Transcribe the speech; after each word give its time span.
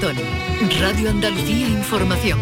Radio 0.00 1.10
Andalucía 1.10 1.68
Información. 1.68 2.38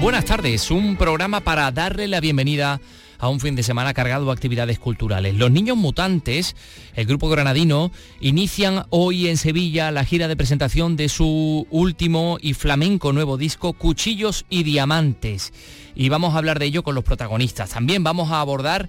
Buenas 0.00 0.24
tardes, 0.24 0.68
un 0.72 0.96
programa 0.96 1.38
para 1.38 1.70
darle 1.70 2.08
la 2.08 2.18
bienvenida 2.18 2.80
a 3.20 3.28
un 3.28 3.38
fin 3.38 3.54
de 3.54 3.62
semana 3.62 3.94
cargado 3.94 4.26
de 4.26 4.32
actividades 4.32 4.80
culturales. 4.80 5.36
Los 5.36 5.52
Niños 5.52 5.76
Mutantes, 5.76 6.56
el 6.96 7.06
grupo 7.06 7.28
granadino, 7.28 7.92
inician 8.20 8.84
hoy 8.90 9.28
en 9.28 9.36
Sevilla 9.36 9.92
la 9.92 10.04
gira 10.04 10.26
de 10.26 10.36
presentación 10.36 10.96
de 10.96 11.08
su 11.08 11.68
último 11.70 12.38
y 12.40 12.54
flamenco 12.54 13.12
nuevo 13.12 13.36
disco, 13.36 13.74
Cuchillos 13.74 14.44
y 14.50 14.64
Diamantes. 14.64 15.52
Y 15.94 16.08
vamos 16.08 16.34
a 16.34 16.38
hablar 16.38 16.58
de 16.58 16.66
ello 16.66 16.82
con 16.82 16.96
los 16.96 17.04
protagonistas. 17.04 17.70
También 17.70 18.02
vamos 18.02 18.32
a 18.32 18.40
abordar 18.40 18.88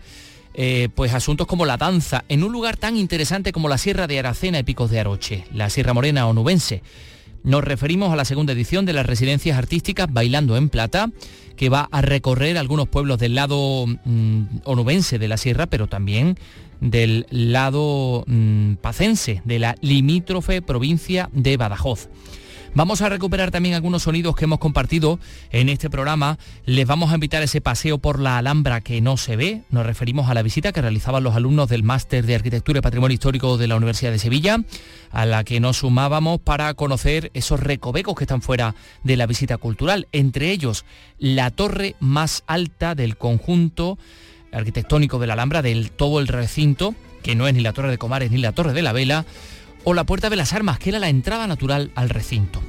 eh, 0.54 0.90
pues 0.94 1.14
asuntos 1.14 1.48
como 1.48 1.66
la 1.66 1.78
danza 1.78 2.24
en 2.30 2.44
un 2.44 2.52
lugar 2.52 2.78
tan 2.78 2.98
interesante 2.98 3.52
como 3.52 3.70
la 3.70 3.78
Sierra 3.78 4.08
de 4.08 4.20
Aracena 4.20 4.60
y 4.60 4.64
Picos 4.64 4.92
de 4.92 5.00
Aroche, 5.00 5.46
la 5.54 5.70
Sierra 5.70 5.94
Morena 5.94 6.28
onubense. 6.28 6.84
Nos 7.44 7.64
referimos 7.64 8.14
a 8.14 8.16
la 8.16 8.23
segunda 8.23 8.54
edición 8.54 8.86
de 8.86 8.94
las 8.94 9.05
residencias 9.05 9.58
artísticas 9.58 10.08
Bailando 10.12 10.55
en 10.55 10.70
Plata, 10.70 11.10
que 11.58 11.70
va 11.70 11.90
a 11.91 12.02
recorrer 12.02 12.58
algunos 12.58 12.88
pueblos 12.88 13.20
del 13.20 13.36
lado 13.36 13.86
mm, 13.86 14.44
onubense 14.63 15.20
de 15.20 15.27
la 15.27 15.38
sierra, 15.38 15.68
pero 15.68 15.88
también 15.88 16.38
del 16.80 17.26
lado 17.30 18.24
mm, 18.27 18.76
pacense, 18.76 19.41
de 19.46 19.60
la 19.60 19.76
limítrofe 19.82 20.62
provincia 20.62 21.30
de 21.34 21.58
Badajoz. 21.58 22.10
Vamos 22.76 23.04
a 23.04 23.09
recuperar 23.09 23.52
también 23.52 23.76
algunos 23.76 24.02
sonidos 24.02 24.36
que 24.36 24.45
hemos 24.45 24.58
compartido 24.58 25.20
en 25.52 25.70
este 25.70 25.91
programa. 25.91 26.40
Les 26.66 26.88
vamos 26.88 27.12
a 27.12 27.16
invitar 27.16 27.44
a 27.44 27.46
ese 27.46 27.62
paseo 27.62 27.99
por 27.99 28.20
la 28.20 28.40
Alhambra 28.40 28.82
que 28.82 28.99
no 28.99 29.16
se 29.16 29.36
ve. 29.36 29.62
Nos 29.70 29.86
referimos 29.86 30.27
a 30.27 30.34
la 30.34 30.41
visita 30.41 30.72
que 30.72 30.82
realizaban 30.82 31.23
los 31.23 31.36
alumnos 31.36 31.70
del 31.70 31.84
Máster 31.84 32.26
de 32.26 32.34
Arquitectura 32.34 32.80
y 32.80 32.82
Patrimonio 32.82 33.13
Histórico 33.13 33.58
de 33.58 33.68
la 33.68 33.76
Universidad 33.76 34.12
de 34.12 34.18
Sevilla, 34.18 34.58
a 35.12 35.27
la 35.27 35.44
que 35.44 35.59
nos 35.59 35.77
sumábamos 35.77 36.40
para 36.40 36.73
conocer 36.73 37.30
esos 37.36 37.59
recovecos 37.59 38.16
que 38.16 38.23
están 38.23 38.41
fuera 38.41 38.74
de 39.04 39.18
la 39.18 39.27
visita 39.27 39.60
cultural. 39.60 40.08
Entre 40.12 40.49
ellos, 40.49 40.84
la 41.20 41.51
torre 41.51 41.96
más 41.99 42.44
alta 42.48 42.96
del 42.96 43.18
conjunto 43.18 43.99
arquitectónico 44.51 45.20
de 45.20 45.27
la 45.27 45.34
Alhambra, 45.34 45.62
del 45.62 45.91
todo 45.91 46.20
el 46.20 46.27
recinto, 46.27 46.96
que 47.21 47.35
no 47.35 47.48
es 47.48 47.54
ni 47.54 47.62
la 47.62 47.74
Torre 47.74 47.91
de 47.91 47.98
Comares 47.99 48.32
ni 48.32 48.40
la 48.40 48.51
Torre 48.51 48.74
de 48.74 48.82
la 48.82 48.94
Vela, 48.94 49.26
o 49.84 49.93
la 49.93 50.05
Puerta 50.05 50.29
de 50.29 50.35
las 50.35 50.53
Armas, 50.53 50.79
que 50.79 50.89
era 50.89 50.99
la 50.99 51.09
entrada 51.09 51.48
natural 51.48 51.91
al 51.95 52.09
recinto. 52.09 52.62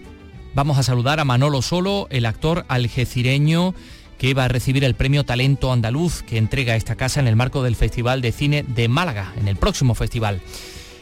Vamos 0.55 0.79
a 0.79 0.83
saludar 0.83 1.21
a 1.21 1.25
Manolo 1.25 1.63
Solo, 1.63 2.07
el 2.11 2.27
actor 2.27 2.65
algecireño 2.69 3.75
que 4.19 4.35
va 4.35 4.45
a 4.45 4.49
recibir 4.49 4.85
el 4.85 4.95
premio 4.95 5.25
Talento 5.25 5.73
Andaluz 5.73 6.23
que 6.23 6.39
entrega 6.39 6.77
esta 6.77 6.95
casa 6.95 7.21
en 7.21 7.27
el 7.27 7.37
marco 7.37 7.63
del 7.63 7.77
Festival 7.77 8.21
de 8.21 8.33
Cine 8.33 8.63
de 8.63 8.89
Málaga, 8.89 9.33
en 9.37 9.49
el 9.49 9.57
próximo 9.57 9.95
festival. 9.95 10.41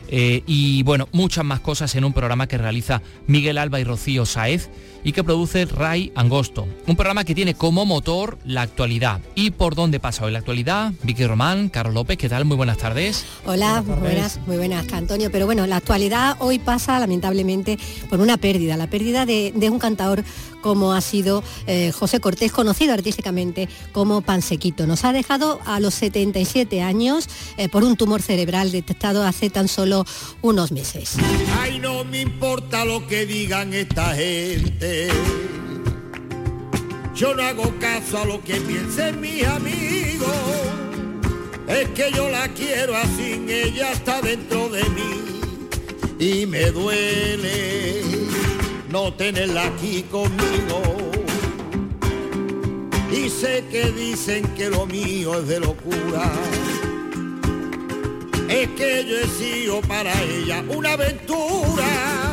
Eh, 0.09 0.43
y 0.47 0.83
bueno, 0.83 1.09
muchas 1.13 1.45
más 1.45 1.61
cosas 1.61 1.95
en 1.95 2.05
un 2.05 2.13
programa 2.13 2.47
que 2.47 2.59
realiza 2.59 3.03
Miguel 3.27 3.59
Alba 3.59 3.81
y 3.81 3.85
Rocío 3.85 4.27
Saez 4.27 4.71
y 5.05 5.13
que 5.13 5.25
produce 5.25 5.65
Ray 5.65 6.13
Angosto. 6.15 6.67
Un 6.87 6.97
programa 6.97 7.25
que 7.25 7.35
tiene 7.35 7.55
como 7.55 7.85
motor 7.87 8.39
la 8.45 8.63
actualidad. 8.63 9.21
¿Y 9.35 9.51
por 9.51 9.75
dónde 9.75 10.01
pasa 10.01 10.25
hoy 10.25 10.33
la 10.33 10.39
actualidad? 10.39 10.93
Vicky 11.03 11.27
Román, 11.27 11.69
Carlos 11.69 11.95
López, 11.95 12.19
¿qué 12.19 12.29
tal? 12.29 12.45
Muy 12.45 12.57
buenas 12.57 12.79
tardes. 12.79 13.25
Hola, 13.45 13.83
muy 13.83 13.97
buenas, 13.97 14.39
muy 14.47 14.57
buenas, 14.57 14.93
Antonio. 14.93 15.31
Pero 15.31 15.47
bueno, 15.47 15.67
la 15.67 15.77
actualidad 15.77 16.37
hoy 16.41 16.59
pasa 16.59 16.99
lamentablemente 16.99 17.79
por 18.09 18.21
una 18.21 18.37
pérdida, 18.37 18.77
la 18.77 18.89
pérdida 18.89 19.27
de, 19.27 19.53
un 19.71 19.79
cantador 19.79 20.23
como 20.61 20.93
ha 20.93 21.01
sido 21.01 21.43
eh, 21.67 21.91
José 21.93 22.21
Cortés, 22.21 22.53
conocido 22.53 22.93
artísticamente 22.93 23.69
como 23.91 24.21
Pansequito. 24.21 24.87
Nos 24.87 25.05
ha 25.05 25.13
dejado 25.13 25.61
a 25.65 25.81
los 25.81 25.95
77 25.95 26.83
años 26.83 27.29
eh, 27.57 27.69
por 27.69 27.83
un 27.83 27.97
tumor 27.97 28.23
cerebral 28.23 28.71
detectado 28.71 29.25
hace 29.25 29.51
tan 29.51 29.67
solo 29.67 30.05
unos 30.41 30.71
meses. 30.71 31.17
Ay, 31.59 31.79
no 31.79 32.05
me 32.05 32.21
importa 32.21 32.85
lo 32.85 33.07
que 33.07 33.27
digan 33.27 33.73
esta 33.75 34.15
gente 34.15 34.92
yo 37.15 37.35
no 37.35 37.43
hago 37.43 37.73
caso 37.79 38.19
a 38.19 38.25
lo 38.25 38.43
que 38.43 38.55
piensen 38.55 39.21
mis 39.21 39.47
amigos. 39.47 40.29
Es 41.69 41.89
que 41.91 42.11
yo 42.13 42.29
la 42.29 42.49
quiero 42.49 42.97
así, 42.97 43.45
ella 43.49 43.93
está 43.93 44.21
dentro 44.21 44.69
de 44.69 44.83
mí. 44.91 45.41
Y 46.19 46.47
me 46.47 46.71
duele 46.71 48.03
no 48.93 49.13
tenerla 49.15 49.67
aquí 49.69 50.03
conmigo. 50.11 50.83
Y 53.11 53.31
sé 53.31 53.65
que 53.71 53.91
dicen 53.93 54.45
que 54.55 54.69
lo 54.69 54.87
mío 54.87 55.41
es 55.41 55.49
de 55.49 55.61
locura. 55.61 56.31
Es 58.49 58.69
que 58.71 59.07
yo 59.09 59.19
he 59.19 59.27
sido 59.29 59.81
para 59.83 60.13
ella 60.23 60.63
una 60.69 60.93
aventura 60.93 62.32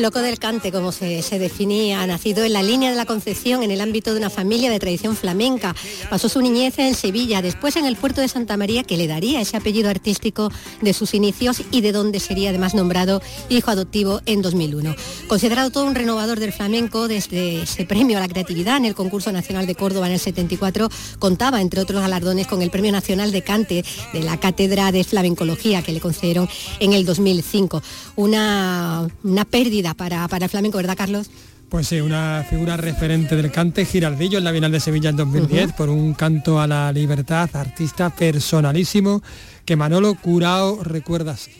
Loco 0.00 0.22
del 0.22 0.38
cante, 0.38 0.72
como 0.72 0.92
se, 0.92 1.22
definía, 1.38 2.00
ha 2.00 2.06
nacido 2.06 2.42
en 2.42 2.54
la 2.54 2.62
línea 2.62 2.88
de 2.88 2.96
la 2.96 3.04
Concepción 3.04 3.62
en 3.62 3.70
el 3.70 3.82
ámbito 3.82 4.14
de 4.14 4.18
una 4.18 4.30
familia 4.30 4.70
de 4.70 4.78
tradición 4.78 5.14
flamenca. 5.14 5.76
Pasó 6.08 6.30
su 6.30 6.40
niñez 6.40 6.78
en 6.78 6.94
Sevilla, 6.94 7.42
después 7.42 7.76
en 7.76 7.84
el 7.84 7.96
puerto 7.96 8.22
de 8.22 8.28
Santa 8.28 8.56
María, 8.56 8.82
que 8.82 8.96
le 8.96 9.06
daría 9.06 9.42
ese 9.42 9.58
apellido 9.58 9.90
artístico 9.90 10.50
de 10.80 10.94
sus 10.94 11.12
inicios 11.12 11.62
y 11.70 11.82
de 11.82 11.92
donde 11.92 12.18
sería 12.18 12.48
además 12.48 12.74
nombrado 12.74 13.20
hijo 13.50 13.70
adoptivo 13.70 14.22
en 14.24 14.40
2001. 14.40 14.96
Considerado 15.28 15.70
todo 15.70 15.84
un 15.84 15.94
renovador 15.94 16.40
del 16.40 16.54
flamenco, 16.54 17.06
desde 17.06 17.64
ese 17.64 17.84
premio 17.84 18.16
a 18.16 18.20
la 18.20 18.28
creatividad 18.28 18.78
en 18.78 18.86
el 18.86 18.94
concurso 18.94 19.32
nacional 19.32 19.66
de 19.66 19.74
Córdoba 19.74 20.06
en 20.06 20.14
el 20.14 20.18
74, 20.18 20.88
contaba, 21.18 21.60
entre 21.60 21.82
otros 21.82 22.00
galardones, 22.00 22.46
con 22.46 22.62
el 22.62 22.70
Premio 22.70 22.90
Nacional 22.90 23.32
de 23.32 23.42
Cante 23.42 23.84
de 24.14 24.22
la 24.22 24.40
Cátedra 24.40 24.92
de 24.92 25.04
Flamencología 25.04 25.82
que 25.82 25.92
le 25.92 26.00
concedieron 26.00 26.48
en 26.78 26.94
el 26.94 27.04
2005. 27.04 27.82
Una, 28.16 29.06
una 29.22 29.44
pérdida 29.44 29.89
para, 29.94 30.26
el 30.30 30.48
flamenco, 30.48 30.78
¿verdad, 30.78 30.96
Carlos? 30.96 31.30
Pues 31.68 31.86
sí, 31.86 32.00
una 32.00 32.44
figura 32.48 32.76
referente 32.76 33.36
del 33.36 33.52
cante, 33.52 33.84
Giraldillo 33.84 34.38
en 34.38 34.44
la 34.44 34.52
Bienal 34.52 34.72
de 34.72 34.80
Sevilla 34.80 35.10
en 35.10 35.16
2010, 35.16 35.72
por 35.72 35.88
un 35.88 36.14
canto 36.14 36.60
a 36.60 36.66
la 36.66 36.92
libertad, 36.92 37.48
artista 37.54 38.10
personalísimo, 38.10 39.22
que 39.64 39.76
Manolo 39.76 40.14
Curao 40.16 40.82
recuerda 40.82 41.32
así. 41.32 41.52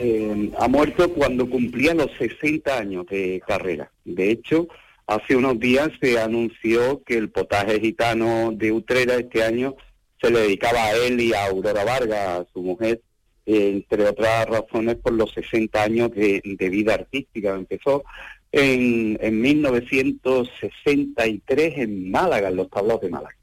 Eh, 0.00 0.50
ha 0.58 0.68
muerto 0.68 1.12
cuando 1.12 1.48
cumplía 1.48 1.94
los 1.94 2.10
60 2.18 2.78
años 2.78 3.06
de 3.06 3.42
carrera. 3.46 3.90
De 4.04 4.30
hecho, 4.30 4.66
hace 5.06 5.36
unos 5.36 5.58
días 5.60 5.90
se 6.00 6.18
anunció 6.18 7.02
que 7.04 7.18
el 7.18 7.30
potaje 7.30 7.80
gitano 7.80 8.52
de 8.52 8.72
Utrera 8.72 9.16
este 9.16 9.42
año 9.42 9.76
se 10.22 10.30
le 10.30 10.40
dedicaba 10.40 10.84
a 10.84 10.96
él 10.96 11.20
y 11.20 11.34
a 11.34 11.46
Aurora 11.46 11.84
Vargas, 11.84 12.46
su 12.52 12.62
mujer, 12.62 13.02
entre 13.46 14.06
otras 14.06 14.46
razones 14.46 14.96
por 14.96 15.12
los 15.12 15.32
60 15.32 15.82
años 15.82 16.10
de, 16.12 16.40
vida 16.70 16.94
artística. 16.94 17.54
Empezó 17.54 18.04
en, 18.52 19.18
en 19.20 19.40
1963 19.40 21.78
en 21.78 22.10
Málaga, 22.10 22.48
en 22.48 22.56
los 22.56 22.68
tablaos 22.70 23.00
de 23.00 23.10
Málaga. 23.10 23.36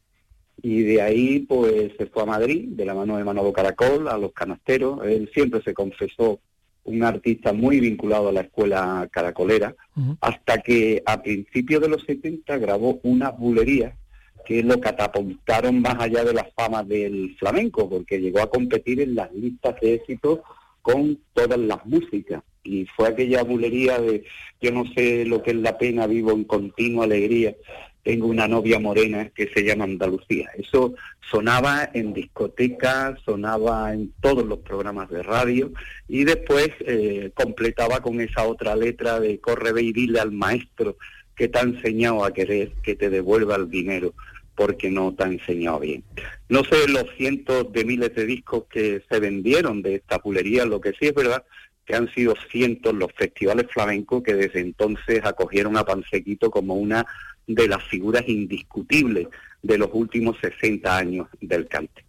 Y 0.63 0.83
de 0.83 1.01
ahí 1.01 1.39
pues 1.39 1.91
se 1.97 2.05
fue 2.05 2.21
a 2.23 2.27
Madrid, 2.27 2.69
de 2.69 2.85
la 2.85 2.93
mano 2.93 3.17
de 3.17 3.23
Manolo 3.23 3.51
Caracol, 3.51 4.07
a 4.07 4.17
los 4.17 4.31
canasteros. 4.33 5.03
Él 5.05 5.29
siempre 5.33 5.61
se 5.63 5.73
confesó 5.73 6.39
un 6.83 7.03
artista 7.03 7.53
muy 7.53 7.79
vinculado 7.79 8.29
a 8.29 8.31
la 8.31 8.41
escuela 8.41 9.07
caracolera, 9.11 9.75
hasta 10.19 10.61
que 10.61 11.03
a 11.05 11.21
principios 11.21 11.81
de 11.81 11.89
los 11.89 12.03
70 12.03 12.57
grabó 12.57 12.99
una 13.03 13.29
bulería 13.29 13.95
que 14.45 14.63
lo 14.63 14.79
catapultaron 14.79 15.81
más 15.81 15.95
allá 15.99 16.23
de 16.23 16.33
las 16.33 16.53
famas 16.53 16.87
del 16.87 17.35
flamenco, 17.37 17.89
porque 17.89 18.19
llegó 18.19 18.41
a 18.41 18.49
competir 18.49 19.01
en 19.01 19.15
las 19.15 19.31
listas 19.33 19.75
de 19.81 19.95
éxito 19.95 20.43
con 20.81 21.19
todas 21.33 21.59
las 21.59 21.85
músicas. 21.85 22.43
Y 22.63 22.85
fue 22.95 23.07
aquella 23.07 23.43
bulería 23.43 23.99
de 23.99 24.23
yo 24.61 24.71
no 24.71 24.85
sé 24.93 25.25
lo 25.25 25.41
que 25.41 25.51
es 25.51 25.57
la 25.57 25.77
pena, 25.77 26.05
vivo 26.05 26.31
en 26.31 26.43
continua 26.43 27.05
alegría, 27.05 27.55
tengo 28.03 28.27
una 28.27 28.47
novia 28.47 28.79
morena 28.79 29.29
que 29.29 29.47
se 29.47 29.63
llama 29.63 29.83
Andalucía. 29.83 30.49
Eso 30.57 30.93
sonaba 31.29 31.89
en 31.93 32.13
discotecas, 32.13 33.19
sonaba 33.23 33.93
en 33.93 34.11
todos 34.21 34.45
los 34.45 34.59
programas 34.59 35.09
de 35.09 35.23
radio 35.23 35.71
y 36.07 36.23
después 36.23 36.69
eh, 36.81 37.31
completaba 37.33 38.01
con 38.01 38.19
esa 38.19 38.43
otra 38.43 38.75
letra 38.75 39.19
de 39.19 39.39
corre 39.39 39.71
ve 39.71 39.83
y 39.83 39.93
dile 39.93 40.19
al 40.19 40.31
maestro 40.31 40.97
que 41.35 41.47
te 41.47 41.59
ha 41.59 41.61
enseñado 41.61 42.25
a 42.25 42.33
querer 42.33 42.71
que 42.83 42.95
te 42.95 43.09
devuelva 43.09 43.55
el 43.55 43.69
dinero 43.69 44.13
porque 44.61 44.91
no 44.91 45.11
te 45.15 45.23
enseñado 45.23 45.79
bien. 45.79 46.03
No 46.47 46.63
sé 46.63 46.87
los 46.87 47.05
cientos 47.17 47.73
de 47.73 47.83
miles 47.83 48.13
de 48.13 48.27
discos 48.27 48.65
que 48.69 49.01
se 49.09 49.19
vendieron 49.19 49.81
de 49.81 49.95
esta 49.95 50.19
pulería, 50.19 50.65
lo 50.65 50.79
que 50.79 50.91
sí 50.91 51.07
es 51.07 51.15
verdad 51.15 51.43
que 51.83 51.95
han 51.95 52.13
sido 52.13 52.35
cientos 52.51 52.93
los 52.93 53.11
festivales 53.13 53.65
flamencos 53.71 54.21
que 54.21 54.35
desde 54.35 54.59
entonces 54.59 55.21
acogieron 55.25 55.77
a 55.77 55.83
Pansequito 55.83 56.51
como 56.51 56.75
una 56.75 57.07
de 57.47 57.67
las 57.67 57.83
figuras 57.85 58.21
indiscutibles 58.27 59.29
de 59.63 59.79
los 59.79 59.89
últimos 59.93 60.37
60 60.39 60.95
años 60.95 61.27
del 61.39 61.67
cante. 61.67 62.05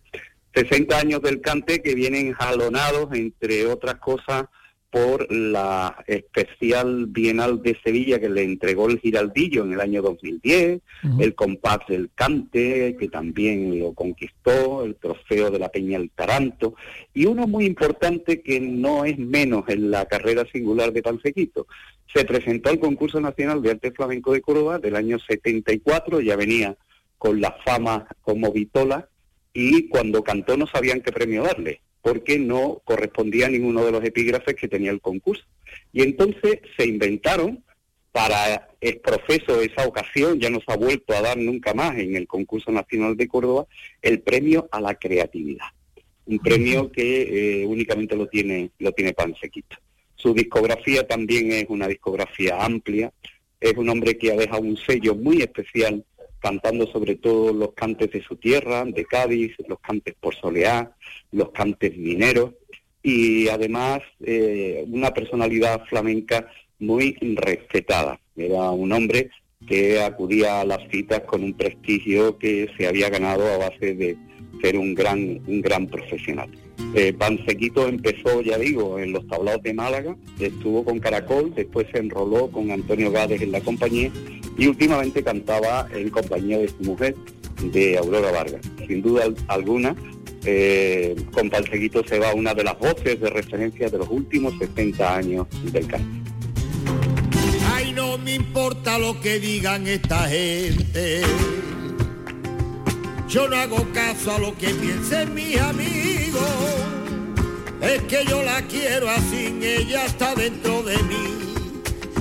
60 0.54 0.98
años 0.98 1.22
del 1.22 1.40
cante 1.40 1.80
que 1.80 1.94
vienen 1.94 2.34
jalonados, 2.34 3.14
entre 3.14 3.64
otras 3.66 3.94
cosas, 3.94 4.44
por 4.92 5.32
la 5.32 6.04
especial 6.06 7.06
Bienal 7.06 7.62
de 7.62 7.78
Sevilla 7.82 8.20
que 8.20 8.28
le 8.28 8.42
entregó 8.42 8.88
el 8.90 9.00
Giraldillo 9.00 9.64
en 9.64 9.72
el 9.72 9.80
año 9.80 10.02
2010, 10.02 10.82
el 11.18 11.34
compás 11.34 11.78
del 11.88 12.10
Cante, 12.14 12.94
que 13.00 13.08
también 13.08 13.78
lo 13.80 13.94
conquistó, 13.94 14.84
el 14.84 14.96
trofeo 14.96 15.50
de 15.50 15.58
la 15.58 15.70
Peña 15.70 15.96
El 15.96 16.10
Taranto, 16.10 16.74
y 17.14 17.24
uno 17.24 17.46
muy 17.46 17.64
importante 17.64 18.42
que 18.42 18.60
no 18.60 19.06
es 19.06 19.18
menos 19.18 19.64
en 19.68 19.90
la 19.90 20.04
carrera 20.04 20.44
singular 20.52 20.92
de 20.92 21.02
Pansequito. 21.02 21.66
Se 22.12 22.26
presentó 22.26 22.68
al 22.68 22.78
concurso 22.78 23.18
nacional 23.18 23.62
de 23.62 23.70
arte 23.70 23.92
flamenco 23.92 24.34
de 24.34 24.42
Córdoba 24.42 24.78
del 24.78 24.96
año 24.96 25.18
74, 25.18 26.20
ya 26.20 26.36
venía 26.36 26.76
con 27.16 27.40
la 27.40 27.56
fama 27.64 28.06
como 28.20 28.52
vitola, 28.52 29.08
y 29.54 29.88
cuando 29.88 30.22
cantó 30.22 30.58
no 30.58 30.66
sabían 30.66 31.00
qué 31.00 31.12
premio 31.12 31.44
darle 31.44 31.80
porque 32.02 32.38
no 32.38 32.82
correspondía 32.84 33.46
a 33.46 33.50
ninguno 33.50 33.84
de 33.84 33.92
los 33.92 34.04
epígrafes 34.04 34.56
que 34.56 34.68
tenía 34.68 34.90
el 34.90 35.00
concurso. 35.00 35.44
Y 35.92 36.02
entonces 36.02 36.60
se 36.76 36.86
inventaron 36.86 37.64
para 38.10 38.68
el 38.80 38.98
proceso 38.98 39.56
de 39.56 39.66
esa 39.66 39.86
ocasión, 39.86 40.38
ya 40.38 40.50
no 40.50 40.58
se 40.60 40.70
ha 40.70 40.76
vuelto 40.76 41.14
a 41.14 41.22
dar 41.22 41.38
nunca 41.38 41.72
más 41.72 41.96
en 41.96 42.14
el 42.14 42.26
concurso 42.26 42.70
nacional 42.70 43.16
de 43.16 43.28
Córdoba, 43.28 43.66
el 44.02 44.20
premio 44.20 44.68
a 44.70 44.80
la 44.80 44.94
creatividad. 44.96 45.66
Un 46.26 46.38
premio 46.38 46.92
que 46.92 47.62
eh, 47.62 47.66
únicamente 47.66 48.14
lo 48.14 48.26
tiene, 48.26 48.70
lo 48.78 48.92
tiene 48.92 49.14
Pansequito. 49.14 49.76
Su 50.14 50.34
discografía 50.34 51.06
también 51.06 51.52
es 51.52 51.66
una 51.68 51.88
discografía 51.88 52.62
amplia, 52.62 53.12
es 53.58 53.76
un 53.76 53.88
hombre 53.88 54.18
que 54.18 54.32
ha 54.32 54.36
dejado 54.36 54.62
un 54.62 54.76
sello 54.76 55.14
muy 55.14 55.40
especial 55.40 56.04
cantando 56.42 56.86
sobre 56.88 57.14
todo 57.14 57.52
los 57.52 57.72
cantes 57.72 58.10
de 58.10 58.22
su 58.22 58.36
tierra, 58.36 58.84
de 58.84 59.04
Cádiz, 59.04 59.52
los 59.68 59.78
cantes 59.78 60.14
por 60.20 60.34
soleá, 60.34 60.94
los 61.30 61.50
cantes 61.52 61.96
mineros 61.96 62.54
y 63.02 63.48
además 63.48 64.00
eh, 64.24 64.84
una 64.88 65.12
personalidad 65.12 65.84
flamenca 65.86 66.50
muy 66.78 67.16
respetada. 67.36 68.20
Era 68.36 68.70
un 68.72 68.92
hombre 68.92 69.30
que 69.66 70.00
acudía 70.00 70.60
a 70.60 70.64
las 70.64 70.80
citas 70.90 71.20
con 71.20 71.44
un 71.44 71.54
prestigio 71.54 72.36
que 72.38 72.68
se 72.76 72.88
había 72.88 73.08
ganado 73.08 73.46
a 73.46 73.58
base 73.58 73.94
de 73.94 74.16
ser 74.60 74.76
un 74.76 74.94
gran, 74.94 75.40
un 75.46 75.60
gran 75.60 75.86
profesional. 75.86 76.48
Eh, 76.94 77.12
Pansequito 77.14 77.88
empezó, 77.88 78.42
ya 78.42 78.58
digo, 78.58 78.98
en 78.98 79.12
los 79.12 79.26
tablados 79.26 79.62
de 79.62 79.72
Málaga, 79.72 80.16
estuvo 80.38 80.84
con 80.84 80.98
Caracol, 80.98 81.54
después 81.54 81.86
se 81.92 81.98
enroló 81.98 82.48
con 82.48 82.70
Antonio 82.70 83.10
Gades 83.10 83.40
en 83.40 83.52
la 83.52 83.60
compañía 83.60 84.10
y 84.58 84.66
últimamente 84.66 85.22
cantaba 85.22 85.88
en 85.94 86.10
compañía 86.10 86.58
de 86.58 86.68
su 86.68 86.82
mujer, 86.82 87.14
de 87.72 87.96
Aurora 87.96 88.30
Vargas. 88.32 88.60
Sin 88.86 89.02
duda 89.02 89.24
alguna, 89.48 89.94
eh, 90.44 91.14
con 91.32 91.48
Pansequito 91.48 92.02
se 92.06 92.18
va 92.18 92.34
una 92.34 92.52
de 92.52 92.64
las 92.64 92.78
voces 92.78 93.20
de 93.20 93.30
referencia 93.30 93.88
de 93.88 93.98
los 93.98 94.08
últimos 94.08 94.54
60 94.58 95.16
años 95.16 95.46
del 95.72 95.86
canto. 95.86 96.30
Ay, 97.72 97.92
no 97.92 98.18
me 98.18 98.34
importa 98.34 98.98
lo 98.98 99.20
que 99.20 99.38
digan 99.38 99.86
esta 99.86 100.28
gente. 100.28 101.22
Yo 103.32 103.48
no 103.48 103.56
hago 103.56 103.90
caso 103.94 104.32
a 104.32 104.38
lo 104.38 104.54
que 104.58 104.68
piensen 104.74 105.32
mis 105.32 105.58
amigos. 105.58 106.42
Es 107.80 108.02
que 108.02 108.26
yo 108.26 108.42
la 108.42 108.60
quiero 108.66 109.08
así, 109.08 109.58
ella 109.62 110.04
está 110.04 110.34
dentro 110.34 110.82
de 110.82 111.02
mí 111.04 111.54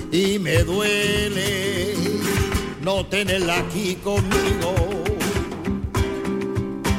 y 0.10 0.40
me 0.40 0.64
duele 0.64 1.96
no 2.82 3.06
tenerla 3.06 3.60
aquí 3.60 3.96
conmigo. 3.96 4.74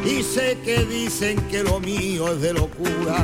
Y 0.04 0.22
sé 0.22 0.58
que 0.62 0.84
dicen 0.84 1.40
que 1.50 1.62
lo 1.62 1.80
mío 1.80 2.34
es 2.34 2.42
de 2.42 2.52
locura. 2.52 3.16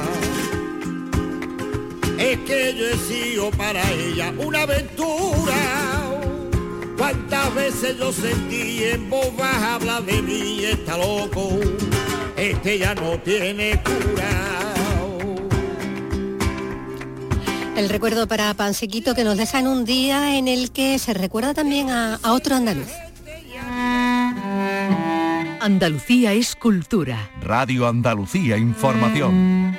Es 2.19 2.39
que 2.47 2.75
yo 2.75 2.89
he 2.89 2.97
sido 2.97 3.51
para 3.51 3.83
ella 3.93 4.33
una 4.39 4.63
aventura. 4.63 5.98
Cuántas 6.99 7.55
veces 7.55 7.97
yo 7.97 8.13
sentí 8.13 8.83
en 8.83 9.09
voz 9.09 9.35
baja 9.37 9.77
hablar 9.77 10.03
de 10.03 10.21
mí, 10.21 10.65
está 10.65 10.99
loco. 10.99 11.61
Este 12.37 12.79
ya 12.79 12.95
no 12.95 13.19
tiene 13.21 13.81
cura. 13.83 14.75
El 17.77 17.89
recuerdo 17.89 18.27
para 18.27 18.53
Pansequito 18.55 19.15
que 19.15 19.23
nos 19.23 19.37
deja 19.37 19.61
en 19.61 19.69
un 19.69 19.85
día 19.85 20.37
en 20.37 20.49
el 20.49 20.73
que 20.73 20.99
se 20.99 21.15
recuerda 21.15 21.55
también 21.55 21.91
a, 21.91 22.19
otro 22.25 22.57
andaluz. 22.57 22.89
Andalucía 25.61 26.33
es 26.33 26.57
cultura. 26.57 27.31
Radio 27.41 27.87
Andalucía 27.87 28.57
Información. 28.57 29.77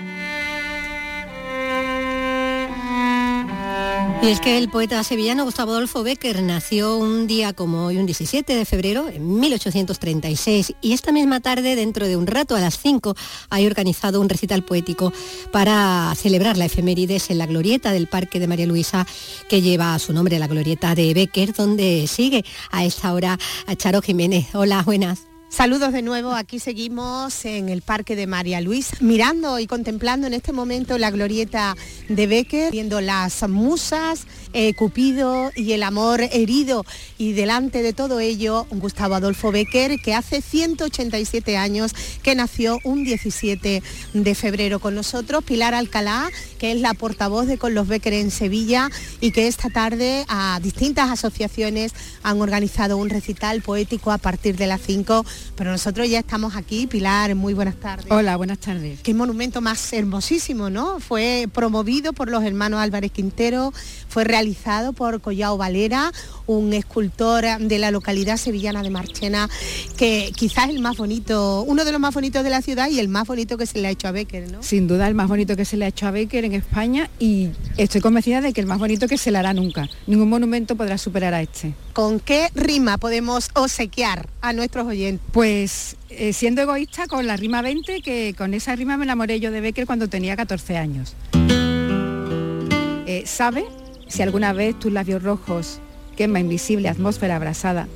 Y 4.22 4.28
es 4.28 4.42
que 4.42 4.58
el 4.58 4.68
poeta 4.70 5.02
sevillano 5.06 5.46
Gustavo 5.46 5.72
Adolfo 5.72 6.04
Becker 6.04 6.44
nació 6.44 6.98
un 6.98 7.26
día 7.26 7.54
como 7.54 7.86
hoy, 7.86 7.98
un 7.98 8.06
17 8.06 8.54
de 8.54 8.66
febrero, 8.66 9.08
en 9.08 9.40
1836, 9.40 10.76
y 10.82 10.92
esta 10.92 11.14
misma 11.14 11.40
tarde, 11.40 11.78
dentro 11.78 12.06
de 12.06 12.18
un 12.18 12.28
rato, 12.28 12.58
a 12.58 12.60
las 12.60 12.78
5, 12.80 13.16
hay 13.50 13.66
organizado 13.66 14.20
un 14.20 14.28
recital 14.28 14.64
poético 14.64 15.14
para 15.54 16.14
celebrar 16.16 16.58
la 16.58 16.66
efemérides 16.66 17.30
en 17.30 17.38
la 17.38 17.46
glorieta 17.46 17.94
del 17.94 18.08
Parque 18.08 18.42
de 18.42 18.48
María 18.48 18.66
Luisa, 18.66 19.08
que 19.48 19.62
lleva 19.62 19.98
su 20.00 20.12
nombre, 20.12 20.38
la 20.38 20.48
glorieta 20.48 20.96
de 20.96 21.14
Becker, 21.14 21.54
donde 21.54 22.06
sigue 22.08 22.44
a 22.72 22.84
esta 22.84 23.14
hora 23.14 23.40
a 23.68 23.76
Charo 23.78 24.02
Jiménez. 24.02 24.54
Hola, 24.54 24.84
buenas. 24.84 25.29
Saludos 25.50 25.94
de 25.94 26.04
nuevo, 26.04 26.32
aquí 26.34 26.60
seguimos 26.60 27.44
en 27.44 27.70
el 27.70 27.82
Parque 27.82 28.16
de 28.16 28.28
María 28.28 28.62
Luisa, 28.62 28.96
mirando 29.02 29.58
y 29.58 29.66
contemplando 29.66 30.28
en 30.28 30.34
este 30.34 30.54
momento 30.54 31.00
la 31.00 31.10
glorieta 31.10 31.76
de 32.08 32.28
Becker, 32.28 32.72
viendo 32.72 33.02
las 33.02 33.50
musas, 33.50 34.28
eh, 34.54 34.76
Cupido 34.76 35.52
y 35.56 35.74
el 35.74 35.82
amor 35.82 36.22
herido. 36.22 36.86
Y 37.18 37.34
delante 37.34 37.82
de 37.82 37.94
todo 37.94 38.20
ello 38.20 38.68
Gustavo 38.70 39.16
Adolfo 39.16 39.52
Becker 39.52 40.00
que 40.00 40.14
hace 40.14 40.42
187 40.42 41.58
años 41.58 41.94
que 42.22 42.36
nació 42.36 42.78
un 42.84 43.04
17 43.04 43.82
de 44.14 44.36
febrero. 44.36 44.80
Con 44.80 44.94
nosotros, 44.94 45.44
Pilar 45.44 45.74
Alcalá, 45.74 46.30
que 46.60 46.72
es 46.72 46.80
la 46.80 46.94
portavoz 46.94 47.48
de 47.48 47.58
Con 47.58 47.74
los 47.74 47.88
Becker 47.88 48.14
en 48.14 48.30
Sevilla 48.30 48.90
y 49.20 49.32
que 49.32 49.48
esta 49.48 49.70
tarde 49.70 50.26
a 50.30 50.60
distintas 50.62 51.10
asociaciones 51.10 51.94
han 52.22 52.40
organizado 52.40 52.98
un 52.98 53.10
recital 53.10 53.62
poético 53.64 54.12
a 54.12 54.20
partir 54.20 54.56
de 54.56 54.68
las 54.68 54.82
5 54.82 55.26
pero 55.56 55.72
nosotros 55.72 56.10
ya 56.10 56.20
estamos 56.20 56.56
aquí. 56.56 56.88
Pilar, 56.88 57.36
muy 57.36 57.54
buenas 57.54 57.76
tardes. 57.76 58.12
Hola, 58.12 58.38
buenas 58.38 58.60
tardes. 58.60 59.02
Qué 59.02 59.14
monumento 59.14 59.62
más 59.62 59.92
hermosísimo, 59.94 60.70
¿no? 60.70 61.00
Fue 61.00 61.48
promovido 61.54 62.14
por 62.14 62.30
los 62.30 62.44
hermanos 62.44 62.80
Álvarez 62.80 63.12
Quintero, 63.12 63.74
fue 64.08 64.24
realizado 64.24 64.94
por 64.94 65.22
Collao 65.22 65.58
Valera, 65.58 66.12
un 66.48 66.74
escultor 66.74 67.46
de 67.60 67.80
la 67.80 67.92
localidad 67.92 68.38
sevillana 68.38 68.84
de 68.84 68.90
Marchena, 68.90 69.50
que 69.98 70.32
quizás 70.36 70.70
es 70.70 70.76
el 70.76 70.82
más 70.82 70.98
bonito, 70.98 71.64
uno 71.68 71.86
de 71.86 71.92
los 71.92 72.02
más 72.02 72.14
bonitos 72.14 72.44
de 72.44 72.50
la 72.50 72.62
ciudad 72.62 72.90
y 72.90 73.00
el 73.00 73.08
más 73.08 73.28
bonito 73.28 73.58
que 73.58 73.66
se 73.66 73.80
le 73.80 73.88
ha 73.88 73.92
hecho 73.92 74.08
a 74.08 74.12
Becker, 74.12 74.52
¿no? 74.52 74.64
Sin 74.64 74.88
duda 74.88 75.08
el 75.08 75.14
más 75.14 75.28
bonito 75.28 75.56
que 75.56 75.66
se 75.66 75.78
le 75.78 75.86
ha 75.86 75.88
hecho 75.90 76.08
a 76.08 76.12
Becker 76.12 76.46
en 76.46 76.54
España 76.54 77.10
y 77.20 77.50
estoy 77.78 78.02
convencida 78.02 78.42
de 78.42 78.54
que 78.54 78.62
el 78.62 78.68
más 78.68 78.80
bonito 78.80 79.08
que 79.08 79.18
se 79.18 79.32
le 79.32 79.38
hará 79.38 79.54
nunca. 79.54 79.88
Ningún 80.08 80.30
monumento 80.30 80.76
podrá 80.76 80.98
superar 80.98 81.34
a 81.34 81.42
este. 81.42 81.74
¿Con 81.94 82.20
qué 82.20 82.50
rima 82.56 82.98
podemos 82.98 83.50
obsequiar 83.56 84.30
a 84.42 84.54
nuestros 84.54 84.88
oyentes? 84.88 85.29
Pues 85.32 85.96
eh, 86.10 86.34
siendo 86.34 86.62
egoísta 86.62 87.08
con 87.08 87.28
la 87.28 87.38
rima 87.38 87.62
20, 87.62 88.02
que 88.02 88.34
con 88.38 88.54
esa 88.54 88.76
rima 88.76 88.98
me 88.98 89.04
enamoré 89.04 89.40
yo 89.40 89.52
de 89.52 89.62
Becker 89.62 89.86
cuando 89.86 90.08
tenía 90.08 90.36
14 90.36 90.78
años. 90.78 91.16
Eh, 93.06 93.24
¿Sabe 93.26 93.66
si 94.08 94.22
alguna 94.22 94.54
vez 94.54 94.78
tus 94.78 94.92
labios 94.92 95.24
rojos 95.24 95.80
quema 96.20 96.42
invisible 96.42 96.90
atmósfera 96.90 97.38
abrasada, 97.38 97.88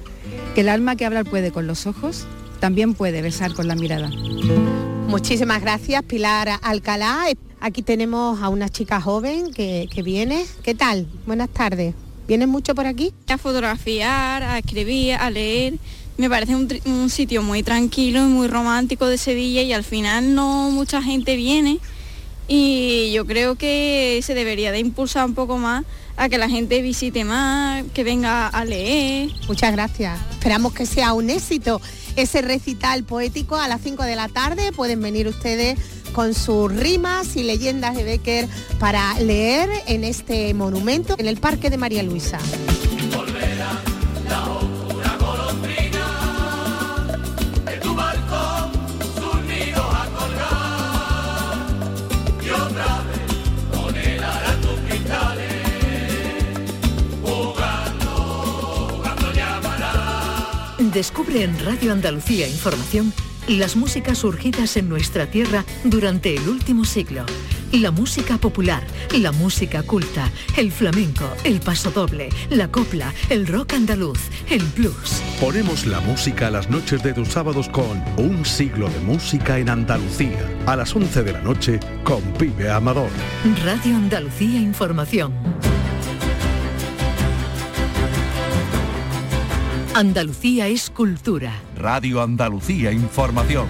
que 0.56 0.62
el 0.62 0.70
alma 0.70 0.96
que 0.96 1.06
hablar 1.06 1.26
puede 1.26 1.52
con 1.52 1.68
los 1.68 1.88
ojos, 1.88 2.26
también 2.62 2.94
puede 2.94 3.22
besar 3.22 3.54
con 3.54 3.68
la 3.68 3.76
mirada. 3.76 4.10
Muchísimas 5.10 5.62
gracias, 5.62 6.02
Pilar 6.04 6.48
Alcalá. 6.62 7.26
Aquí 7.60 7.82
tenemos 7.82 8.42
a 8.42 8.48
una 8.48 8.70
chica 8.70 9.02
joven 9.02 9.52
que, 9.54 9.90
viene. 10.06 10.46
¿Qué 10.64 10.74
tal? 10.74 11.06
Buenas 11.26 11.50
tardes. 11.50 11.96
¿Vienes 12.26 12.48
mucho 12.48 12.74
por 12.74 12.88
aquí? 12.88 13.12
A 13.28 13.38
fotografiar, 13.38 14.42
a 14.44 14.60
escribir, 14.60 15.16
a 15.16 15.30
leer. 15.30 15.74
Me 16.18 16.30
parece 16.30 16.56
un, 16.56 17.10
sitio 17.10 17.42
muy 17.42 17.64
tranquilo 17.64 18.20
y 18.24 18.28
muy 18.28 18.48
romántico 18.48 19.08
de 19.08 19.18
Sevilla 19.18 19.62
y 19.62 19.74
al 19.74 19.84
final 19.84 20.36
no 20.36 20.70
mucha 20.70 21.02
gente 21.02 21.36
viene 21.36 21.80
y 22.48 23.12
yo 23.14 23.26
creo 23.26 23.56
que 23.56 24.20
se 24.24 24.36
debería 24.36 24.72
de 24.72 24.80
impulsar 24.80 25.26
un 25.26 25.34
poco 25.34 25.58
más 25.58 25.86
a 26.16 26.30
que 26.30 26.38
la 26.38 26.50
gente 26.50 26.82
visite 26.82 27.24
más, 27.24 27.84
que 27.94 28.04
venga 28.04 28.48
a 28.48 28.66
leer. 28.66 29.32
Muchas 29.48 29.72
gracias. 29.72 30.20
Esperamos 30.32 30.74
que 30.74 30.86
sea 30.86 31.14
un 31.14 31.30
éxito 31.30 31.82
ese 32.16 32.42
recital 32.42 33.04
poético 33.04 33.56
a 33.56 33.68
las 33.68 33.82
5 33.82 34.04
de 34.04 34.16
la 34.16 34.28
tarde. 34.28 34.72
Pueden 34.72 35.02
venir 35.02 35.28
ustedes 35.28 35.80
con 36.14 36.36
sus 36.36 36.72
rimas 36.72 37.36
y 37.36 37.44
leyendas 37.44 37.96
de 37.96 38.04
Becker 38.04 38.48
para 38.80 39.20
leer 39.20 39.70
en 39.88 40.04
este 40.04 40.54
monumento 40.54 41.16
en 41.18 41.28
el 41.28 41.38
Parque 41.38 41.72
de 41.72 41.78
María 41.78 42.04
Luisa. 42.04 42.38
Descubre 60.94 61.44
en 61.44 61.58
Radio 61.66 61.92
Andalucía 61.92 62.48
Información 62.48 63.12
las 63.48 63.76
músicas 63.76 64.20
surgidas 64.20 64.78
en 64.78 64.88
nuestra 64.88 65.26
tierra 65.26 65.66
durante 65.84 66.36
el 66.36 66.48
último 66.48 66.86
siglo. 66.86 67.26
La 67.72 67.92
música 67.92 68.38
popular, 68.38 68.86
la 69.18 69.32
música 69.32 69.82
culta, 69.84 70.30
el 70.56 70.72
flamenco, 70.72 71.28
el 71.44 71.60
pasodoble, 71.60 72.30
la 72.50 72.70
copla, 72.70 73.14
el 73.30 73.48
rock 73.48 73.74
andaluz, 73.74 74.20
el 74.50 74.64
blues. 74.78 75.22
Ponemos 75.42 75.86
la 75.88 76.00
música 76.02 76.48
a 76.48 76.52
las 76.52 76.70
noches 76.70 77.02
de 77.02 77.14
tus 77.14 77.30
sábados 77.30 77.68
con 77.70 78.04
Un 78.18 78.46
siglo 78.46 78.88
de 78.88 79.00
música 79.00 79.58
en 79.58 79.70
Andalucía. 79.70 80.48
A 80.68 80.76
las 80.76 80.96
11 80.96 81.24
de 81.24 81.34
la 81.34 81.42
noche 81.42 81.80
con 82.04 82.22
Pibe 82.34 82.70
Amador. 82.70 83.10
Radio 83.66 83.96
Andalucía 83.98 84.60
Información. 84.60 85.34
Andalucía 89.96 90.68
es 90.68 90.90
cultura. 90.90 91.54
Radio 91.78 92.24
Andalucía 92.24 92.92
Información. 92.92 93.68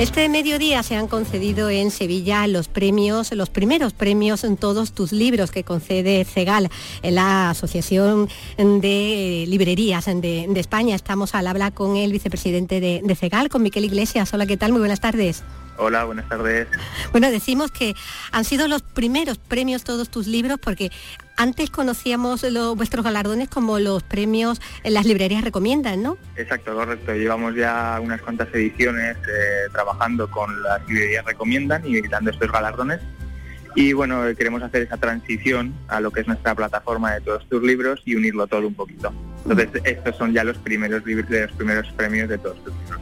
Este 0.00 0.28
mediodía 0.28 0.82
se 0.82 0.96
han 0.96 1.06
concedido 1.06 1.70
en 1.70 1.92
Sevilla 1.92 2.48
los 2.48 2.66
premios, 2.66 3.30
los 3.30 3.48
primeros 3.48 3.92
premios 3.92 4.42
en 4.42 4.56
todos 4.56 4.90
tus 4.90 5.12
libros 5.12 5.52
que 5.52 5.62
concede 5.62 6.24
CEGAL, 6.24 6.68
la 7.04 7.50
Asociación 7.50 8.28
de 8.56 9.44
Librerías 9.46 10.06
de, 10.06 10.50
España. 10.56 10.96
Estamos 10.96 11.36
al 11.36 11.46
habla 11.46 11.70
con 11.70 11.96
el 11.96 12.10
vicepresidente 12.10 12.80
de, 12.80 13.02
de 13.04 13.14
CEGAL, 13.14 13.50
con 13.50 13.62
Miquel 13.62 13.84
Iglesias. 13.84 14.34
Hola, 14.34 14.46
¿qué 14.46 14.56
tal? 14.56 14.72
Muy 14.72 14.80
buenas 14.80 15.00
tardes. 15.00 15.44
Hola, 15.80 16.04
buenas 16.04 16.28
tardes. 16.28 16.66
Bueno, 17.12 17.30
decimos 17.30 17.70
que 17.70 17.94
han 18.32 18.44
sido 18.44 18.66
los 18.66 18.82
primeros 18.82 19.38
premios 19.38 19.84
todos 19.84 20.10
tus 20.10 20.26
libros 20.26 20.58
porque 20.60 20.90
antes 21.36 21.70
conocíamos 21.70 22.42
los, 22.42 22.76
vuestros 22.76 23.04
galardones 23.04 23.48
como 23.48 23.78
los 23.78 24.02
premios 24.02 24.60
en 24.82 24.94
las 24.94 25.06
librerías 25.06 25.44
recomiendan, 25.44 26.02
¿no? 26.02 26.18
Exacto, 26.36 26.74
correcto. 26.74 27.14
Llevamos 27.14 27.54
ya 27.54 28.00
unas 28.02 28.20
cuantas 28.20 28.48
ediciones 28.52 29.16
eh, 29.18 29.70
trabajando 29.72 30.28
con 30.28 30.62
las 30.64 30.84
librerías 30.88 31.24
recomiendan 31.24 31.86
y 31.86 32.00
dando 32.08 32.32
estos 32.32 32.50
galardones. 32.50 32.98
Y 33.76 33.92
bueno, 33.92 34.22
queremos 34.36 34.60
hacer 34.64 34.82
esa 34.82 34.96
transición 34.96 35.72
a 35.86 36.00
lo 36.00 36.10
que 36.10 36.22
es 36.22 36.26
nuestra 36.26 36.56
plataforma 36.56 37.12
de 37.12 37.20
todos 37.20 37.48
tus 37.48 37.62
libros 37.62 38.02
y 38.04 38.16
unirlo 38.16 38.48
todo 38.48 38.66
un 38.66 38.74
poquito. 38.74 39.12
Entonces, 39.48 39.80
estos 39.84 40.16
son 40.16 40.32
ya 40.32 40.42
los 40.42 40.58
primeros, 40.58 41.04
los 41.06 41.52
primeros 41.52 41.92
premios 41.92 42.28
de 42.28 42.38
todos 42.38 42.56
tus 42.64 42.74
libros 42.74 42.97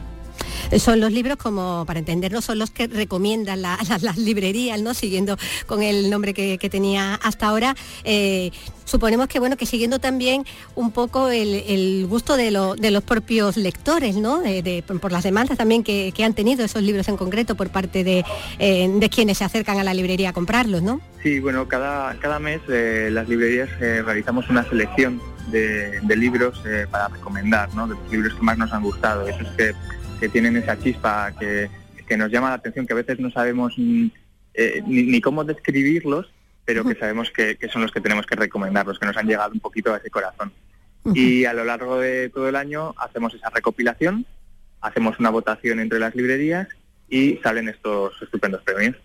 son 0.79 0.99
los 0.99 1.11
libros 1.11 1.37
como, 1.37 1.85
para 1.85 1.99
entenderlo, 1.99 2.41
son 2.41 2.59
los 2.59 2.71
que 2.71 2.87
recomiendan 2.87 3.61
las 3.61 4.17
librerías, 4.17 4.81
¿no? 4.81 4.93
Siguiendo 4.93 5.37
con 5.65 5.81
el 5.81 6.09
nombre 6.09 6.33
que, 6.33 6.57
tenía 6.69 7.15
hasta 7.15 7.47
ahora. 7.47 7.75
Eh, 8.03 8.51
suponemos 8.83 9.27
que 9.27 9.39
bueno, 9.39 9.55
que 9.55 9.65
siguiendo 9.65 9.99
también 9.99 10.45
un 10.75 10.91
poco 10.91 11.29
el, 11.29 12.05
gusto 12.07 12.35
de, 12.35 12.51
los 12.51 13.03
propios 13.03 13.57
lectores, 13.57 14.15
¿no? 14.15 14.41
por 15.01 15.11
las 15.11 15.23
demandas 15.23 15.57
también 15.57 15.83
que, 15.83 16.13
han 16.23 16.33
tenido 16.33 16.65
esos 16.65 16.81
libros 16.81 17.07
en 17.07 17.15
concreto 17.15 17.55
por 17.55 17.69
parte 17.69 18.23
eh, 18.59 18.89
de, 18.89 19.09
quienes 19.09 19.37
se 19.37 19.45
acercan 19.45 19.79
a 19.79 19.83
la 19.83 19.93
librería 19.93 20.29
a 20.29 20.33
comprarlos, 20.33 20.81
¿no? 20.81 20.99
Sí, 21.23 21.39
bueno, 21.39 21.67
cada, 21.67 22.17
cada 22.19 22.39
mes 22.39 22.59
eh, 22.67 23.09
las 23.11 23.29
librerías 23.29 23.69
realizamos 23.79 24.49
una 24.49 24.67
selección 24.67 25.21
de, 25.51 26.01
libros 26.17 26.61
para 26.91 27.07
recomendar, 27.07 27.73
¿no? 27.75 27.87
De 27.87 27.95
los 27.95 28.11
libros 28.11 28.33
que 28.33 28.41
más 28.41 28.57
nos 28.57 28.73
han 28.73 28.83
gustado. 28.83 29.27
Eso 29.27 29.41
es 29.41 29.49
que 29.51 29.73
que 30.19 30.29
tienen 30.29 30.57
esa 30.57 30.77
chispa 30.79 31.31
que, 31.37 31.69
nos 32.17 32.31
llama 32.31 32.49
la 32.49 32.55
atención, 32.55 32.87
que 32.87 32.93
a 32.93 32.97
veces 32.97 33.19
no 33.19 33.29
sabemos 33.29 33.73
mm, 33.77 34.07
eh, 34.53 34.81
ni, 34.85 35.19
cómo 35.21 35.43
describirlos, 35.43 36.31
pero 36.65 36.85
que 36.85 36.95
sabemos 36.95 37.31
que, 37.31 37.57
son 37.71 37.81
los 37.81 37.91
que 37.91 38.01
tenemos 38.01 38.25
que 38.25 38.35
recomendar, 38.35 38.85
los 38.85 38.97
que 38.97 39.05
nos 39.05 39.17
han 39.17 39.27
llegado 39.27 39.51
un 39.51 39.59
poquito 39.59 39.93
a 39.93 39.97
ese 39.97 40.09
corazón. 40.09 40.51
Y 41.13 41.45
a 41.45 41.53
lo 41.53 41.63
largo 41.63 41.99
de 41.99 42.29
todo 42.29 42.49
el 42.49 42.57
año 42.57 42.93
hacemos 42.97 43.33
esa 43.33 43.49
recopilación, 43.49 44.25
hacemos 44.81 45.19
una 45.19 45.29
votación 45.29 45.79
entre 45.79 45.99
las 45.99 46.13
librerías 46.15 46.67
y 47.09 47.37
salen 47.37 47.69
estos 47.69 48.13
estupendos 48.21 48.61
premios. 48.63 48.97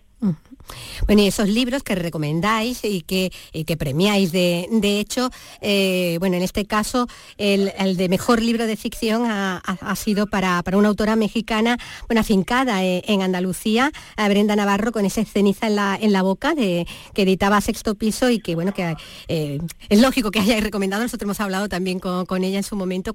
Bueno, 1.07 1.23
y 1.23 1.27
esos 1.27 1.49
libros 1.49 1.83
que 1.83 1.95
recomendáis 1.95 2.85
y 2.85 3.03
que, 3.03 3.33
que 3.67 3.77
premiáis, 3.77 4.33
de, 4.33 5.01
hecho, 5.01 5.31
eh, 5.61 6.17
bueno, 6.21 6.37
en 6.37 6.43
este 6.43 6.65
caso, 6.65 7.09
el, 7.39 7.97
de 7.97 8.09
mejor 8.09 8.41
libro 8.41 8.67
de 8.67 8.77
ficción 8.77 9.25
ha, 9.27 9.97
sido 9.97 10.27
para, 10.27 10.63
una 10.75 10.89
autora 10.89 11.17
mexicana, 11.17 11.79
bueno, 12.09 12.21
afincada 12.21 12.85
eh, 12.85 13.03
en 13.07 13.23
Andalucía, 13.23 13.93
a 14.17 14.29
Brenda 14.29 14.57
Navarro, 14.57 14.93
con 14.93 15.05
esa 15.05 15.25
ceniza 15.25 15.67
en 15.67 15.77
la, 15.77 15.99
en 16.01 16.13
la 16.13 16.23
boca, 16.23 16.55
de, 16.55 16.87
que 17.15 17.23
editaba 17.23 17.61
Sexto 17.61 17.95
Piso 17.95 18.31
y 18.31 18.39
que, 18.39 18.55
bueno, 18.55 18.73
que 18.73 18.95
eh, 19.29 19.59
es 19.89 20.01
lógico 20.01 20.31
que 20.31 20.41
hayáis 20.41 20.63
recomendado, 20.63 21.03
nosotros 21.03 21.27
hemos 21.27 21.41
hablado 21.41 21.69
también 21.69 21.99
con, 21.99 22.45
ella 22.45 22.59
en 22.59 22.65
su 22.65 22.77
momento, 22.77 23.13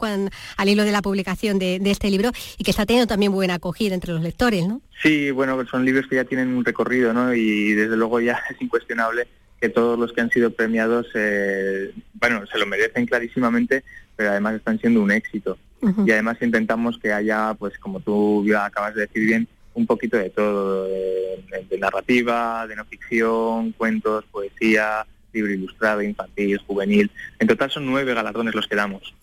al 0.57 0.69
hilo 0.69 0.83
de 0.83 0.91
la 0.91 1.01
publicación 1.01 1.59
de, 1.59 1.79
de 1.79 1.91
este 1.91 2.09
libro, 2.09 2.31
y 2.57 2.63
que 2.63 2.71
está 2.71 2.85
teniendo 2.85 3.07
también 3.07 3.31
buena 3.31 3.55
acogida 3.55 3.95
entre 3.95 4.13
los 4.13 4.21
lectores, 4.21 4.67
¿no? 4.67 4.81
Sí, 5.01 5.31
bueno, 5.31 5.63
son 5.67 5.85
libros 5.85 6.07
que 6.07 6.15
ya 6.15 6.25
tienen 6.25 6.49
un 6.49 6.65
recorrido, 6.65 7.13
¿no? 7.13 7.33
Y 7.33 7.73
desde 7.73 7.97
luego 7.97 8.19
ya 8.19 8.39
es 8.49 8.61
incuestionable 8.61 9.27
que 9.59 9.69
todos 9.69 9.97
los 9.97 10.13
que 10.13 10.21
han 10.21 10.29
sido 10.29 10.51
premiados, 10.51 11.07
eh, 11.15 11.91
bueno, 12.13 12.45
se 12.45 12.59
lo 12.59 12.65
merecen 12.65 13.05
clarísimamente, 13.05 13.83
pero 14.15 14.31
además 14.31 14.55
están 14.55 14.79
siendo 14.79 15.01
un 15.01 15.11
éxito. 15.11 15.57
Y 16.05 16.11
además 16.11 16.37
intentamos 16.41 16.97
que 16.97 17.13
haya, 17.13 17.53
pues 17.53 17.77
como 17.77 17.99
tú 17.99 18.43
ya 18.47 18.65
acabas 18.65 18.95
de 18.95 19.01
decir 19.01 19.25
bien, 19.25 19.47
un 19.75 19.85
poquito 19.85 20.17
de 20.17 20.31
todo, 20.31 20.85
de 20.85 21.77
narrativa, 21.79 22.65
de 22.65 22.75
no 22.75 22.83
ficción, 22.85 23.73
cuentos, 23.73 24.25
poesía, 24.31 25.05
libro 25.37 25.53
ilustrado, 25.53 26.01
infantil, 26.01 26.57
juvenil. 26.65 27.11
En 27.39 27.47
total 27.47 27.71
son 27.71 27.85
nueve 27.85 28.13
galardones 28.13 28.55
los 28.55 28.67
que 28.67 28.75
damos. 28.75 29.13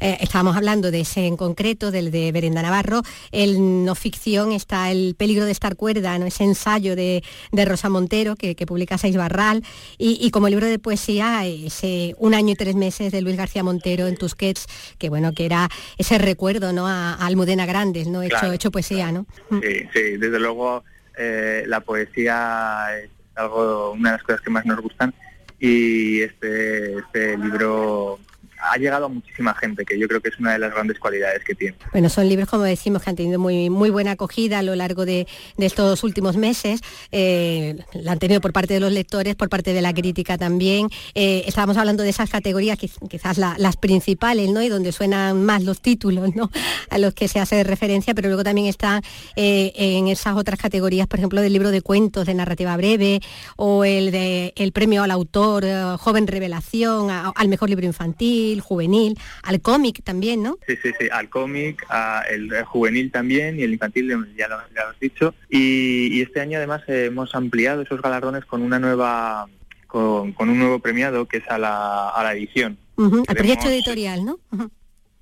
Eh, 0.00 0.18
estábamos 0.20 0.56
hablando 0.56 0.90
de 0.90 1.00
ese 1.00 1.26
en 1.26 1.36
concreto, 1.36 1.90
del 1.90 2.10
de 2.10 2.30
Berenda 2.32 2.62
Navarro. 2.62 3.02
El 3.32 3.84
no 3.84 3.94
ficción 3.94 4.52
está 4.52 4.90
El 4.90 5.14
peligro 5.16 5.44
de 5.44 5.52
estar 5.52 5.76
cuerda, 5.76 6.18
¿no? 6.18 6.26
ese 6.26 6.44
ensayo 6.44 6.96
de, 6.96 7.22
Rosa 7.52 7.88
Montero 7.88 8.36
que, 8.36 8.54
publica 8.66 8.98
Seis 8.98 9.16
Barral. 9.16 9.62
Y, 9.98 10.30
como 10.30 10.48
libro 10.48 10.66
de 10.66 10.78
poesía, 10.78 11.44
ese 11.44 12.14
Un 12.18 12.34
año 12.34 12.52
y 12.52 12.54
tres 12.54 12.74
meses 12.74 13.12
de 13.12 13.20
Luis 13.22 13.36
García 13.36 13.62
Montero 13.62 14.06
en 14.06 14.16
Tusquets, 14.16 14.66
que 14.98 15.08
bueno, 15.08 15.32
que 15.32 15.46
era 15.46 15.68
ese 15.98 16.18
recuerdo 16.18 16.72
¿no? 16.72 16.86
a, 16.86 17.14
Almudena 17.14 17.66
Grandes, 17.66 18.06
¿no? 18.08 18.22
hecho, 18.22 18.52
hecho 18.52 18.70
poesía, 18.70 19.10
¿no? 19.10 19.26
Sí, 19.50 19.88
sí, 19.92 20.16
desde 20.16 20.38
luego 20.38 20.84
eh, 21.16 21.64
la 21.66 21.80
poesía 21.80 22.86
es 23.02 23.10
algo, 23.34 23.92
una 23.92 24.10
de 24.10 24.16
las 24.16 24.22
cosas 24.24 24.40
que 24.40 24.50
más 24.50 24.64
nos 24.66 24.80
gustan 24.80 25.14
y 25.62 26.22
este, 26.22 26.98
este 26.98 27.38
libro 27.38 28.18
ha 28.62 28.76
llegado 28.76 29.06
a 29.06 29.08
muchísima 29.08 29.54
gente, 29.54 29.84
que 29.84 29.98
yo 29.98 30.06
creo 30.08 30.20
que 30.20 30.28
es 30.28 30.38
una 30.38 30.52
de 30.52 30.58
las 30.58 30.72
grandes 30.72 30.98
cualidades 30.98 31.42
que 31.44 31.54
tiene. 31.54 31.76
Bueno, 31.92 32.08
son 32.08 32.28
libros, 32.28 32.48
como 32.48 32.62
decimos, 32.64 33.02
que 33.02 33.10
han 33.10 33.16
tenido 33.16 33.38
muy, 33.38 33.70
muy 33.70 33.90
buena 33.90 34.12
acogida 34.12 34.60
a 34.60 34.62
lo 34.62 34.74
largo 34.74 35.04
de, 35.04 35.26
estos 35.58 36.04
últimos 36.04 36.36
meses. 36.36 36.80
Eh, 37.10 37.76
la 37.94 38.12
han 38.12 38.18
tenido 38.18 38.40
por 38.40 38.52
parte 38.52 38.74
de 38.74 38.80
los 38.80 38.92
lectores, 38.92 39.34
por 39.34 39.48
parte 39.48 39.72
de 39.72 39.82
la 39.82 39.92
crítica 39.92 40.38
también. 40.38 40.88
Eh, 41.14 41.44
estábamos 41.46 41.76
hablando 41.76 42.02
de 42.02 42.10
esas 42.10 42.30
categorías, 42.30 42.78
quizás 42.78 43.38
las 43.38 43.76
principales, 43.76 44.50
¿no? 44.50 44.62
Y 44.62 44.68
donde 44.68 44.92
suenan 44.92 45.44
más 45.44 45.62
los 45.62 45.80
títulos, 45.80 46.34
¿no? 46.34 46.50
A 46.90 46.98
los 46.98 47.14
que 47.14 47.28
se 47.28 47.40
hace 47.40 47.64
referencia, 47.64 48.14
pero 48.14 48.28
luego 48.28 48.44
también 48.44 48.66
están 48.66 49.02
eh, 49.36 49.72
en 49.74 50.08
esas 50.08 50.36
otras 50.36 50.58
categorías, 50.58 51.06
por 51.06 51.18
ejemplo, 51.18 51.40
del 51.40 51.52
libro 51.52 51.70
de 51.70 51.80
cuentos 51.80 52.26
de 52.26 52.34
narrativa 52.34 52.76
breve 52.76 53.20
o 53.56 53.84
el 53.84 54.10
de 54.10 54.52
premio 54.72 55.02
al 55.02 55.10
autor, 55.10 55.64
joven 55.98 56.26
revelación, 56.26 57.10
al 57.10 57.48
mejor 57.48 57.68
libro 57.68 57.86
infantil 57.86 58.51
juvenil, 58.60 59.18
al 59.42 59.60
cómic 59.60 60.02
también, 60.02 60.42
¿no? 60.42 60.58
Sí, 60.66 60.76
sí, 60.82 60.90
sí, 60.98 61.08
al 61.10 61.28
cómic, 61.28 61.86
el, 62.30 62.64
juvenil 62.64 63.10
también 63.10 63.58
y 63.58 63.62
el 63.62 63.72
infantil, 63.72 64.08
ya 64.36 64.48
lo, 64.48 64.56
has 64.56 65.00
dicho. 65.00 65.34
Y, 65.48 66.20
este 66.20 66.40
año 66.40 66.58
además 66.58 66.82
hemos 66.86 67.34
ampliado 67.34 67.82
esos 67.82 68.00
galardones 68.00 68.44
con 68.44 68.62
una 68.62 68.78
nueva, 68.78 69.48
con, 69.86 70.34
un 70.38 70.58
nuevo 70.58 70.78
premiado 70.78 71.26
que 71.26 71.38
es 71.38 71.48
a 71.48 71.58
la, 71.58 72.10
a 72.10 72.22
la 72.22 72.34
edición. 72.34 72.78
al 72.96 73.36
proyecto 73.36 73.68
editorial, 73.68 74.24
¿no? 74.24 74.38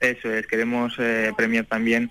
Eso 0.00 0.32
es, 0.32 0.46
queremos 0.46 0.94
eh, 0.99 1.32
premiar 1.37 1.66
también 1.66 2.10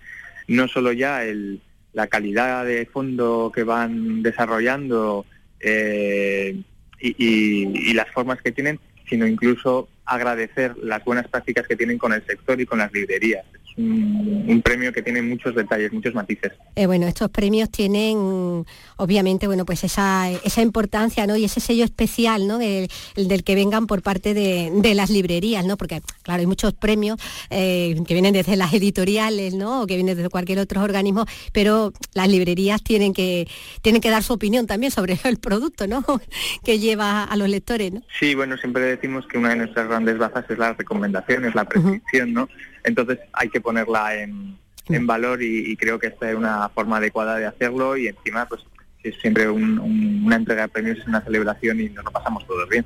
no 0.49 0.67
solo 0.67 0.91
ya 0.91 1.23
el, 1.23 1.61
la 1.93 2.07
calidad 2.07 2.65
de 2.65 2.85
fondo 2.85 3.51
que 3.53 3.63
van 3.63 4.21
desarrollando 4.21 5.25
eh, 5.59 6.59
y, 6.99 7.93
las 7.93 8.09
formas 8.11 8.41
que 8.41 8.51
tienen, 8.51 8.79
sino 9.07 9.25
incluso 9.25 9.89
agradecer 10.09 10.75
las 10.77 11.03
buenas 11.05 11.27
prácticas 11.27 11.67
que 11.67 11.75
tienen 11.75 11.97
con 11.97 12.13
el 12.13 12.25
sector 12.25 12.59
y 12.59 12.65
con 12.65 12.79
las 12.79 12.91
librerías. 12.91 13.45
Un, 13.77 14.45
un 14.47 14.61
premio 14.61 14.91
que 14.91 15.01
tiene 15.01 15.21
muchos 15.21 15.55
detalles, 15.55 15.91
muchos 15.91 16.13
matices. 16.13 16.53
Eh, 16.75 16.85
bueno, 16.85 17.07
estos 17.07 17.29
premios 17.29 17.69
tienen 17.69 18.65
obviamente 18.97 19.47
bueno 19.47 19.65
pues 19.65 19.83
esa, 19.83 20.29
esa 20.31 20.61
importancia 20.61 21.25
¿no? 21.27 21.35
y 21.35 21.45
ese 21.45 21.59
sello 21.59 21.83
especial 21.83 22.47
¿no? 22.47 22.57
del, 22.57 22.89
el 23.15 23.27
del 23.27 23.43
que 23.43 23.55
vengan 23.55 23.87
por 23.87 24.01
parte 24.01 24.33
de, 24.33 24.71
de 24.73 24.93
las 24.93 25.09
librerías, 25.09 25.65
¿no? 25.65 25.77
porque 25.77 26.01
claro, 26.23 26.41
hay 26.41 26.47
muchos 26.47 26.73
premios 26.73 27.19
eh, 27.49 27.95
que 28.07 28.13
vienen 28.13 28.33
desde 28.33 28.55
las 28.55 28.73
editoriales 28.73 29.53
¿no? 29.53 29.81
o 29.81 29.87
que 29.87 29.95
vienen 29.95 30.15
desde 30.15 30.29
cualquier 30.29 30.59
otro 30.59 30.81
organismo, 30.81 31.25
pero 31.53 31.93
las 32.13 32.27
librerías 32.27 32.83
tienen 32.83 33.13
que, 33.13 33.47
tienen 33.81 34.01
que 34.01 34.09
dar 34.09 34.23
su 34.23 34.33
opinión 34.33 34.67
también 34.67 34.91
sobre 34.91 35.17
el 35.23 35.37
producto 35.37 35.87
¿no? 35.87 36.03
que 36.63 36.79
lleva 36.79 37.23
a 37.23 37.35
los 37.35 37.49
lectores. 37.49 37.93
¿no? 37.93 38.01
Sí, 38.19 38.35
bueno, 38.35 38.57
siempre 38.57 38.83
decimos 38.83 39.25
que 39.27 39.37
una 39.37 39.49
de 39.49 39.55
nuestras 39.57 39.87
grandes 39.87 40.17
bazas 40.17 40.45
es 40.49 40.57
la 40.57 40.73
recomendación, 40.73 41.45
es 41.45 41.55
la 41.55 41.65
prescripción, 41.65 42.33
¿no? 42.33 42.49
Entonces 42.83 43.19
hay 43.33 43.49
que 43.49 43.61
ponerla 43.61 44.15
en, 44.15 44.57
en 44.87 45.07
valor 45.07 45.41
y, 45.41 45.71
y 45.71 45.77
creo 45.77 45.99
que 45.99 46.07
esta 46.07 46.29
es 46.29 46.35
una 46.35 46.69
forma 46.69 46.97
adecuada 46.97 47.35
de 47.37 47.45
hacerlo 47.45 47.95
y 47.97 48.07
encima 48.07 48.45
pues 48.47 48.61
es 49.03 49.15
siempre 49.21 49.49
un- 49.49 49.79
un- 49.79 50.23
una 50.25 50.35
entrega 50.35 50.63
de 50.63 50.67
premios, 50.67 50.97
es 50.97 51.07
una 51.07 51.21
celebración 51.21 51.79
y 51.79 51.89
nos 51.89 52.03
lo 52.03 52.11
pasamos 52.11 52.45
todos 52.45 52.67
bien. 52.67 52.85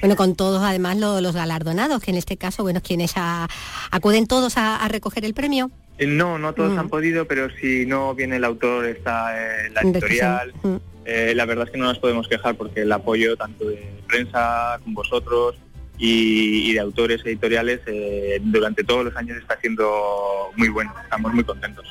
Bueno, 0.00 0.14
con 0.16 0.34
todos 0.36 0.62
además 0.62 0.98
lo- 0.98 1.20
los 1.20 1.34
galardonados, 1.34 2.02
que 2.02 2.10
en 2.10 2.18
este 2.18 2.36
caso, 2.36 2.62
bueno, 2.62 2.80
quienes 2.82 3.12
a- 3.16 3.48
acuden 3.90 4.26
todos 4.26 4.56
a, 4.58 4.76
a 4.76 4.88
recoger 4.88 5.24
el 5.24 5.32
premio. 5.34 5.70
Eh, 5.98 6.06
No, 6.06 6.38
no 6.38 6.52
todos 6.52 6.74
Mm. 6.74 6.78
han 6.80 6.88
podido, 6.90 7.26
pero 7.26 7.48
si 7.58 7.86
no 7.86 8.14
viene 8.14 8.36
el 8.36 8.44
autor, 8.44 8.84
está 8.86 9.32
eh, 9.64 9.70
la 9.70 9.80
editorial. 9.80 10.52
mm. 10.62 10.76
Eh, 11.08 11.32
la 11.36 11.46
verdad 11.46 11.64
es 11.66 11.70
que 11.70 11.78
no 11.78 11.84
nos 11.86 11.98
podemos 12.00 12.26
quejar 12.28 12.56
porque 12.56 12.82
el 12.82 12.90
apoyo 12.92 13.36
tanto 13.36 13.64
de 13.68 13.88
prensa 14.08 14.78
con 14.82 14.92
vosotros 14.92 15.54
y, 15.98 16.72
de 16.72 16.80
autores 16.80 17.24
editoriales 17.24 17.80
eh, 17.86 18.38
durante 18.42 18.84
todos 18.84 19.04
los 19.04 19.16
años 19.16 19.38
está 19.38 19.58
siendo 19.60 20.50
muy 20.56 20.68
bueno. 20.68 20.92
Estamos 21.02 21.32
muy 21.32 21.44
contentos. 21.44 21.86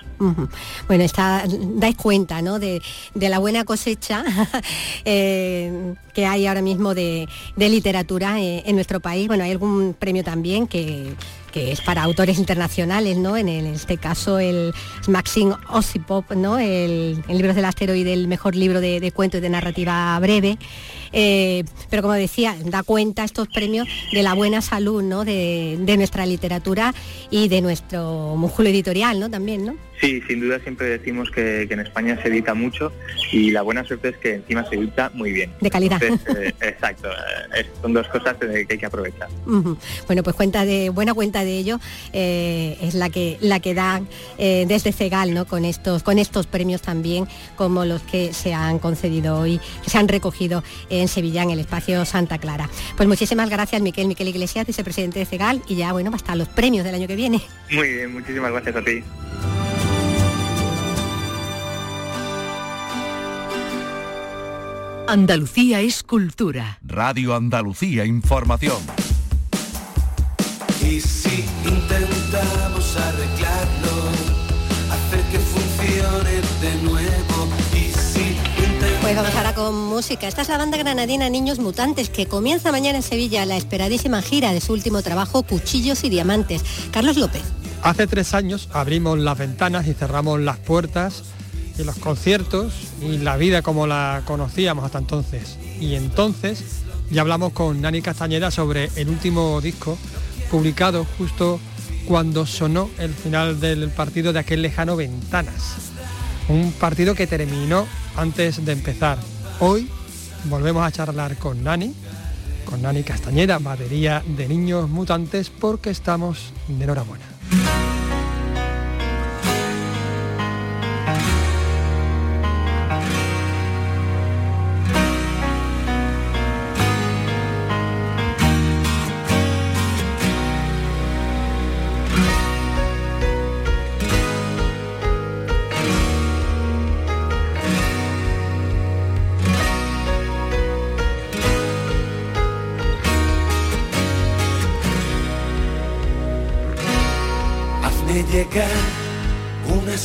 Bueno, 0.87 1.03
está, 1.03 1.43
dais 1.47 1.95
cuenta 1.95 2.41
¿no? 2.41 2.59
de, 2.59 2.81
de 3.13 3.29
la 3.29 3.39
buena 3.39 3.65
cosecha 3.65 4.23
eh, 5.05 5.93
que 6.13 6.25
hay 6.25 6.47
ahora 6.47 6.61
mismo 6.61 6.95
de, 6.95 7.27
de 7.55 7.69
literatura 7.69 8.39
eh, 8.39 8.63
en 8.65 8.75
nuestro 8.75 8.99
país. 8.99 9.27
Bueno, 9.27 9.43
hay 9.43 9.51
algún 9.51 9.95
premio 9.97 10.23
también 10.23 10.67
que, 10.67 11.13
que 11.51 11.71
es 11.71 11.81
para 11.81 12.03
autores 12.03 12.37
internacionales, 12.37 13.17
¿no? 13.17 13.37
En, 13.37 13.47
este 13.47 13.97
caso 13.97 14.39
el 14.39 14.73
Maxim 15.07 15.53
Ossipop, 15.69 16.31
¿no? 16.33 16.57
El, 16.57 17.23
el 17.27 17.37
libro 17.37 17.53
del 17.53 17.65
asteroide, 17.65 18.13
el 18.13 18.27
mejor 18.27 18.55
libro 18.55 18.81
de, 18.81 18.99
de 18.99 19.11
cuento 19.11 19.37
y 19.37 19.41
de 19.41 19.49
narrativa 19.49 20.17
breve. 20.19 20.57
Eh, 21.17 21.63
pero 21.89 22.01
como 22.01 22.13
decía, 22.13 22.57
da 22.65 22.83
cuenta 22.83 23.23
estos 23.23 23.47
premios 23.47 23.87
de 24.11 24.21
la 24.21 24.33
buena 24.33 24.61
salud 24.61 25.01
¿no? 25.01 25.23
de, 25.23 25.77
de 25.79 25.95
nuestra 25.95 26.25
literatura 26.25 26.93
y 27.31 27.47
de 27.47 27.61
nuestro 27.61 28.35
músculo 28.35 28.67
editorial 28.67 29.19
¿no? 29.21 29.29
también, 29.29 29.65
¿no? 29.65 29.75
Sí, 30.01 30.21
sin 30.27 30.41
duda 30.41 30.59
siempre 30.59 30.87
decimos 30.87 31.31
que, 31.31 31.65
que 31.67 31.73
en 31.73 31.79
España 31.79 32.19
se 32.21 32.27
edita 32.27 32.53
mucho 32.53 32.91
y 33.31 33.51
la 33.51 33.61
buena 33.61 33.83
suerte 33.83 34.09
es 34.09 34.17
que 34.17 34.33
encima 34.35 34.67
se 34.69 34.75
edita 34.75 35.09
muy 35.13 35.31
bien. 35.31 35.51
De 35.61 35.69
calidad. 35.69 36.01
Entonces, 36.03 36.35
eh, 36.37 36.53
exacto, 36.61 37.09
eh, 37.55 37.65
son 37.81 37.93
dos 37.93 38.07
cosas 38.09 38.35
que 38.35 38.65
hay 38.69 38.77
que 38.77 38.85
aprovechar. 38.85 39.29
Bueno, 40.07 40.23
pues 40.23 40.35
cuenta 40.35 40.65
de 40.65 40.89
buena 40.89 41.13
cuenta 41.13 41.43
de 41.43 41.57
ello 41.57 41.79
eh, 42.13 42.77
es 42.81 42.93
la 42.93 43.09
que 43.09 43.37
la 43.41 43.59
que 43.59 43.73
dan 43.73 44.07
desde 44.37 44.91
Cegal, 44.91 45.33
¿no? 45.33 45.45
Con 45.45 45.65
estos 45.65 46.03
con 46.03 46.19
estos 46.19 46.47
premios 46.47 46.81
también 46.81 47.27
como 47.55 47.85
los 47.85 48.01
que 48.01 48.33
se 48.33 48.53
han 48.53 48.79
concedido 48.79 49.39
hoy, 49.39 49.59
que 49.83 49.89
se 49.89 49.97
han 49.97 50.07
recogido 50.07 50.63
en 50.89 51.07
Sevilla 51.07 51.43
en 51.43 51.51
el 51.51 51.59
espacio 51.59 52.05
Santa 52.05 52.37
Clara. 52.37 52.69
Pues 52.97 53.07
muchísimas 53.07 53.49
gracias, 53.49 53.81
Miquel 53.81 54.07
Miquel 54.07 54.27
Iglesias, 54.27 54.67
vicepresidente 54.67 55.19
de 55.19 55.25
Cegal, 55.25 55.61
y 55.67 55.75
ya 55.75 55.93
bueno, 55.93 56.11
hasta 56.13 56.35
los 56.35 56.47
premios 56.49 56.83
del 56.83 56.95
año 56.95 57.07
que 57.07 57.15
viene. 57.15 57.41
Muy 57.71 57.93
bien, 57.93 58.13
muchísimas 58.13 58.51
gracias 58.51 58.75
a 58.75 58.81
ti. 58.83 59.03
Andalucía 65.07 65.81
es 65.81 66.01
cultura. 66.01 66.79
Radio 66.81 67.35
Andalucía 67.35 68.05
Información. 68.05 68.77
Y 70.81 70.99
si 70.99 71.45
intentamos 71.63 72.97
arreglarlo, 72.97 74.09
hacer 74.91 75.21
que 75.31 75.37
funcione 75.37 76.41
de 76.59 76.81
nuevo. 76.81 77.47
Y 77.73 77.91
si 77.93 78.35
intentamos... 78.57 79.01
Pues 79.01 79.15
vamos 79.15 79.35
ahora 79.35 79.53
con 79.53 79.75
música. 79.75 80.27
Esta 80.27 80.41
es 80.41 80.49
la 80.49 80.57
banda 80.57 80.77
granadina 80.77 81.29
Niños 81.29 81.59
Mutantes 81.59 82.09
que 82.09 82.25
comienza 82.25 82.71
mañana 82.71 82.97
en 82.97 83.03
Sevilla 83.03 83.45
la 83.45 83.57
esperadísima 83.57 84.23
gira 84.23 84.53
de 84.53 84.61
su 84.61 84.73
último 84.73 85.03
trabajo 85.03 85.43
Cuchillos 85.43 86.03
y 86.03 86.09
Diamantes. 86.09 86.63
Carlos 86.91 87.17
López. 87.17 87.43
Hace 87.83 88.07
tres 88.07 88.33
años 88.33 88.69
abrimos 88.73 89.19
las 89.19 89.37
ventanas 89.37 89.85
y 89.85 89.93
cerramos 89.93 90.39
las 90.39 90.57
puertas 90.57 91.23
y 91.77 91.83
los 91.83 91.97
conciertos 91.97 92.73
y 93.01 93.17
la 93.17 93.37
vida 93.37 93.61
como 93.61 93.87
la 93.87 94.23
conocíamos 94.25 94.85
hasta 94.85 94.99
entonces. 94.99 95.57
Y 95.79 95.95
entonces 95.95 96.63
ya 97.09 97.21
hablamos 97.21 97.53
con 97.53 97.81
Nani 97.81 98.01
Castañeda 98.01 98.51
sobre 98.51 98.89
el 98.95 99.09
último 99.09 99.61
disco 99.61 99.97
publicado 100.49 101.05
justo 101.17 101.59
cuando 102.07 102.45
sonó 102.45 102.89
el 102.99 103.13
final 103.13 103.59
del 103.59 103.89
partido 103.89 104.31
de 104.31 104.39
aquel 104.39 104.61
lejano 104.61 104.95
Ventanas. 104.95 105.75
Un 106.47 106.71
partido 106.73 107.15
que 107.15 107.27
terminó 107.27 107.87
antes 108.15 108.63
de 108.63 108.71
empezar. 108.71 109.17
Hoy 109.59 109.89
volvemos 110.45 110.85
a 110.85 110.91
charlar 110.91 111.37
con 111.37 111.63
Nani, 111.63 111.93
con 112.65 112.81
Nani 112.81 113.03
Castañeda, 113.03 113.57
batería 113.57 114.23
de 114.25 114.47
Niños 114.47 114.89
Mutantes, 114.89 115.49
porque 115.49 115.89
estamos 115.89 116.53
de 116.67 116.83
enhorabuena. 116.83 117.34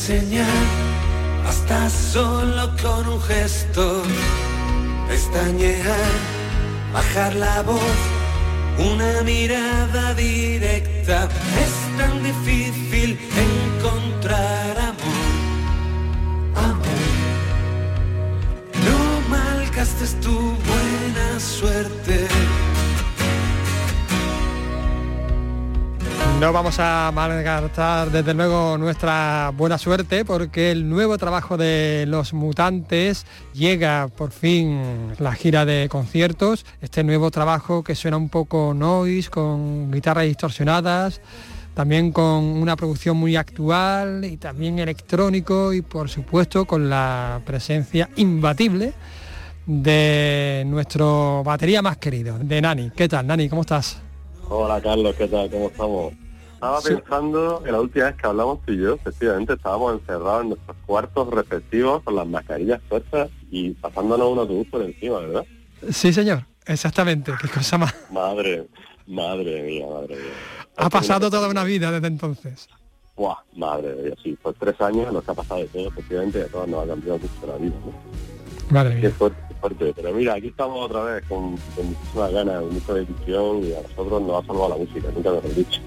Señal, 0.07 0.67
hasta 1.47 1.89
solo 1.89 2.75
con 2.81 3.07
un 3.07 3.21
gesto. 3.21 4.01
Pestañear, 5.07 6.11
bajar 6.91 7.35
la 7.35 7.61
voz, 7.61 7.99
una 8.79 9.21
mirada 9.23 10.13
directa. 10.15 11.29
Es 11.65 11.75
tan 11.99 12.23
difícil 12.23 13.19
encontrar 13.49 14.73
amor. 14.91 15.31
Amor. 16.55 17.03
No 18.87 18.99
malgastes 19.29 20.19
tu 20.19 20.35
buena 20.69 21.39
suerte. 21.39 22.30
No 26.41 26.51
vamos 26.51 26.79
a 26.79 27.11
malgastar 27.13 28.09
desde 28.09 28.33
luego 28.33 28.75
nuestra 28.79 29.51
buena 29.55 29.77
suerte 29.77 30.25
porque 30.25 30.71
el 30.71 30.89
nuevo 30.89 31.19
trabajo 31.19 31.55
de 31.55 32.05
los 32.07 32.33
mutantes 32.33 33.27
llega 33.53 34.07
por 34.07 34.31
fin 34.31 34.81
la 35.19 35.33
gira 35.33 35.65
de 35.65 35.87
conciertos, 35.87 36.65
este 36.81 37.03
nuevo 37.03 37.29
trabajo 37.29 37.83
que 37.83 37.93
suena 37.93 38.17
un 38.17 38.29
poco 38.29 38.73
noise, 38.73 39.29
con 39.29 39.91
guitarras 39.91 40.23
distorsionadas, 40.23 41.21
también 41.75 42.11
con 42.11 42.43
una 42.43 42.75
producción 42.75 43.17
muy 43.17 43.35
actual 43.35 44.25
y 44.25 44.37
también 44.37 44.79
electrónico 44.79 45.73
y 45.73 45.83
por 45.83 46.09
supuesto 46.09 46.65
con 46.65 46.89
la 46.89 47.39
presencia 47.45 48.09
imbatible 48.15 48.93
de 49.67 50.63
nuestro 50.65 51.43
batería 51.45 51.83
más 51.83 51.97
querido, 51.97 52.39
de 52.39 52.61
Nani. 52.61 52.89
¿Qué 52.95 53.07
tal, 53.07 53.27
Nani? 53.27 53.47
¿Cómo 53.47 53.61
estás? 53.61 54.01
Hola 54.49 54.81
Carlos, 54.81 55.15
¿qué 55.15 55.27
tal? 55.27 55.47
¿Cómo 55.51 55.67
estamos? 55.67 56.13
Estaba 56.61 56.81
Sí. 56.81 56.93
pensando 56.93 57.63
en 57.65 57.71
la 57.71 57.81
última 57.81 58.05
vez 58.05 58.15
que 58.17 58.27
hablamos 58.27 58.59
tú 58.63 58.71
y 58.73 58.77
yo, 58.83 58.93
efectivamente 58.93 59.53
estábamos 59.53 59.93
encerrados 59.99 60.43
en 60.43 60.49
nuestros 60.49 60.77
cuartos 60.85 61.27
respectivos 61.31 62.03
con 62.03 62.15
las 62.15 62.27
mascarillas 62.27 62.79
puestas 62.87 63.31
y 63.49 63.71
pasándonos 63.71 64.27
un 64.27 64.37
autobús 64.39 64.67
por 64.69 64.83
encima, 64.83 65.17
¿verdad? 65.21 65.43
Sí, 65.89 66.13
señor, 66.13 66.45
exactamente. 66.67 67.31
Qué 67.41 67.47
cosa 67.47 67.79
más. 67.79 67.95
Madre, 68.11 68.67
madre 69.07 69.63
mía, 69.63 69.87
madre 69.91 70.15
mía. 70.17 70.33
Ha 70.77 70.87
pasado 70.91 71.31
toda 71.31 71.47
una 71.49 71.63
vida 71.63 71.91
desde 71.91 72.05
entonces. 72.05 72.69
Buah, 73.15 73.37
madre 73.55 73.95
mía, 73.95 74.13
sí, 74.21 74.37
pues 74.39 74.55
tres 74.59 74.79
años 74.81 75.11
nos 75.11 75.27
ha 75.27 75.33
pasado 75.33 75.61
de 75.61 75.67
todo, 75.67 75.87
efectivamente, 75.87 76.37
y 76.37 76.41
a 76.43 76.47
todos 76.47 76.67
nos 76.67 76.83
ha 76.83 76.87
cambiado 76.89 77.17
mucho 77.17 77.47
la 77.47 77.55
vida, 77.57 77.73
¿no? 77.83 77.91
Madre 78.69 78.95
Qué 79.01 79.07
mía. 79.07 79.15
fuerte, 79.17 79.37
qué 79.49 79.55
fuerte. 79.55 79.93
Pero 79.95 80.13
mira, 80.13 80.35
aquí 80.35 80.49
estamos 80.49 80.85
otra 80.85 81.03
vez 81.05 81.23
con, 81.27 81.57
con 81.75 81.87
muchísimas 81.87 82.31
ganas, 82.31 82.63
mucha 82.65 82.93
dedicación 82.93 83.63
y 83.63 83.73
a 83.73 83.81
nosotros 83.81 84.21
nos 84.21 84.43
ha 84.43 84.47
salvado 84.47 84.69
la 84.69 84.75
música, 84.77 85.07
nunca 85.15 85.31
mejor 85.31 85.55
dicho. 85.55 85.81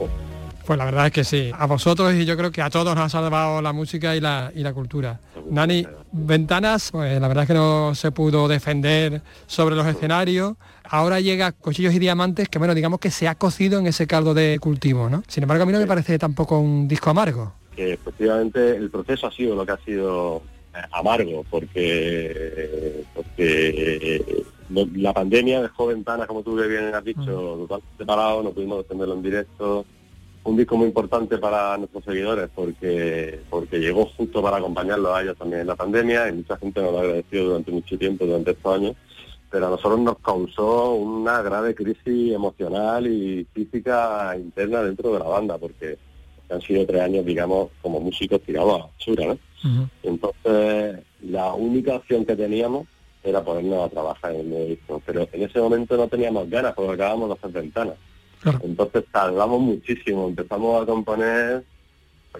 Pues 0.66 0.78
la 0.78 0.86
verdad 0.86 1.06
es 1.06 1.12
que 1.12 1.24
sí. 1.24 1.50
A 1.56 1.66
vosotros 1.66 2.14
y 2.14 2.24
yo 2.24 2.36
creo 2.36 2.50
que 2.50 2.62
a 2.62 2.70
todos 2.70 2.94
nos 2.94 3.04
ha 3.04 3.08
salvado 3.08 3.60
la 3.60 3.72
música 3.72 4.16
y 4.16 4.20
la, 4.20 4.50
y 4.54 4.60
la 4.60 4.72
cultura. 4.72 5.20
Nani, 5.50 5.86
Ventanas, 6.12 6.90
pues 6.90 7.20
la 7.20 7.28
verdad 7.28 7.44
es 7.44 7.48
que 7.48 7.54
no 7.54 7.94
se 7.94 8.10
pudo 8.12 8.48
defender 8.48 9.20
sobre 9.46 9.76
los 9.76 9.86
escenarios. 9.86 10.54
Ahora 10.84 11.20
llega 11.20 11.52
Cuchillos 11.52 11.92
y 11.94 11.98
Diamantes, 11.98 12.48
que 12.48 12.58
bueno, 12.58 12.74
digamos 12.74 13.00
que 13.00 13.10
se 13.10 13.28
ha 13.28 13.34
cocido 13.34 13.78
en 13.78 13.86
ese 13.86 14.06
caldo 14.06 14.32
de 14.32 14.58
cultivo, 14.58 15.10
¿no? 15.10 15.22
Sin 15.28 15.42
embargo, 15.42 15.64
a 15.64 15.66
mí 15.66 15.72
no 15.72 15.80
me 15.80 15.86
parece 15.86 16.18
tampoco 16.18 16.58
un 16.58 16.88
disco 16.88 17.10
amargo. 17.10 17.52
Que 17.76 17.94
efectivamente 17.94 18.76
el 18.76 18.90
proceso 18.90 19.26
ha 19.26 19.32
sido 19.32 19.54
lo 19.54 19.66
que 19.66 19.72
ha 19.72 19.78
sido 19.78 20.42
eh, 20.74 20.78
amargo, 20.92 21.44
porque, 21.50 23.04
porque 23.14 24.16
eh, 24.16 24.44
la 24.94 25.12
pandemia 25.12 25.62
dejó 25.62 25.88
ventanas, 25.88 26.26
como 26.26 26.42
tú 26.42 26.56
bien 26.56 26.94
has 26.94 27.04
dicho, 27.04 27.66
totalmente 27.68 28.06
parado, 28.06 28.42
no 28.42 28.50
pudimos 28.50 28.78
defenderlo 28.78 29.14
en 29.14 29.22
directo, 29.22 29.84
un 30.44 30.56
disco 30.56 30.76
muy 30.76 30.86
importante 30.86 31.38
para 31.38 31.76
nuestros 31.78 32.04
seguidores 32.04 32.50
porque 32.54 33.40
porque 33.50 33.78
llegó 33.78 34.06
justo 34.06 34.42
para 34.42 34.58
acompañarlos 34.58 35.14
a 35.14 35.22
ellos 35.22 35.36
también 35.36 35.62
en 35.62 35.66
la 35.66 35.76
pandemia 35.76 36.28
y 36.28 36.32
mucha 36.34 36.56
gente 36.58 36.82
nos 36.82 36.92
lo 36.92 36.98
ha 36.98 37.02
agradecido 37.02 37.44
durante 37.46 37.72
mucho 37.72 37.98
tiempo, 37.98 38.26
durante 38.26 38.50
estos 38.52 38.74
años, 38.74 38.96
pero 39.50 39.66
a 39.66 39.70
nosotros 39.70 40.00
nos 40.00 40.18
causó 40.18 40.94
una 40.94 41.40
grave 41.42 41.74
crisis 41.74 42.32
emocional 42.32 43.06
y 43.06 43.46
física 43.52 44.36
interna 44.36 44.82
dentro 44.82 45.12
de 45.12 45.18
la 45.18 45.26
banda 45.26 45.58
porque 45.58 45.98
han 46.50 46.60
sido 46.60 46.86
tres 46.86 47.00
años, 47.00 47.24
digamos, 47.24 47.70
como 47.80 48.00
músicos 48.00 48.40
tirados 48.42 48.82
a 48.82 48.86
basura, 48.86 49.26
¿no? 49.26 49.88
Entonces, 50.02 51.00
la 51.22 51.54
única 51.54 51.96
opción 51.96 52.26
que 52.26 52.36
teníamos 52.36 52.86
era 53.22 53.42
ponernos 53.42 53.86
a 53.86 53.88
trabajar 53.88 54.34
en 54.34 54.52
el 54.52 54.68
disco, 54.68 55.02
pero 55.06 55.26
en 55.32 55.42
ese 55.42 55.58
momento 55.58 55.96
no 55.96 56.06
teníamos 56.06 56.50
ganas 56.50 56.74
porque 56.74 56.92
acabamos 56.92 57.30
de 57.30 57.34
hacer 57.34 57.50
ventanas. 57.50 57.94
Entonces 58.62 59.04
tardamos 59.10 59.60
muchísimo, 59.60 60.28
empezamos 60.28 60.82
a 60.82 60.86
componer, 60.86 61.64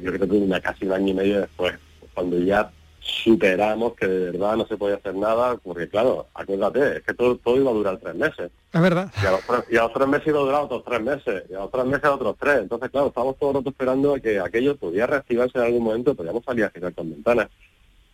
yo 0.00 0.12
creo 0.12 0.28
que 0.28 0.36
una 0.36 0.60
casi 0.60 0.86
un 0.86 0.92
año 0.92 1.08
y 1.08 1.14
medio 1.14 1.40
después, 1.40 1.74
cuando 2.14 2.38
ya 2.38 2.70
superamos 3.00 3.94
que 3.94 4.06
de 4.06 4.30
verdad 4.30 4.56
no 4.56 4.66
se 4.66 4.76
podía 4.76 4.96
hacer 4.96 5.14
nada, 5.14 5.56
porque 5.58 5.88
claro, 5.88 6.26
acuérdate, 6.34 6.96
es 6.96 7.02
que 7.02 7.14
todo, 7.14 7.36
todo 7.36 7.56
iba 7.56 7.70
a 7.70 7.74
durar 7.74 7.98
tres 7.98 8.14
meses. 8.14 8.50
Es 8.72 8.80
verdad. 8.80 9.12
Y 9.22 9.26
a, 9.26 9.30
los, 9.30 9.40
y 9.70 9.76
a 9.76 9.82
los 9.82 9.92
tres 9.92 10.08
meses 10.08 10.26
iba 10.28 10.38
a 10.38 10.42
durar 10.42 10.62
otros 10.62 10.84
tres 10.84 11.00
meses, 11.02 11.44
y 11.50 11.54
a 11.54 11.58
los 11.58 11.70
tres 11.70 11.84
meses 11.84 12.04
otros 12.06 12.36
tres. 12.40 12.58
Entonces, 12.60 12.90
claro, 12.90 13.08
estábamos 13.08 13.38
todo 13.38 13.50
el 13.50 13.56
rato 13.56 13.70
esperando 13.70 14.14
a 14.14 14.20
que 14.20 14.40
aquello 14.40 14.76
pudiera 14.76 15.06
reactivarse 15.06 15.58
en 15.58 15.64
algún 15.64 15.84
momento, 15.84 16.14
podíamos 16.14 16.44
salir 16.44 16.64
a 16.64 16.70
girar 16.70 16.94
con 16.94 17.10
ventanas. 17.10 17.48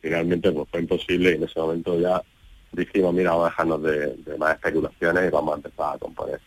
Finalmente, 0.00 0.50
pues 0.50 0.68
fue 0.70 0.81
imposible 0.81 1.31
y 1.31 1.35
en 1.35 1.44
ese 1.44 1.61
momento 1.61 1.98
ya 1.98 2.22
dijimos, 2.72 3.14
mira, 3.14 3.31
vamos 3.31 3.46
a 3.46 3.50
dejarnos 3.50 3.83
de, 3.83 4.16
de 4.16 4.38
más 4.38 4.55
especulaciones 4.55 5.29
y 5.29 5.31
vamos 5.31 5.53
a 5.53 5.57
empezar 5.57 5.94
a 5.94 5.98
componer. 5.98 6.40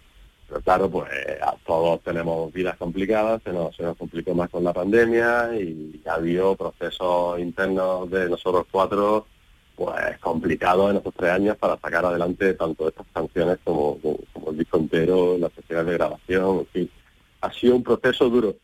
Claro, 0.61 0.89
pues 0.89 1.09
a 1.41 1.55
todos 1.65 2.01
tenemos 2.01 2.51
vidas 2.53 2.77
complicadas, 2.77 3.41
se 3.43 3.51
nos, 3.51 3.75
se 3.75 3.83
nos 3.83 3.97
complicó 3.97 4.33
más 4.33 4.49
con 4.49 4.63
la 4.63 4.73
pandemia 4.73 5.49
y 5.59 6.01
ha 6.05 6.15
habido 6.15 6.55
procesos 6.55 7.39
internos 7.39 8.09
de 8.11 8.29
nosotros 8.29 8.65
cuatro 8.71 9.25
pues 9.75 10.19
complicados 10.19 10.91
en 10.91 10.97
estos 10.97 11.13
tres 11.15 11.31
años 11.31 11.57
para 11.57 11.77
sacar 11.79 12.05
adelante 12.05 12.53
tanto 12.53 12.87
estas 12.87 13.07
canciones 13.13 13.57
como, 13.63 13.99
como, 13.99 14.51
el 14.51 14.57
disco 14.57 14.77
entero, 14.77 15.37
las 15.37 15.51
sesiones 15.53 15.87
de 15.87 15.93
grabación, 15.93 16.59
en 16.59 16.65
fin. 16.67 16.89
Ha 17.41 17.51
sido 17.51 17.75
un 17.75 17.83
proceso 17.83 18.29
duro. 18.29 18.55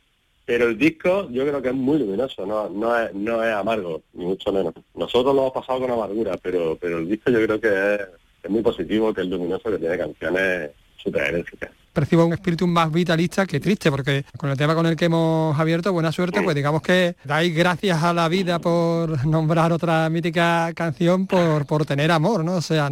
Pero 0.45 0.67
el 0.67 0.77
disco 0.77 1.29
yo 1.29 1.45
creo 1.45 1.61
que 1.61 1.69
es 1.69 1.75
muy 1.75 1.99
luminoso, 1.99 2.45
no, 2.45 2.69
no, 2.69 2.97
es, 2.97 3.13
no 3.13 3.43
es 3.43 3.53
amargo, 3.53 4.01
ni 4.13 4.25
mucho 4.25 4.51
menos. 4.51 4.73
Nosotros 4.95 5.35
lo 5.35 5.41
hemos 5.41 5.53
pasado 5.53 5.79
con 5.79 5.91
amargura, 5.91 6.37
pero, 6.41 6.77
pero 6.79 6.97
el 6.99 7.07
disco 7.07 7.31
yo 7.31 7.43
creo 7.45 7.61
que 7.61 7.95
es, 7.95 8.01
es 8.43 8.49
muy 8.49 8.61
positivo, 8.61 9.13
que 9.13 9.21
es 9.21 9.27
luminoso, 9.27 9.69
que 9.69 9.77
tiene 9.77 9.97
canciones 9.97 10.71
súper 11.01 11.45
percibo 11.99 12.25
un 12.25 12.33
espíritu 12.33 12.65
más 12.65 12.91
vitalista 12.91 13.45
que 13.45 13.59
triste, 13.59 13.91
porque 13.91 14.23
con 14.37 14.49
el 14.49 14.57
tema 14.57 14.73
con 14.73 14.85
el 14.85 14.95
que 14.95 15.05
hemos 15.05 15.59
abierto, 15.59 15.91
buena 15.91 16.11
suerte, 16.11 16.41
pues 16.41 16.55
digamos 16.55 16.81
que 16.81 17.15
dais 17.25 17.53
gracias 17.53 18.01
a 18.03 18.13
la 18.13 18.29
vida 18.29 18.59
por 18.59 19.25
nombrar 19.25 19.73
otra 19.73 20.09
mítica 20.09 20.71
canción 20.73 21.27
por, 21.27 21.65
por 21.65 21.85
tener 21.85 22.11
amor, 22.11 22.45
¿no? 22.45 22.55
O 22.55 22.61
sea, 22.61 22.89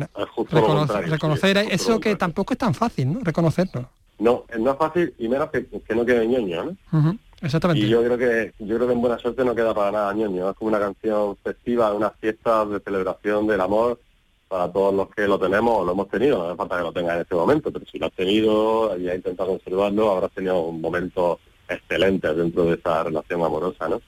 reconocer 1.06 1.58
eso 1.70 2.00
que 2.00 2.16
tampoco 2.16 2.54
es 2.54 2.60
tan 2.60 2.74
fácil, 2.74 3.14
¿no? 3.14 3.20
Reconocerlo. 3.22 3.90
No, 4.20 4.46
no 4.58 4.72
es 4.72 4.78
fácil 4.78 5.14
y 5.20 5.30
menos 5.30 5.50
que, 5.52 5.96
no 5.96 6.06
quede 6.06 6.28
ñoño, 6.28 6.76
¿no? 6.92 7.18
Exactamente. 7.40 7.86
Y 7.86 7.90
yo 7.90 8.04
creo 8.04 8.18
que 8.18 8.54
yo 8.60 8.76
creo 8.76 8.88
que 8.88 8.94
en 8.94 9.02
buena 9.02 9.20
suerte 9.20 9.46
no 9.46 9.54
queda 9.54 9.74
para 9.74 9.92
nada 9.92 10.14
ñoño, 10.14 10.50
es 10.50 10.56
como 10.58 10.70
una 10.70 10.80
canción 10.80 11.38
festiva, 11.38 11.94
una 11.94 12.10
fiesta 12.10 12.66
de 12.66 12.80
celebración 12.80 13.46
del 13.46 13.62
amor 13.62 14.00
para 14.48 14.72
todos 14.72 14.94
los 14.94 15.10
que 15.10 15.28
lo 15.28 15.38
tenemos 15.38 15.78
o 15.78 15.86
lo 15.86 15.92
hemos 15.92 16.08
tenido, 16.10 16.38
no 16.38 16.46
hace 16.46 16.56
falta 16.56 16.78
que 16.78 16.84
lo 16.84 16.94
tenga 16.94 17.16
en 17.16 17.22
este 17.22 17.36
momento, 17.36 17.72
pero 17.72 17.86
si 17.86 18.00
lo 18.00 18.06
has 18.06 18.14
tenido 18.14 18.98
y 18.98 19.10
has 19.10 19.16
intentado 19.16 19.50
conservarlo, 19.50 20.12
habrás 20.12 20.32
tenido 20.32 20.62
un 20.62 20.80
momento 20.80 21.40
excelente 21.68 22.34
dentro 22.34 22.66
de 22.66 22.76
esa 22.76 23.04
relación 23.04 23.44
amorosa, 23.44 23.90
¿no? 23.90 24.02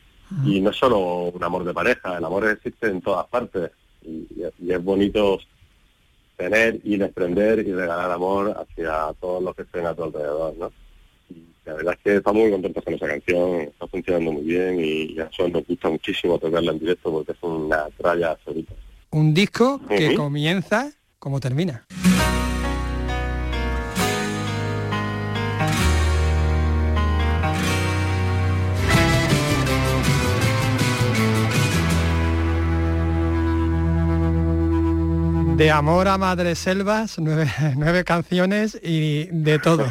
Y 0.46 0.62
no 0.62 0.70
es 0.70 0.78
solo 0.78 1.00
un 1.00 1.44
amor 1.44 1.64
de 1.64 1.74
pareja, 1.74 2.18
el 2.18 2.24
amor 2.24 2.48
existe 2.48 2.88
en 2.88 3.02
todas 3.02 3.28
partes 3.28 3.72
y, 4.04 4.28
es 4.44 4.84
bonito 4.84 5.40
tener 6.38 6.80
y 6.84 6.98
desprender 6.98 7.60
y 7.60 7.74
regalar 7.74 8.12
amor 8.12 8.56
hacia 8.58 9.14
todos 9.20 9.44
los 9.44 9.56
que 9.56 9.64
estén 9.64 9.88
a 9.88 9.96
tu 9.96 10.04
alrededor, 10.04 10.56
¿no? 10.58 10.72
Y 11.30 11.44
la 11.66 11.74
verdad 11.74 11.96
es 11.96 12.00
que 12.02 12.16
estamos 12.18 12.44
muy 12.44 12.52
contentos 12.52 12.84
con 12.84 12.94
esa 12.94 13.08
canción, 13.08 13.62
está 13.62 13.88
funcionando 13.88 14.32
muy 14.32 14.44
bien 14.44 14.80
y 14.80 15.20
a 15.20 15.26
nosotros 15.26 15.52
nos 15.52 15.68
gusta 15.68 15.90
muchísimo 15.90 16.40
tocarla 16.40 16.72
en 16.72 16.80
directo 16.80 17.12
porque 17.12 17.32
es 17.32 17.38
una 17.42 17.88
tralla 17.98 18.32
absoluta. 18.32 18.74
Un 19.12 19.34
disco 19.34 19.82
que 19.88 20.16
comienza 20.16 20.92
como 21.18 21.40
termina. 21.40 21.86
de 35.60 35.72
amor 35.72 36.08
a 36.08 36.18
Madre 36.18 36.56
Selvas, 36.56 37.20
nueve, 37.20 38.04
canciones 38.06 38.80
y 38.82 39.26
de 39.26 39.60
todo. 39.60 39.86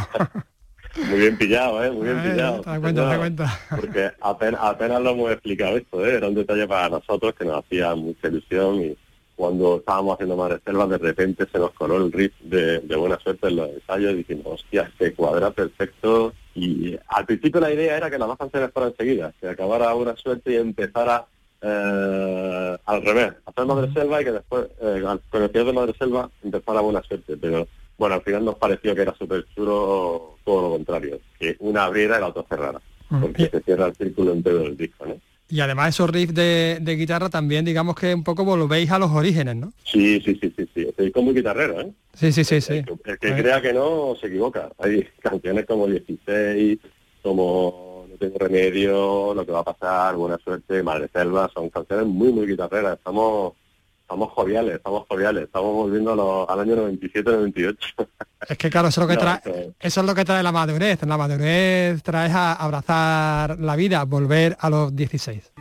Muy 1.10 1.18
bien 1.18 1.36
pillado, 1.36 1.84
¿eh? 1.84 1.90
Muy 1.90 2.06
bien 2.06 2.22
pillado. 2.22 2.62
Te 2.62 2.80
cuenta, 2.80 3.10
te 3.10 3.18
cuenta. 3.18 3.60
Porque 3.68 4.10
apenas, 4.22 4.60
apenas, 4.62 5.02
lo 5.02 5.10
hemos 5.10 5.30
explicado 5.30 5.76
esto, 5.76 6.06
¿eh? 6.06 6.14
Era 6.14 6.28
un 6.28 6.34
detalle 6.36 6.66
para 6.66 6.88
nosotros 6.88 7.34
que 7.34 7.44
nos 7.44 7.62
hacía 7.62 7.94
mucha 7.94 8.28
ilusión 8.28 8.76
y, 8.76 8.96
cuando 9.38 9.76
estábamos 9.76 10.14
haciendo 10.14 10.36
Madre 10.36 10.58
Selva, 10.64 10.84
de 10.88 10.98
repente 10.98 11.46
se 11.50 11.58
nos 11.60 11.70
coló 11.70 11.96
el 11.98 12.10
riff 12.10 12.32
de, 12.40 12.80
buena 12.96 13.20
suerte 13.20 13.46
en 13.46 13.54
los 13.54 13.70
ensayos 13.70 14.12
y 14.12 14.16
dijimos, 14.16 14.46
hostia, 14.46 14.82
este 14.82 15.14
cuadra 15.14 15.52
perfecto. 15.52 16.32
Y 16.56 16.98
al 17.06 17.24
principio 17.24 17.60
la 17.60 17.72
idea 17.72 17.96
era 17.96 18.10
que 18.10 18.18
las 18.18 18.26
dos 18.26 18.36
canciones 18.36 18.72
fueran 18.72 18.96
seguidas, 18.96 19.32
que 19.40 19.48
acabara 19.48 19.92
buena 19.92 20.16
suerte 20.16 20.52
y 20.52 20.56
empezara 20.56 21.24
eh, 21.62 22.76
al 22.84 23.02
revés, 23.04 23.34
hacer 23.46 23.64
Madre 23.64 23.92
Selva 23.92 24.20
y 24.20 24.24
que 24.24 24.32
después, 24.32 24.66
eh, 24.80 25.04
con 25.30 25.42
el 25.44 25.52
de 25.52 25.72
Madre 25.72 25.94
Selva, 25.96 26.28
empezara 26.42 26.80
buena 26.80 27.02
suerte. 27.04 27.36
Pero 27.36 27.68
bueno, 27.96 28.16
al 28.16 28.22
final 28.22 28.44
nos 28.44 28.56
pareció 28.56 28.92
que 28.96 29.02
era 29.02 29.14
súper 29.14 29.46
chulo 29.54 30.34
todo 30.44 30.62
lo 30.62 30.70
contrario, 30.70 31.20
que 31.38 31.54
una 31.60 31.84
abriera 31.84 32.18
y 32.18 32.20
la 32.22 32.26
otra 32.26 32.42
cerrara, 32.48 32.80
porque 33.20 33.48
se 33.48 33.60
cierra 33.60 33.86
el 33.86 33.94
círculo 33.94 34.32
entero 34.32 34.58
del 34.58 34.76
disco, 34.76 35.06
¿no? 35.06 35.20
Y 35.50 35.60
además 35.60 35.90
esos 35.90 36.10
riffs 36.10 36.34
de, 36.34 36.96
guitarra 36.98 37.30
también, 37.30 37.64
digamos 37.64 37.96
que 37.96 38.14
un 38.14 38.22
poco 38.22 38.44
volvéis 38.44 38.90
a 38.90 38.98
los 38.98 39.10
orígenes, 39.10 39.56
¿no? 39.56 39.72
Sí, 39.84 40.20
sí, 40.20 40.38
sí, 40.40 40.52
sí, 40.54 40.68
sí. 40.74 40.86
Estoy 40.88 41.10
como 41.10 41.32
guitarrero, 41.32 41.80
¿eh? 41.80 41.92
Sí, 42.12 42.32
sí, 42.32 42.44
sí, 42.44 42.60
sí. 42.60 42.82
El, 43.04 43.18
que, 43.18 43.34
crea 43.34 43.62
que 43.62 43.72
no 43.72 44.14
se 44.20 44.26
equivoca. 44.26 44.70
Hay 44.78 45.06
canciones 45.20 45.64
como 45.64 45.86
16, 45.86 46.78
como 47.22 48.06
No 48.10 48.16
tengo 48.16 48.38
remedio, 48.38 49.32
Lo 49.34 49.46
que 49.46 49.52
va 49.52 49.60
a 49.60 49.64
pasar, 49.64 50.16
Buena 50.16 50.36
suerte, 50.38 50.82
Madre 50.82 51.08
Selva, 51.10 51.50
son 51.54 51.70
canciones 51.70 52.06
muy, 52.06 52.30
muy 52.30 52.46
guitarreras. 52.46 52.98
Estamos 52.98 53.54
estamos 54.08 54.32
joviales, 54.32 54.76
estamos 54.76 55.04
joviales, 55.06 55.44
estamos 55.44 55.74
volviendo 55.74 56.48
al 56.48 56.60
año 56.60 56.76
97-98. 56.76 58.08
Es 58.48 58.56
que 58.56 58.70
claro, 58.70 58.88
eso 58.88 59.02
es, 59.02 59.06
lo 59.06 59.12
que 59.12 59.18
trae, 59.18 59.40
eso 59.78 60.00
es 60.00 60.06
lo 60.06 60.14
que 60.14 60.24
trae 60.24 60.42
la 60.42 60.50
madurez. 60.50 61.02
La 61.02 61.18
madurez 61.18 62.02
trae 62.02 62.30
a 62.32 62.54
abrazar 62.54 63.58
la 63.60 63.76
vida, 63.76 64.02
volver 64.04 64.56
a 64.58 64.70
los 64.70 64.96
16. 64.96 65.52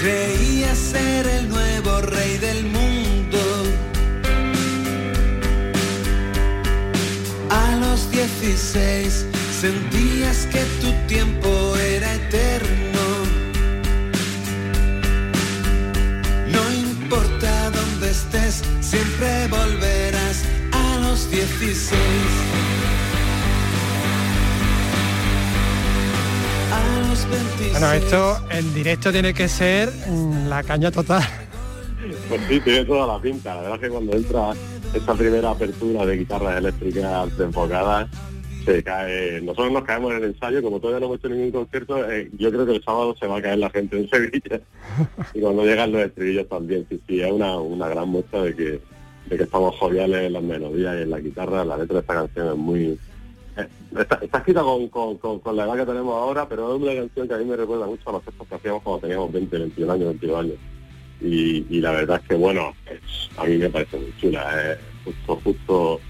Creía 0.00 0.74
ser 0.74 1.26
el 1.26 1.48
nuevo 1.48 2.00
rey 2.02 2.38
del 2.38 2.64
mundo. 2.64 3.38
A 7.50 7.76
los 7.76 8.10
16 8.10 9.26
sentías 9.60 10.46
que 10.46 10.62
tu 10.80 10.92
tiempo 11.06 11.76
era 11.76 12.14
eterno. 12.14 13.04
No 16.46 16.72
importa 16.72 17.70
dónde 17.70 18.10
estés, 18.10 18.62
siempre 18.80 19.48
volverás 19.48 20.44
a 20.72 20.98
los 21.00 21.30
16. 21.30 22.47
Bueno, 27.72 27.92
esto 27.92 28.38
en 28.50 28.74
directo 28.74 29.12
tiene 29.12 29.34
que 29.34 29.48
ser 29.48 29.90
mm, 29.90 30.48
la 30.48 30.62
caña 30.62 30.90
total. 30.90 31.22
Pues 32.28 32.40
sí, 32.48 32.60
tiene 32.60 32.84
toda 32.84 33.06
la 33.06 33.20
pinta. 33.20 33.54
La 33.54 33.60
verdad 33.62 33.76
es 33.76 33.82
que 33.82 33.88
cuando 33.88 34.16
entra 34.16 34.52
esta 34.94 35.14
primera 35.14 35.50
apertura 35.50 36.06
de 36.06 36.16
guitarras 36.16 36.58
eléctricas 36.58 37.30
enfocadas, 37.38 38.08
se 38.64 38.82
cae. 38.82 39.40
Nosotros 39.40 39.72
nos 39.72 39.84
caemos 39.84 40.12
en 40.12 40.18
el 40.18 40.24
ensayo, 40.24 40.62
como 40.62 40.80
todavía 40.80 41.00
no 41.00 41.06
hemos 41.06 41.18
hecho 41.18 41.28
ningún 41.28 41.50
concierto, 41.50 42.10
eh, 42.10 42.30
yo 42.36 42.50
creo 42.50 42.66
que 42.66 42.76
el 42.76 42.84
sábado 42.84 43.14
se 43.18 43.26
va 43.26 43.38
a 43.38 43.42
caer 43.42 43.58
la 43.58 43.70
gente 43.70 43.98
en 43.98 44.08
Sevilla. 44.08 44.60
y 45.34 45.40
cuando 45.40 45.64
llegan 45.64 45.92
los 45.92 46.02
estribillos 46.02 46.48
también, 46.48 46.86
sí, 46.88 47.00
sí, 47.06 47.20
es 47.20 47.32
una, 47.32 47.58
una 47.58 47.88
gran 47.88 48.08
muestra 48.08 48.42
de 48.42 48.54
que, 48.54 48.80
de 49.26 49.36
que 49.36 49.42
estamos 49.42 49.76
joviales 49.76 50.26
en 50.26 50.32
las 50.34 50.42
melodías 50.42 50.96
y 50.98 51.02
en 51.02 51.10
la 51.10 51.20
guitarra. 51.20 51.64
La 51.64 51.76
letra 51.76 51.94
de 51.94 52.00
esta 52.00 52.14
canción 52.14 52.48
es 52.48 52.56
muy... 52.56 52.98
eh, 53.58 53.68
Está, 53.98 54.16
está 54.22 54.38
escrita 54.38 54.62
con, 54.62 54.88
con- 54.88 55.18
con- 55.18 55.40
con 55.40 55.56
la 55.56 55.64
edad 55.64 55.76
que 55.76 55.86
tenemos 55.86 56.14
ahora, 56.14 56.48
pero 56.48 56.74
es 56.76 56.82
una 56.82 56.94
canción 56.94 57.26
que 57.28 57.34
a 57.34 57.38
mí 57.38 57.44
me 57.44 57.56
recuerda 57.56 57.86
mucho 57.86 58.08
a 58.08 58.12
los 58.12 58.24
gestos 58.24 58.46
que 58.48 58.54
hacíamos 58.54 58.82
cuando 58.82 59.00
teníamos 59.00 59.32
20, 59.32 59.58
21 59.58 59.92
años, 59.92 60.04
22 60.08 60.40
años. 60.40 60.54
Y, 61.20 61.66
y 61.68 61.80
la 61.80 61.90
verdad 61.92 62.20
es 62.22 62.28
que, 62.28 62.34
bueno, 62.36 62.74
es- 62.86 63.30
a 63.38 63.44
mí 63.44 63.56
me 63.56 63.68
parece 63.70 63.96
muy 63.98 64.14
chula. 64.20 64.72
Es 64.72 64.78
justo, 65.04 65.40
justo 65.42 66.00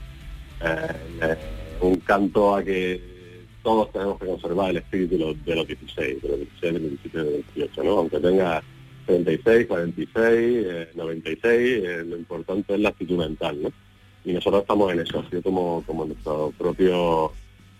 eh, 0.60 0.92
eh, 1.22 1.36
un 1.80 1.96
canto 2.00 2.56
a 2.56 2.62
que 2.62 3.00
todos 3.62 3.90
tenemos 3.92 4.18
que 4.18 4.26
conservar 4.26 4.70
el 4.70 4.78
espíritu 4.78 5.16
de 5.18 5.24
los, 5.24 5.44
de 5.44 5.54
los 5.54 5.66
16, 5.66 6.22
de 6.22 6.28
los 6.28 6.38
16, 6.38 6.72
de 6.74 6.80
los 6.80 6.88
17, 6.90 7.18
de 7.18 7.24
los 7.38 7.54
18, 7.54 7.84
¿no? 7.84 7.90
Aunque 7.98 8.18
tenga 8.20 8.62
36, 9.06 9.66
46, 9.66 10.16
eh, 10.22 10.88
96, 10.94 11.44
eh, 11.84 12.04
lo 12.06 12.16
importante 12.16 12.74
es 12.74 12.80
la 12.80 12.88
actitud 12.90 13.16
mental, 13.18 13.62
¿no? 13.62 13.72
Y 14.28 14.34
nosotros 14.34 14.60
estamos 14.62 14.92
en 14.92 15.00
eso, 15.00 15.24
sido 15.30 15.42
como, 15.42 15.82
como 15.86 16.04
nuestro 16.04 16.52
propio 16.58 17.32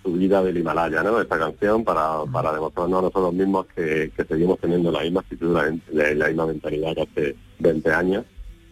subida 0.03 0.43
del 0.43 0.57
Himalaya, 0.57 1.03
¿no? 1.03 1.21
Esta 1.21 1.39
canción 1.39 1.85
para, 1.85 2.25
para 2.33 2.53
demostrarnos 2.55 2.99
a 3.01 3.03
nosotros 3.03 3.35
mismos 3.35 3.67
que, 3.77 4.11
que 4.17 4.25
seguimos 4.25 4.59
teniendo 4.59 4.91
la 4.91 5.03
misma 5.03 5.21
actitud, 5.21 5.53
la, 5.53 5.77
la- 5.93 6.15
la 6.15 6.29
misma 6.29 6.47
mentalidad 6.47 6.95
que 6.95 7.03
hace 7.03 7.37
20 7.59 7.91
años 7.93 8.25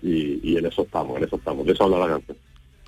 y, 0.02 0.40
y 0.42 0.56
en 0.56 0.64
eso 0.66 0.82
estamos, 0.82 1.18
en 1.18 1.24
eso 1.24 1.36
estamos, 1.36 1.66
de 1.66 1.72
eso 1.72 1.84
habla 1.84 1.98
la 1.98 2.08
canción. 2.14 2.38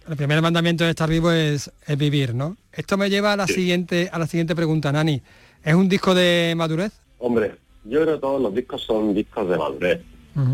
El 0.09 0.17
primer 0.17 0.41
mandamiento 0.41 0.85
de 0.85 0.91
estar 0.91 1.11
vivo 1.11 1.31
es, 1.33 1.71
es 1.87 1.99
vivir, 1.99 2.35
¿no? 2.35 2.57
Esto 2.73 2.97
me 2.97 3.11
lleva 3.11 3.35
a 3.35 3.37
la 3.37 3.47
siguiente 3.47 4.09
a 4.11 4.19
la 4.19 4.27
siguiente 4.27 4.55
pregunta, 4.57 4.91
Nani. 4.91 5.21
¿Es 5.63 5.75
un 5.75 5.87
disco 5.89 6.15
de 6.15 6.55
madurez? 6.57 6.93
Hombre, 7.19 7.57
yo 7.85 8.01
creo 8.03 8.15
que 8.15 8.21
todos 8.23 8.41
los 8.41 8.55
discos 8.55 8.81
son 8.85 9.13
discos 9.13 9.51
de 9.51 9.59
madurez, 9.59 10.01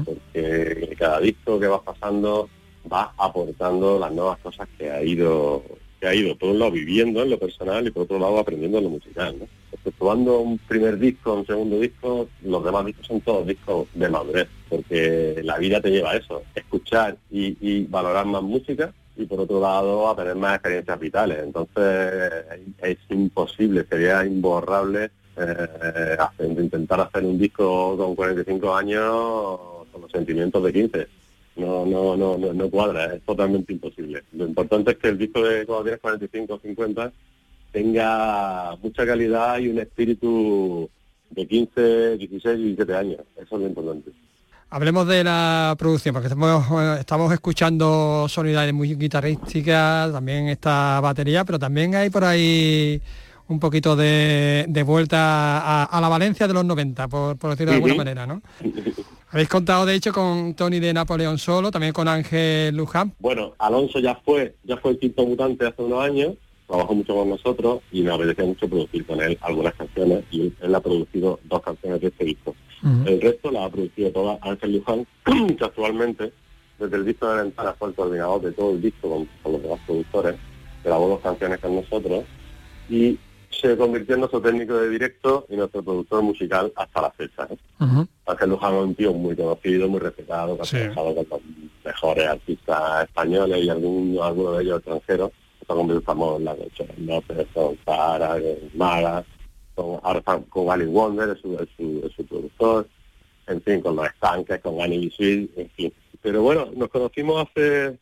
porque 0.04 0.96
cada 0.98 1.20
disco 1.20 1.60
que 1.60 1.68
vas 1.68 1.82
pasando 1.82 2.48
va 2.92 3.12
aportando 3.16 3.98
las 3.98 4.12
nuevas 4.12 4.38
cosas 4.38 4.68
que 4.78 4.90
ha 4.90 5.02
ido, 5.02 5.62
que 6.00 6.06
ha 6.06 6.14
ido 6.14 6.36
por 6.36 6.50
un 6.50 6.58
lado 6.58 6.72
viviendo 6.72 7.22
en 7.22 7.30
lo 7.30 7.38
personal 7.38 7.86
y 7.86 7.90
por 7.90 8.04
otro 8.04 8.18
lado 8.18 8.38
aprendiendo 8.38 8.78
en 8.78 8.84
lo 8.84 8.90
musical, 8.90 9.36
¿no? 9.38 9.46
Exceptuando 9.72 10.40
un 10.40 10.58
primer 10.58 10.98
disco, 10.98 11.34
un 11.34 11.46
segundo 11.46 11.78
disco, 11.80 12.28
los 12.42 12.64
demás 12.64 12.86
discos 12.86 13.06
son 13.06 13.20
todos 13.20 13.46
discos 13.46 13.88
de 13.94 14.08
madurez, 14.08 14.48
porque 14.68 15.40
la 15.42 15.58
vida 15.58 15.80
te 15.80 15.90
lleva 15.90 16.12
a 16.12 16.16
eso, 16.16 16.42
escuchar 16.54 17.16
y, 17.30 17.84
valorar 17.86 18.26
más 18.26 18.42
música 18.42 18.92
y 19.16 19.26
por 19.26 19.40
otro 19.40 19.60
lado 19.60 20.08
a 20.08 20.16
tener 20.16 20.36
más 20.36 20.54
experiencias 20.54 20.98
vitales. 20.98 21.38
Entonces 21.42 22.44
es 22.82 22.98
imposible, 23.10 23.84
sería 23.88 24.24
imborrable 24.24 25.10
eh, 25.36 26.16
intentar 26.40 27.00
hacer 27.00 27.24
un 27.24 27.38
disco 27.38 27.96
con 27.96 28.14
45 28.14 28.74
años 28.74 29.58
con 29.90 30.02
los 30.02 30.10
sentimientos 30.10 30.62
de 30.64 30.72
15. 30.72 31.23
No, 31.56 31.86
no, 31.86 32.16
no, 32.16 32.36
no, 32.36 32.52
no 32.52 32.70
cuadra, 32.70 33.14
es 33.14 33.22
totalmente 33.22 33.72
imposible. 33.72 34.24
Lo 34.32 34.46
importante 34.46 34.92
es 34.92 34.98
que 34.98 35.08
el 35.08 35.18
disco 35.18 35.42
de 35.42 35.64
cuando 35.64 35.84
tienes 35.84 36.00
45 36.00 36.54
o 36.54 36.58
50 36.58 37.12
tenga 37.70 38.76
mucha 38.82 39.06
calidad 39.06 39.58
y 39.58 39.68
un 39.68 39.78
espíritu 39.78 40.88
de 41.30 41.46
15, 41.46 42.16
16 42.18 42.58
y 42.58 42.62
17 42.62 42.94
años. 42.94 43.20
Eso 43.36 43.56
es 43.56 43.62
lo 43.62 43.66
importante. 43.68 44.10
Hablemos 44.70 45.06
de 45.06 45.22
la 45.22 45.76
producción, 45.78 46.14
porque 46.14 46.26
estamos, 46.26 46.66
eh, 46.82 46.96
estamos 46.98 47.32
escuchando 47.32 48.26
sonoridades 48.28 48.74
muy 48.74 48.94
guitarrísticas, 48.96 50.12
también 50.12 50.48
esta 50.48 51.00
batería, 51.00 51.44
pero 51.44 51.60
también 51.60 51.94
hay 51.94 52.10
por 52.10 52.24
ahí 52.24 53.00
un 53.46 53.60
poquito 53.60 53.94
de, 53.94 54.64
de 54.68 54.82
vuelta 54.82 55.60
a, 55.60 55.84
a 55.84 56.00
la 56.00 56.08
Valencia 56.08 56.48
de 56.48 56.54
los 56.54 56.64
90, 56.64 57.06
por, 57.06 57.36
por 57.36 57.50
decirlo 57.50 57.72
de 57.72 57.76
alguna 57.76 57.94
manera, 57.94 58.26
¿no? 58.26 58.42
Habéis 59.34 59.48
contado, 59.48 59.84
de 59.84 59.96
hecho, 59.96 60.12
con 60.12 60.54
Tony 60.54 60.78
de 60.78 60.94
Napoleón 60.94 61.38
Solo, 61.38 61.72
también 61.72 61.92
con 61.92 62.06
Ángel 62.06 62.76
Luján. 62.76 63.14
Bueno, 63.18 63.52
Alonso 63.58 63.98
ya 63.98 64.14
fue, 64.24 64.54
ya 64.62 64.76
fue 64.76 64.92
el 64.92 64.98
quinto 65.00 65.26
mutante 65.26 65.66
hace 65.66 65.82
unos 65.82 66.04
años, 66.04 66.34
trabajó 66.68 66.94
mucho 66.94 67.16
con 67.16 67.30
nosotros 67.30 67.80
y 67.90 68.02
me 68.02 68.12
apetecía 68.12 68.44
mucho 68.44 68.68
producir 68.68 69.04
con 69.04 69.20
él 69.20 69.36
algunas 69.40 69.74
canciones 69.74 70.22
y 70.30 70.52
él, 70.60 70.72
ha 70.72 70.78
producido 70.78 71.40
dos 71.42 71.62
canciones 71.62 72.00
de 72.00 72.06
este 72.06 72.26
disco. 72.26 72.54
El 73.06 73.20
resto 73.20 73.50
la 73.50 73.64
ha 73.64 73.70
producido 73.70 74.12
toda 74.12 74.38
Ángel 74.40 74.74
Luján, 74.74 75.04
que 75.58 75.64
actualmente, 75.64 76.32
desde 76.78 76.96
el 76.96 77.04
disco 77.04 77.28
de 77.28 77.42
Ventana, 77.42 77.74
fue 77.76 77.88
el 77.88 77.94
coordinador 77.96 78.40
de 78.40 78.52
todo 78.52 78.70
el 78.70 78.80
disco 78.80 79.10
con, 79.10 79.28
con 79.42 79.52
los 79.54 79.62
demás 79.62 79.80
productores, 79.84 80.36
grabó 80.84 81.08
dos 81.08 81.20
canciones 81.22 81.58
con 81.58 81.74
nosotros 81.74 82.22
y 82.88 83.18
se 83.60 83.76
convirtió 83.76 84.14
en 84.14 84.20
nuestro 84.20 84.40
técnico 84.40 84.74
de 84.74 84.88
directo 84.90 85.46
y 85.48 85.56
nuestro 85.56 85.82
productor 85.82 86.22
musical 86.22 86.72
hasta 86.76 87.02
la 87.02 87.10
fecha. 87.12 87.48
¿eh? 87.50 87.56
Ángel 88.26 88.50
Luján 88.50 88.74
es 88.74 88.82
un 88.82 88.94
tío 88.94 89.12
muy 89.12 89.36
conocido, 89.36 89.88
muy 89.88 90.00
respetado, 90.00 90.56
que 90.56 90.62
ha 90.62 90.64
Sí. 90.64 90.76
trabajado 90.76 91.14
con 91.14 91.26
los 91.30 91.40
mejores 91.84 92.26
artistas 92.26 93.04
españoles 93.04 93.64
y 93.64 93.68
algunos, 93.68 94.26
algunos 94.26 94.56
de 94.58 94.62
ellos 94.64 94.78
extranjeros. 94.78 95.30
Se 95.66 95.72
ha 95.72 95.76
convertido 95.76 96.02
famoso 96.02 96.36
en 96.38 96.44
la 96.44 96.54
noche, 96.54 96.86
López, 96.98 97.46
con 97.54 97.78
Sara, 97.84 98.28
con 98.40 98.78
Mara, 98.78 99.24
con, 99.74 100.42
con 100.50 100.70
Ali 100.70 100.84
Wonder, 100.86 101.30
es 101.30 101.40
su, 101.40 101.54
es 101.58 101.68
su, 101.76 102.02
es 102.06 102.12
su 102.12 102.24
productor, 102.26 102.86
en 103.46 103.62
fin, 103.62 103.80
con 103.80 103.96
los 103.96 104.06
estanques, 104.06 104.60
con 104.60 104.80
Annie 104.80 105.10
Sweet, 105.10 105.50
en 105.58 105.70
fin. 105.70 105.92
Pero 106.22 106.42
bueno, 106.42 106.68
nos 106.76 106.88
conocimos 106.88 107.46
hace 107.48 107.98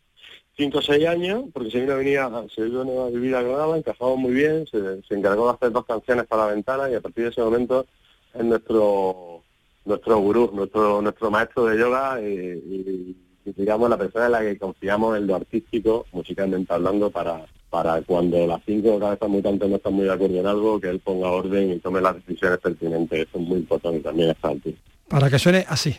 cinco 0.57 0.79
o 0.79 0.83
seis 0.83 1.07
años, 1.07 1.45
porque 1.53 1.71
se 1.71 1.81
vino 1.81 1.93
a 1.93 1.97
venir 1.97 2.19
a, 2.19 2.45
se 2.55 2.63
vino 2.65 3.05
a 3.05 3.11
vivir 3.11 3.35
a 3.35 3.43
Granada, 3.43 3.77
encajamos 3.77 4.19
muy 4.19 4.33
bien, 4.33 4.67
se, 4.67 5.15
encargó 5.15 5.47
de 5.49 5.55
hacer 5.55 5.73
dos 5.73 5.87
canciones 5.87 6.27
para 6.27 6.47
la 6.47 6.55
ventana 6.55 6.91
y 6.91 6.95
a 6.95 7.01
partir 7.01 7.25
de 7.25 7.31
ese 7.31 7.43
momento 7.43 7.87
es 8.35 8.45
nuestro 8.45 9.43
nuestro 9.85 10.19
gurú, 10.19 10.51
nuestro 10.55 11.03
nuestro 11.03 11.31
maestro 11.31 11.67
de 11.67 11.79
yoga 11.79 12.21
y, 12.21 12.27
y- 12.27 13.17
digamos 13.45 13.91
la 13.91 13.99
persona 13.99 14.27
en 14.27 14.33
la 14.33 14.41
que 14.41 14.57
confiamos 14.57 15.17
en 15.19 15.27
lo 15.27 15.35
artístico, 15.35 16.07
musicalmente 16.13 16.73
hablando, 16.73 17.11
para 17.11 17.45
para 17.73 18.03
cuando 18.03 18.47
las 18.47 18.61
cinco 18.67 19.01
cabezas 19.01 19.31
mutantes 19.31 19.67
no 19.69 19.77
están 19.77 19.95
muy 19.95 20.05
de 20.05 20.13
acuerdo 20.13 20.39
en 20.39 20.47
algo, 20.47 20.79
que 20.79 20.91
él 20.91 21.01
ponga 21.01 21.31
orden 21.31 21.73
y 21.73 21.79
tome 21.79 22.03
las 22.03 22.17
decisiones 22.17 22.59
pertinentes. 22.59 23.27
Eso 23.27 23.39
es 23.39 23.49
muy 23.49 23.61
importante 23.61 24.01
también 24.01 24.37
altura. 24.43 24.77
Para 25.09 25.31
que 25.31 25.39
suene 25.39 25.65
así. 25.67 25.97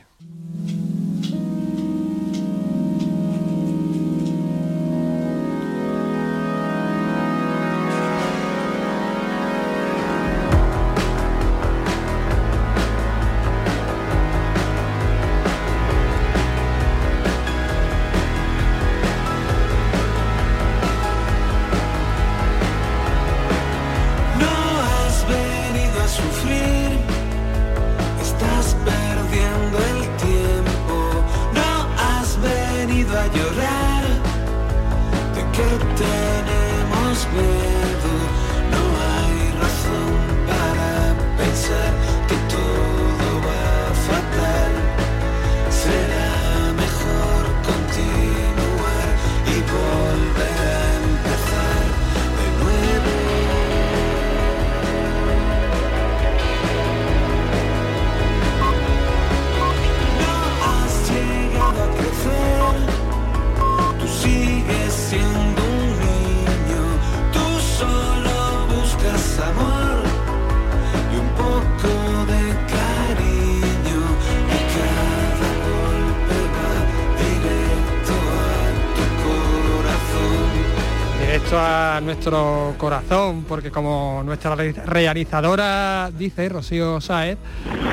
Nuestro 82.24 82.76
corazón, 82.78 83.44
porque 83.44 83.70
como 83.70 84.22
nuestra 84.24 84.56
realizadora 84.56 86.10
dice, 86.18 86.48
Rocío 86.48 87.02
Saez, 87.02 87.38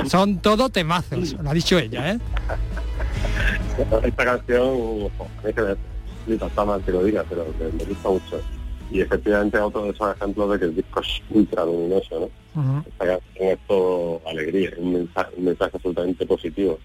son 0.07 0.39
todo 0.39 0.69
temazos, 0.69 1.33
lo 1.43 1.51
ha 1.51 1.53
dicho 1.53 1.77
ella, 1.77 2.13
¿eh? 2.13 2.19
Esta 4.05 4.25
canción, 4.25 5.11
es 5.43 5.55
que 5.55 5.77
está 6.33 6.65
mal 6.65 6.81
que 6.83 6.93
lo 6.93 7.03
diga, 7.03 7.25
pero 7.29 7.45
me, 7.59 7.85
gusta 7.85 8.09
mucho. 8.09 8.41
Y 8.93 9.01
efectivamente 9.01 9.57
es 9.57 9.65
otro 9.65 9.83
de 9.83 9.91
esos 9.91 10.17
ejemplos 10.17 10.53
de 10.53 10.59
que 10.61 10.65
el 10.67 10.77
disco 10.77 11.01
es 11.01 11.23
ultra 11.31 11.65
luminoso, 11.65 12.31
¿no? 12.55 12.85
Esta 12.87 13.07
canción 13.07 13.49
es 13.49 13.59
todo 13.67 14.23
alegría, 14.29 14.71
un 14.79 14.93
mensaje, 14.93 15.31
un 15.39 15.45
mensaje 15.45 15.73
absolutamente 15.75 16.25
positivo. 16.25 16.79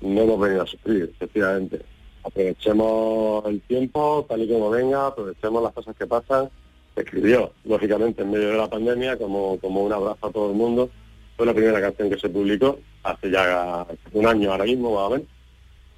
No 0.00 0.20
hemos 0.20 0.38
venido 0.38 0.62
a 0.62 0.66
sufrir, 0.66 1.10
efectivamente 1.16 1.80
aprovechemos 2.22 3.44
el 3.46 3.60
tiempo 3.62 4.24
tal 4.28 4.42
y 4.42 4.48
como 4.48 4.70
venga, 4.70 5.08
aprovechemos 5.08 5.60
las 5.60 5.72
cosas 5.72 5.96
que 5.96 6.06
pasan. 6.06 6.48
Escribió, 6.96 7.52
lógicamente, 7.64 8.22
en 8.22 8.30
medio 8.30 8.50
de 8.50 8.56
la 8.56 8.70
pandemia, 8.70 9.16
como, 9.16 9.58
como 9.58 9.82
un 9.82 9.92
abrazo 9.92 10.26
a 10.26 10.30
todo 10.30 10.50
el 10.50 10.56
mundo. 10.56 10.90
Fue 11.36 11.46
la 11.46 11.54
primera 11.54 11.80
canción 11.80 12.08
que 12.08 12.18
se 12.18 12.28
publicó 12.28 12.78
hace 13.02 13.30
ya 13.30 13.86
un 14.12 14.26
año 14.26 14.52
ahora 14.52 14.64
mismo, 14.64 14.94
más 14.94 15.02
o 15.02 15.10
menos. 15.10 15.26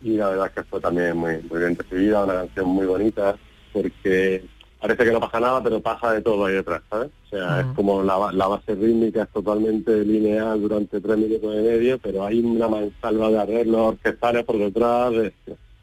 Y 0.03 0.17
la 0.17 0.29
verdad 0.29 0.47
es 0.47 0.53
que 0.53 0.65
fue 0.65 0.81
también 0.81 1.17
muy, 1.17 1.43
muy 1.51 1.59
bien 1.59 1.77
recibida, 1.77 2.25
una 2.25 2.35
canción 2.35 2.69
muy 2.69 2.87
bonita, 2.87 3.37
porque 3.73 4.43
parece 4.81 5.05
que 5.05 5.13
no 5.13 5.21
pasa 5.21 5.41
nada, 5.41 5.63
pero 5.63 5.81
pasa 5.81 6.13
de 6.13 6.23
todo 6.23 6.47
ahí 6.47 6.55
detrás, 6.55 6.83
¿sabes? 6.89 7.11
O 7.27 7.29
sea, 7.29 7.61
es 7.61 7.67
como 7.75 8.03
la, 8.03 8.17
base 8.17 8.75
rítmica 8.75 9.23
es 9.23 9.29
totalmente 9.31 10.05
lineal 10.05 10.61
durante 10.61 11.01
tres 11.01 11.17
minutos 11.17 11.55
y 11.55 11.63
medio, 11.63 11.99
pero 11.99 12.25
hay 12.25 12.41
una 12.41 12.69
mansalva 12.69 13.31
de 13.31 13.39
arreglos 13.39 13.95
orquestales 13.95 14.45
por 14.45 14.59
detrás, 14.59 15.13
de, 15.13 15.33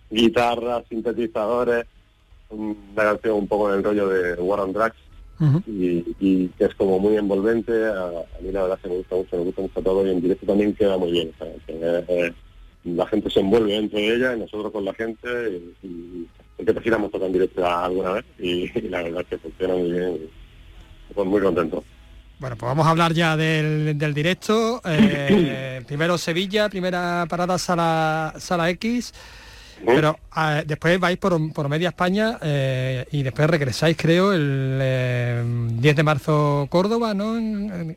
guitarras, 0.10 0.84
sintetizadores, 0.89 1.86
una 2.49 2.76
canción 2.95 3.36
un 3.36 3.47
poco 3.47 3.71
en 3.71 3.80
el 3.80 3.84
rollo 3.84 4.08
de 4.10 4.36
War 4.36 4.60
on 4.60 4.73
Drugs 4.73 5.03
y, 5.67 6.47
que 6.58 6.65
es 6.65 6.75
como 6.75 6.99
muy 6.99 7.17
envolvente, 7.17 7.71
a, 7.86 8.25
mí 8.41 8.51
la 8.51 8.63
verdad 8.63 8.79
que 8.82 8.89
me 8.89 8.97
gusta 8.97 9.15
mucho, 9.15 9.38
me 9.38 9.43
gusta 9.43 9.62
mucho 9.62 9.82
todo 9.82 10.08
y 10.08 10.12
en 10.12 10.21
directo 10.21 10.45
también 10.45 10.73
queda 10.73 10.97
muy 10.97 11.12
bien. 11.12 11.32
la 12.84 13.08
gente 13.08 13.29
se 13.29 13.39
envuelve 13.39 13.73
dentro 13.73 13.99
de 13.99 14.15
ella 14.15 14.36
y 14.36 14.39
nosotros 14.39 14.71
con 14.71 14.86
la 14.86 14.93
gente 14.93 15.27
y, 15.84 15.88
y 15.88 16.27
porque 16.58 16.73
te 16.73 16.91
tocado 16.91 17.25
en 17.25 17.34
directo 17.34 17.65
alguna 17.65 18.12
vez 18.13 18.25
y, 18.39 18.67
la 18.89 19.03
verdad 19.03 19.21
es 19.21 19.27
que 19.27 19.38
funciona 19.38 19.75
muy 19.75 19.91
bien 19.91 20.29
pues 21.13 21.27
muy 21.27 21.41
contento. 21.41 21.84
Bueno, 22.39 22.58
pues 22.58 22.67
vamos 22.67 22.86
a 22.86 22.89
hablar 22.89 23.13
ya 23.13 23.38
del, 23.38 24.13
directo. 24.13 24.82
Eh, 24.86 25.82
primero 25.88 26.17
Sevilla, 26.17 26.69
primera 26.69 27.25
parada 27.29 27.58
Sala, 27.58 28.34
Sala 28.38 28.69
X. 28.71 29.13
Pero 29.86 30.18
ah, 30.32 30.64
después 30.66 31.00
vais 31.00 31.18
por, 31.18 31.70
media 31.70 31.90
España 31.90 32.38
eh, 32.42 33.06
y 33.12 33.24
después 33.24 33.50
regresáis, 33.50 33.98
creo, 33.98 34.34
el 34.34 35.80
10 35.80 35.96
de 35.96 36.04
marzo 36.04 36.68
Córdoba, 36.70 37.14
¿no? 37.14 37.34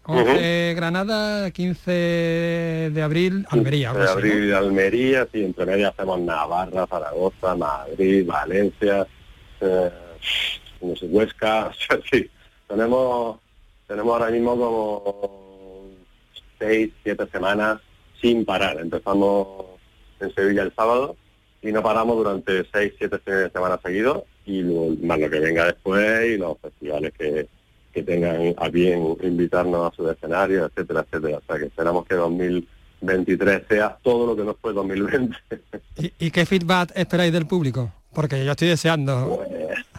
11 0.05 0.75
Granada, 0.75 1.51
15 1.51 1.91
de 2.93 3.03
abril 3.03 3.47
Almería. 3.51 3.93
de 3.93 4.09
abril 4.09 4.55
Almería, 4.55 5.29
sí, 5.33 5.45
entre 5.45 5.67
media 5.67 5.89
hacemos 5.89 6.21
Navarra, 6.21 6.87
Zaragoza, 6.87 7.55
Madrid, 7.55 8.27
Valencia, 8.27 9.07
eh, 9.61 9.91
no 10.81 10.97
sé, 10.97 11.07
Huesca, 11.07 11.71
sí. 12.11 12.29
Tenemos, 12.69 13.39
tenemos 13.87 14.13
ahora 14.13 14.31
mismo 14.31 14.57
como 14.57 15.85
6, 16.59 16.91
7 17.05 17.27
semanas 17.31 17.81
sin 18.21 18.45
parar. 18.45 18.79
Empezamos 18.81 19.67
en 20.19 20.35
Sevilla 20.35 20.63
el 20.63 20.75
sábado 20.75 21.17
y 21.67 21.73
no 21.73 21.83
paramos 21.83 22.17
durante 22.17 22.65
seis, 22.73 22.93
siete 22.97 23.19
semanas 23.53 23.81
seguidos 23.83 24.23
y 24.45 24.63
más 24.63 25.19
lo 25.19 25.29
que 25.29 25.41
venga 25.41 25.67
después 25.67 26.31
y 26.31 26.37
los 26.37 26.59
festivales 26.59 27.13
que, 27.19 27.49
tengan 28.05 28.55
a 28.59 28.69
bien 28.69 29.17
invitarnos 29.23 29.91
a 29.91 29.97
su 29.97 30.07
escenario, 30.11 30.67
etcétera, 30.67 31.01
etcétera. 31.01 31.39
O 31.39 31.43
sea 31.47 31.59
que 31.59 31.65
esperamos 31.65 32.07
que 32.07 32.15
2023 32.15 33.63
sea 33.71 33.97
todo 34.03 34.27
lo 34.27 34.37
que 34.37 34.45
no 34.45 34.55
fue 34.61 34.75
2020. 34.75 35.35
¿Y, 36.19 36.31
qué 36.31 36.45
feedback 36.45 36.93
esperáis 36.95 37.33
del 37.33 37.47
público? 37.47 37.91
Porque 38.13 38.45
yo 38.45 38.51
estoy 38.51 38.69
deseando. 38.69 39.41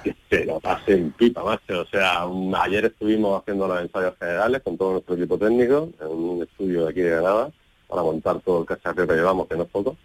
Pues, 0.03 0.15
que 0.29 0.45
lo 0.45 0.59
pasen 0.59 1.11
pipa, 1.17 1.43
macho. 1.43 1.81
O 1.81 1.85
sea, 1.85 2.27
ayer 2.61 2.85
estuvimos 2.85 3.41
haciendo 3.41 3.67
los 3.67 3.81
ensayos 3.81 4.13
generales 4.19 4.61
con 4.63 4.77
todo 4.77 4.91
nuestro 4.91 5.15
equipo 5.15 5.39
técnico 5.39 5.89
en 5.99 6.07
un 6.07 6.43
estudio 6.43 6.83
de 6.83 6.91
aquí 6.91 7.01
de 7.01 7.09
Granada 7.09 7.49
para 7.87 8.03
montar 8.03 8.39
todo 8.41 8.59
el 8.59 8.67
cacharro 8.67 9.07
que 9.07 9.15
llevamos, 9.15 9.47
que 9.47 9.55
no 9.55 9.63
es 9.63 9.69
poco 9.69 9.97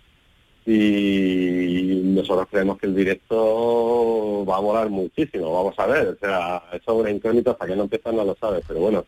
y 0.65 2.01
nosotros 2.05 2.47
creemos 2.51 2.79
que 2.79 2.87
el 2.87 2.95
directo 2.95 4.45
va 4.49 4.57
a 4.57 4.61
volar 4.61 4.91
muchísimo, 4.91 5.53
vamos 5.53 5.75
a 5.79 5.87
ver, 5.87 6.09
o 6.09 6.17
sea, 6.19 6.63
eso 6.73 6.93
es 6.93 7.01
una 7.01 7.11
incógnita, 7.11 7.53
hasta 7.53 7.67
que 7.67 7.77
no 7.77 7.83
empiezan 7.85 8.17
no 8.17 8.25
lo 8.25 8.37
sabes, 8.37 8.65
pero 8.67 8.81
bueno, 8.81 9.05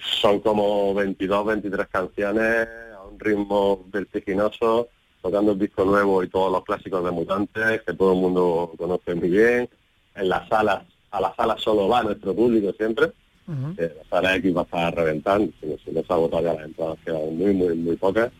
son 0.00 0.40
como 0.40 0.92
22, 0.94 1.46
23 1.46 1.86
canciones 1.86 2.68
a 2.96 3.04
un 3.04 3.18
ritmo 3.18 3.84
vertiginoso, 3.92 4.88
tocando 5.22 5.52
el 5.52 5.58
disco 5.58 5.84
nuevo 5.84 6.22
y 6.22 6.28
todos 6.28 6.50
los 6.50 6.64
clásicos 6.64 7.04
de 7.04 7.10
Mutantes, 7.12 7.82
que 7.82 7.94
todo 7.94 8.12
el 8.12 8.18
mundo 8.18 8.72
conoce 8.76 9.14
muy 9.14 9.30
bien, 9.30 9.68
en 10.16 10.28
las 10.28 10.48
salas, 10.48 10.82
a 11.12 11.20
las 11.20 11.36
salas 11.36 11.60
solo 11.60 11.88
va 11.88 12.02
nuestro 12.02 12.34
público 12.34 12.72
siempre, 12.72 13.12
la 13.46 14.04
sala 14.10 14.34
X 14.36 14.56
va 14.56 14.62
a 14.62 14.64
estar 14.64 14.94
reventando, 14.96 15.52
si, 15.60 15.76
si 15.84 15.92
no 15.92 16.02
se 16.02 16.12
ha 16.12 16.16
agotado 16.16 16.42
ya 16.42 16.54
las 16.54 16.64
entradas 16.64 16.98
quedan 17.04 17.36
muy, 17.36 17.54
muy, 17.54 17.76
muy 17.76 17.96
pocas, 17.96 18.32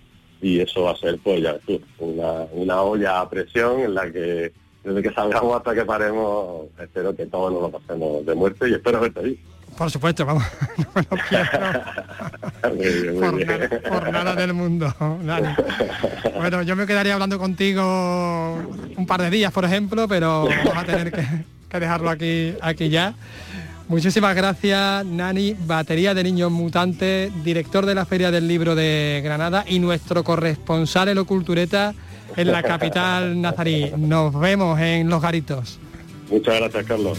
y 0.47 0.61
eso 0.61 0.83
va 0.83 0.93
a 0.93 0.97
ser 0.97 1.19
pues 1.19 1.43
ya 1.43 1.57
una, 1.99 2.45
una 2.53 2.81
olla 2.83 3.21
a 3.21 3.29
presión 3.29 3.81
en 3.81 3.95
la 3.95 4.11
que 4.13 4.53
desde 4.85 5.03
que 5.03 5.13
salgamos 5.13 5.57
hasta 5.57 5.75
que 5.75 5.85
paremos 5.85 6.67
espero 6.79 7.17
que 7.17 7.27
todos 7.27 7.53
nos 7.53 7.63
lo 7.63 7.71
pasemos 7.71 8.25
de 8.25 8.35
muerte 8.37 8.69
y 8.69 8.75
espero 8.75 9.01
verte 9.01 9.21
ahí. 9.21 9.41
Por 9.77 9.91
supuesto, 9.91 10.25
vamos, 10.25 10.45
por, 10.93 11.05
nada, 14.11 14.35
del 14.35 14.55
mundo. 14.55 14.95
Bueno, 16.37 16.63
yo 16.63 16.77
me 16.77 16.87
quedaría 16.87 17.13
hablando 17.13 17.39
contigo 17.39 18.55
un 18.97 19.07
par 19.07 19.21
de 19.21 19.29
días, 19.29 19.53
por 19.53 19.67
ejemplo, 19.67 20.09
pero 20.09 20.49
vamos 20.65 20.77
a 20.77 20.85
tener 20.85 21.13
que, 21.13 21.27
que 21.69 21.81
dejarlo 21.81 22.09
aquí, 22.09 22.55
aquí 22.63 22.89
ya. 22.89 23.15
Muchísimas 23.89 24.35
gracias, 24.35 25.07
Nani, 25.07 25.55
batería 25.55 26.13
de 26.13 26.25
niños 26.25 26.51
mutantes, 26.51 27.31
director 27.45 27.87
de 27.87 27.95
la 27.95 28.05
Feria 28.05 28.33
del 28.33 28.49
Libro 28.49 28.75
de 28.75 29.21
Granada 29.23 29.65
y 29.69 29.79
nuestro 29.79 30.25
corresponsal 30.25 31.09
en 31.09 31.15
lo 31.15 31.25
cultureta 31.25 31.95
en 32.37 32.51
la 32.51 32.65
capital 32.65 33.41
nazarí. 33.41 33.93
Nos 33.97 34.39
vemos 34.39 34.81
en 34.81 35.09
Los 35.09 35.23
Garitos. 35.23 35.79
Muchas 36.29 36.57
gracias, 36.57 36.85
Carlos. 36.85 37.19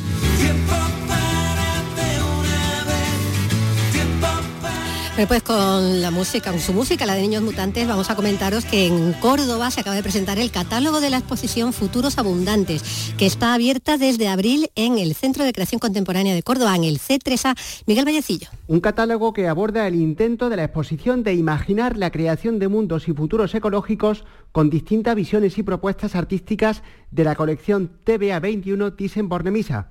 Pues 5.25 5.41
con 5.41 6.01
la 6.01 6.11
música, 6.11 6.51
con 6.51 6.59
su 6.59 6.73
música, 6.73 7.07
la 7.07 7.15
de 7.15 7.23
Niños 7.23 7.41
Mutantes, 7.41 7.87
vamos 7.87 8.11
a 8.11 8.15
comentaros 8.15 8.65
que 8.65 8.85
en 8.85 9.13
Córdoba 9.13 9.71
se 9.71 9.81
acaba 9.81 9.95
de 9.95 10.03
presentar 10.03 10.37
el 10.37 10.51
catálogo 10.51 11.01
de 11.01 11.09
la 11.09 11.17
exposición 11.17 11.73
Futuros 11.73 12.19
Abundantes, 12.19 13.13
que 13.17 13.25
está 13.25 13.55
abierta 13.55 13.97
desde 13.97 14.27
abril 14.27 14.69
en 14.75 14.99
el 14.99 15.15
Centro 15.15 15.43
de 15.43 15.53
Creación 15.53 15.79
Contemporánea 15.79 16.35
de 16.35 16.43
Córdoba, 16.43 16.75
en 16.75 16.83
el 16.83 16.99
C3A. 16.99 17.55
Miguel 17.87 18.05
Vallecillo. 18.05 18.49
Un 18.67 18.79
catálogo 18.79 19.33
que 19.33 19.47
aborda 19.47 19.87
el 19.87 19.95
intento 19.95 20.49
de 20.49 20.57
la 20.57 20.65
exposición 20.65 21.23
de 21.23 21.33
imaginar 21.33 21.97
la 21.97 22.11
creación 22.11 22.59
de 22.59 22.67
mundos 22.67 23.07
y 23.07 23.13
futuros 23.13 23.55
ecológicos 23.55 24.23
con 24.51 24.69
distintas 24.69 25.15
visiones 25.15 25.57
y 25.57 25.63
propuestas 25.63 26.15
artísticas 26.15 26.83
de 27.09 27.23
la 27.23 27.33
colección 27.33 27.89
TBA 28.03 28.39
21 28.39 28.93
Thyssen-Bornemisza. 28.93 29.87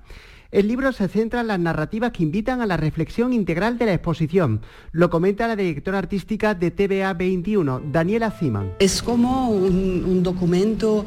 El 0.49 0.69
libro 0.69 0.93
se 0.93 1.09
centra 1.09 1.41
en 1.41 1.47
las 1.47 1.59
narrativas 1.59 2.11
que 2.11 2.23
invitan 2.23 2.61
a 2.61 2.65
la 2.65 2.77
reflexión 2.77 3.33
integral 3.33 3.77
de 3.77 3.85
la 3.85 3.93
exposición. 3.93 4.61
Lo 4.93 5.09
comenta 5.09 5.47
la 5.47 5.57
directora 5.57 5.97
artística 5.97 6.55
de 6.55 6.71
TVA 6.71 7.13
21, 7.13 7.81
Daniela 7.91 8.31
Ziman. 8.31 8.71
Es 8.79 9.01
como 9.01 9.49
un, 9.49 10.23
documento 10.23 11.05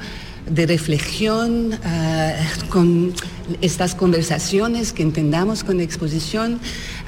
de 0.48 0.66
reflexión 0.66 1.72
eh, 1.85 2.37
con 2.68 3.12
estas 3.61 3.94
conversaciones 3.94 4.92
que 4.92 5.03
entendamos 5.03 5.64
con 5.64 5.79
la 5.79 5.83
exposición, 5.83 6.61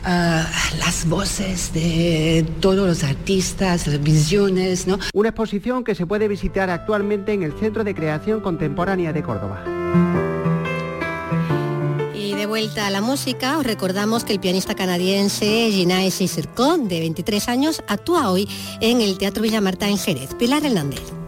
eh, 0.07 0.43
las 0.79 1.07
voces 1.09 1.73
de 1.73 2.47
todos 2.61 2.87
los 2.87 3.05
artistas, 3.05 3.87
las 3.87 4.03
visiones. 4.03 4.87
¿no? 4.87 4.99
Una 5.13 5.29
exposición 5.29 5.85
que 5.85 5.95
se 5.95 6.07
puede 6.07 6.29
visitar 6.29 6.71
actualmente 6.71 7.35
en 7.35 7.43
el 7.43 7.53
Centro 7.53 7.85
de 7.85 7.95
Creación 7.95 8.41
Contemporánea 8.41 9.13
de 9.13 9.23
Córdoba 9.23 10.32
de 12.43 12.47
vuelta 12.47 12.89
a 12.89 12.91
la 12.91 13.01
música, 13.01 13.57
os 13.57 13.65
recordamos 13.65 14.25
que 14.25 14.33
el 14.33 14.41
pianista 14.41 14.75
canadiense 14.75 15.71
Ginae 15.71 16.11
Sisircon, 16.11 16.89
de 16.89 16.99
23 16.99 17.49
años, 17.49 17.85
actúa 17.87 18.33
hoy 18.33 18.49
en 18.81 19.01
el 19.01 19.17
Teatro 19.17 19.45
Villamarta 19.45 19.89
en 19.89 19.97
Jerez. 19.97 20.35
Pilar 20.35 20.67
Hernández. 20.67 21.22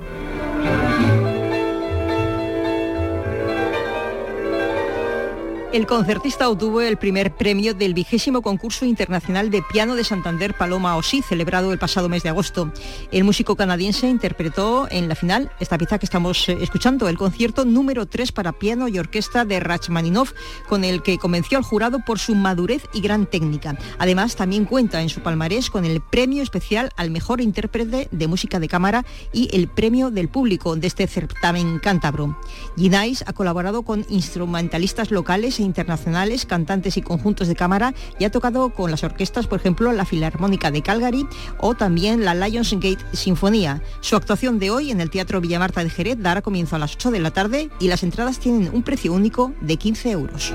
El 5.74 5.88
concertista 5.88 6.48
obtuvo 6.48 6.82
el 6.82 6.98
primer 6.98 7.34
premio 7.34 7.74
del 7.74 7.94
vigésimo 7.94 8.42
concurso 8.42 8.84
internacional 8.84 9.50
de 9.50 9.60
piano 9.60 9.96
de 9.96 10.04
Santander 10.04 10.54
Paloma 10.56 10.96
Osí, 10.96 11.20
celebrado 11.20 11.72
el 11.72 11.80
pasado 11.80 12.08
mes 12.08 12.22
de 12.22 12.28
agosto. 12.28 12.72
El 13.10 13.24
músico 13.24 13.56
canadiense 13.56 14.08
interpretó 14.08 14.86
en 14.88 15.08
la 15.08 15.16
final 15.16 15.50
esta 15.58 15.76
pieza 15.76 15.98
que 15.98 16.06
estamos 16.06 16.48
eh, 16.48 16.58
escuchando, 16.60 17.08
el 17.08 17.18
concierto 17.18 17.64
número 17.64 18.06
3 18.06 18.30
para 18.30 18.52
piano 18.52 18.86
y 18.86 19.00
orquesta 19.00 19.44
de 19.44 19.58
Rachmaninov, 19.58 20.32
con 20.68 20.84
el 20.84 21.02
que 21.02 21.18
convenció 21.18 21.58
al 21.58 21.64
jurado 21.64 21.98
por 22.06 22.20
su 22.20 22.36
madurez 22.36 22.84
y 22.92 23.00
gran 23.00 23.26
técnica. 23.26 23.76
Además, 23.98 24.36
también 24.36 24.66
cuenta 24.66 25.02
en 25.02 25.08
su 25.08 25.22
palmarés 25.22 25.70
con 25.70 25.84
el 25.84 26.00
premio 26.00 26.44
especial 26.44 26.92
al 26.96 27.10
mejor 27.10 27.40
intérprete 27.40 28.06
de 28.12 28.28
música 28.28 28.60
de 28.60 28.68
cámara 28.68 29.04
y 29.32 29.48
el 29.52 29.66
premio 29.66 30.12
del 30.12 30.28
público 30.28 30.76
de 30.76 30.86
este 30.86 31.08
certamen 31.08 31.80
cántabro. 31.80 32.38
Ginais 32.76 33.24
ha 33.26 33.32
colaborado 33.32 33.82
con 33.82 34.06
instrumentalistas 34.08 35.10
locales 35.10 35.58
e 35.58 35.63
internacionales, 35.64 36.46
cantantes 36.46 36.96
y 36.96 37.02
conjuntos 37.02 37.48
de 37.48 37.56
cámara 37.56 37.94
y 38.18 38.24
ha 38.24 38.30
tocado 38.30 38.70
con 38.70 38.90
las 38.90 39.04
orquestas, 39.04 39.46
por 39.46 39.58
ejemplo, 39.58 39.92
la 39.92 40.04
Filarmónica 40.04 40.70
de 40.70 40.82
Calgary 40.82 41.26
o 41.58 41.74
también 41.74 42.24
la 42.24 42.34
Lionsgate 42.34 43.04
Sinfonía. 43.12 43.82
Su 44.00 44.16
actuación 44.16 44.58
de 44.58 44.70
hoy 44.70 44.90
en 44.90 45.00
el 45.00 45.10
Teatro 45.10 45.40
Villamarta 45.40 45.82
de 45.82 45.90
Jerez 45.90 46.16
dará 46.20 46.42
comienzo 46.42 46.76
a 46.76 46.78
las 46.78 46.94
8 46.94 47.10
de 47.10 47.20
la 47.20 47.30
tarde 47.30 47.70
y 47.80 47.88
las 47.88 48.02
entradas 48.02 48.38
tienen 48.38 48.70
un 48.72 48.82
precio 48.82 49.12
único 49.12 49.52
de 49.60 49.76
15 49.76 50.10
euros. 50.10 50.54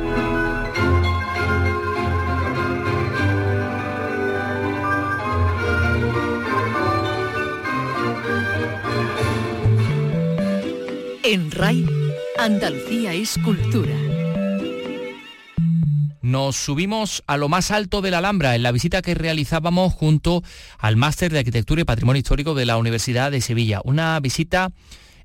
En 11.31 11.51
RAI, 11.51 11.85
Andalucía 12.39 13.13
es 13.13 13.37
cultura. 13.45 14.08
Nos 16.29 16.57
subimos 16.57 17.23
a 17.25 17.37
lo 17.37 17.49
más 17.49 17.71
alto 17.71 18.01
de 18.01 18.11
la 18.11 18.19
Alhambra 18.19 18.53
en 18.53 18.61
la 18.61 18.71
visita 18.71 19.01
que 19.01 19.15
realizábamos 19.15 19.91
junto 19.93 20.43
al 20.77 20.95
Máster 20.95 21.31
de 21.31 21.39
Arquitectura 21.39 21.81
y 21.81 21.85
Patrimonio 21.85 22.19
Histórico 22.19 22.53
de 22.53 22.67
la 22.67 22.77
Universidad 22.77 23.31
de 23.31 23.41
Sevilla. 23.41 23.81
Una 23.83 24.19
visita 24.19 24.69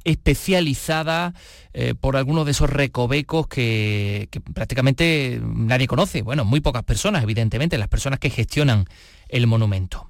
especializada 0.04 1.34
eh, 1.74 1.94
por 1.94 2.16
algunos 2.16 2.46
de 2.46 2.52
esos 2.52 2.70
recovecos 2.70 3.48
que, 3.48 4.28
que, 4.30 4.40
prácticamente 4.40 5.42
nadie 5.44 5.86
conoce. 5.86 6.22
Bueno, 6.22 6.46
muy 6.46 6.60
pocas 6.60 6.84
personas, 6.84 7.22
evidentemente, 7.22 7.76
las 7.76 7.88
personas 7.88 8.18
que 8.18 8.30
gestionan 8.30 8.86
el 9.28 9.46
monumento. 9.46 10.08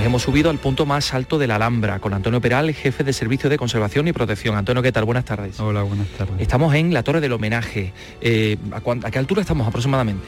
Nos 0.00 0.06
hemos 0.06 0.22
subido 0.22 0.48
al 0.48 0.56
punto 0.56 0.86
más 0.86 1.12
alto 1.12 1.36
de 1.36 1.46
la 1.46 1.56
Alhambra 1.56 1.98
con 1.98 2.14
Antonio 2.14 2.40
Peral, 2.40 2.72
jefe 2.72 3.04
de 3.04 3.12
Servicio 3.12 3.50
de 3.50 3.58
Conservación 3.58 4.08
y 4.08 4.14
Protección. 4.14 4.56
Antonio, 4.56 4.82
¿qué 4.82 4.92
tal? 4.92 5.04
Buenas 5.04 5.26
tardes. 5.26 5.60
Hola, 5.60 5.82
buenas 5.82 6.08
tardes. 6.16 6.36
Estamos 6.38 6.74
en 6.74 6.94
la 6.94 7.02
Torre 7.02 7.20
del 7.20 7.34
Homenaje. 7.34 7.92
Eh, 8.22 8.56
¿a, 8.72 8.76
¿a, 8.78 9.10
qué 9.10 9.18
altura 9.18 9.42
estamos 9.42 9.68
aproximadamente? 9.68 10.24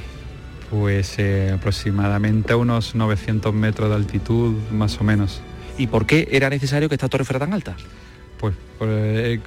Pues 0.70 1.14
eh, 1.16 1.52
aproximadamente 1.54 2.52
a 2.52 2.58
unos 2.58 2.94
900 2.94 3.54
metros 3.54 3.88
de 3.88 3.96
altitud, 3.96 4.56
más 4.72 5.00
o 5.00 5.04
menos. 5.04 5.40
¿Y 5.78 5.86
por 5.86 6.04
qué 6.04 6.28
era 6.30 6.50
necesario 6.50 6.90
que 6.90 6.96
esta 6.96 7.08
torre 7.08 7.24
fuera 7.24 7.38
tan 7.38 7.54
alta? 7.54 7.74
Pues, 8.38 8.54
pues 8.76 9.40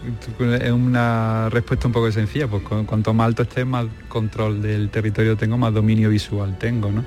es 0.59 0.71
una 0.71 1.49
respuesta 1.51 1.85
un 1.85 1.93
poco 1.93 2.11
sencilla, 2.11 2.47
pues 2.47 2.63
cuanto 2.63 3.13
más 3.13 3.27
alto 3.27 3.43
esté, 3.43 3.63
más 3.63 3.85
control 4.07 4.63
del 4.63 4.89
territorio 4.89 5.37
tengo, 5.37 5.55
más 5.59 5.71
dominio 5.71 6.09
visual 6.09 6.57
tengo, 6.57 6.91
¿no? 6.91 7.03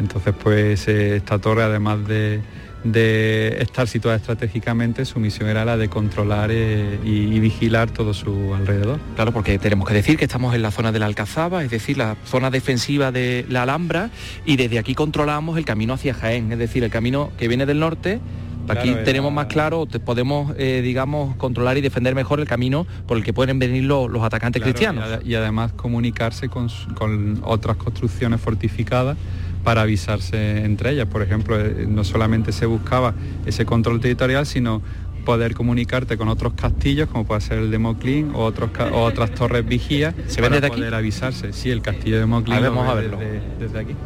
Entonces, 0.00 0.34
pues 0.40 0.88
eh, 0.88 1.16
esta 1.16 1.38
torre, 1.38 1.62
además 1.62 2.06
de, 2.06 2.40
de, 2.82 3.58
estar 3.60 3.86
situada 3.86 4.16
estratégicamente, 4.16 5.04
su 5.04 5.20
misión 5.20 5.48
era 5.48 5.64
la 5.64 5.76
de 5.76 5.88
controlar 5.88 6.50
eh, 6.52 6.98
y, 7.04 7.34
y, 7.34 7.40
vigilar 7.40 7.90
todo 7.90 8.12
su 8.14 8.54
alrededor. 8.54 8.98
Claro, 9.14 9.32
porque 9.32 9.58
tenemos 9.58 9.88
que 9.88 9.94
decir 9.94 10.16
que 10.16 10.24
estamos 10.24 10.54
en 10.54 10.62
la 10.62 10.70
zona 10.70 10.92
de 10.92 10.98
la 10.98 11.06
Alcazaba, 11.06 11.64
es 11.64 11.70
decir, 11.70 11.96
la 11.96 12.16
zona 12.24 12.50
defensiva 12.50 13.12
de 13.12 13.46
la 13.48 13.62
Alhambra, 13.62 14.10
y 14.44 14.56
desde 14.56 14.78
aquí 14.78 14.94
controlamos 14.94 15.58
el 15.58 15.64
camino 15.64 15.94
hacia 15.94 16.14
Jaén, 16.14 16.50
es 16.52 16.58
decir, 16.58 16.82
el 16.84 16.90
camino 16.90 17.30
que 17.38 17.48
viene 17.48 17.66
del 17.66 17.78
norte 17.78 18.20
Aquí 18.68 18.94
tenemos 19.04 19.32
más 19.32 19.46
claro, 19.46 19.86
podemos, 20.04 20.54
eh, 20.56 20.80
digamos, 20.82 21.36
controlar 21.36 21.76
y 21.76 21.80
defender 21.80 22.14
mejor 22.14 22.40
el 22.40 22.46
camino 22.46 22.86
por 23.06 23.16
el 23.16 23.24
que 23.24 23.32
pueden 23.32 23.58
venir 23.58 23.84
los, 23.84 24.10
los 24.10 24.22
atacantes 24.22 24.62
claro, 24.62 24.72
cristianos. 24.72 25.20
Y, 25.24 25.30
y, 25.30 25.34
además 25.34 25.72
comunicarse 25.72 26.48
con, 26.48 26.68
con 26.94 27.40
otras 27.42 27.76
construcciones 27.76 28.40
fortificadas 28.40 29.16
para 29.64 29.82
avisarse 29.82 30.64
entre 30.64 30.90
ellas. 30.90 31.08
Por 31.08 31.22
ejemplo, 31.22 31.58
eh, 31.58 31.86
no 31.88 32.04
solamente 32.04 32.52
se 32.52 32.66
buscaba 32.66 33.14
ese 33.46 33.64
control 33.64 34.00
territorial, 34.00 34.46
sino 34.46 34.82
poder 35.24 35.54
comunicarte 35.54 36.16
con 36.16 36.28
otros 36.28 36.52
castillos, 36.52 37.08
como 37.08 37.24
puede 37.24 37.40
ser 37.40 37.58
el 37.58 37.70
de 37.70 37.78
Moclín 37.78 38.32
o, 38.34 38.44
otros, 38.44 38.70
o 38.92 39.00
otras 39.02 39.30
torres 39.32 39.66
vigías, 39.66 40.14
¿Se 40.26 40.40
ven 40.42 40.52
desde 40.52 40.68
poder 40.68 40.88
aquí? 40.88 40.94
avisarse. 40.94 41.52
Sí, 41.52 41.70
el 41.70 41.80
castillo 41.80 42.18
de 42.18 42.26
ver, 42.26 42.70
vamos 42.70 42.88
a 42.88 42.94
verlo. 42.94 43.18
Desde, 43.18 43.40
desde 43.58 43.78
aquí. 43.78 43.96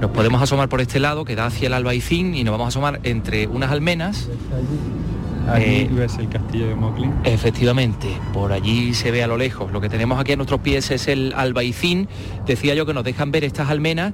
Nos 0.00 0.10
podemos 0.10 0.42
asomar 0.42 0.68
por 0.68 0.80
este 0.80 0.98
lado, 0.98 1.24
que 1.24 1.36
da 1.36 1.46
hacia 1.46 1.68
el 1.68 1.74
Albaicín, 1.74 2.34
y 2.34 2.44
nos 2.44 2.52
vamos 2.52 2.66
a 2.66 2.68
asomar 2.68 3.00
entre 3.02 3.46
unas 3.46 3.70
almenas. 3.70 4.28
Allí 5.48 5.82
eh, 5.82 5.90
ves 5.92 6.18
el 6.18 6.28
castillo 6.28 6.68
de 6.68 6.74
Moclin. 6.74 7.12
Efectivamente, 7.24 8.08
por 8.32 8.52
allí 8.52 8.94
se 8.94 9.10
ve 9.10 9.22
a 9.22 9.26
lo 9.26 9.36
lejos. 9.36 9.72
Lo 9.72 9.80
que 9.80 9.88
tenemos 9.88 10.18
aquí 10.18 10.32
a 10.32 10.36
nuestros 10.36 10.60
pies 10.60 10.90
es 10.90 11.08
el 11.08 11.32
Albaicín. 11.36 12.08
Decía 12.46 12.74
yo 12.74 12.86
que 12.86 12.94
nos 12.94 13.04
dejan 13.04 13.30
ver 13.30 13.44
estas 13.44 13.70
almenas 13.70 14.12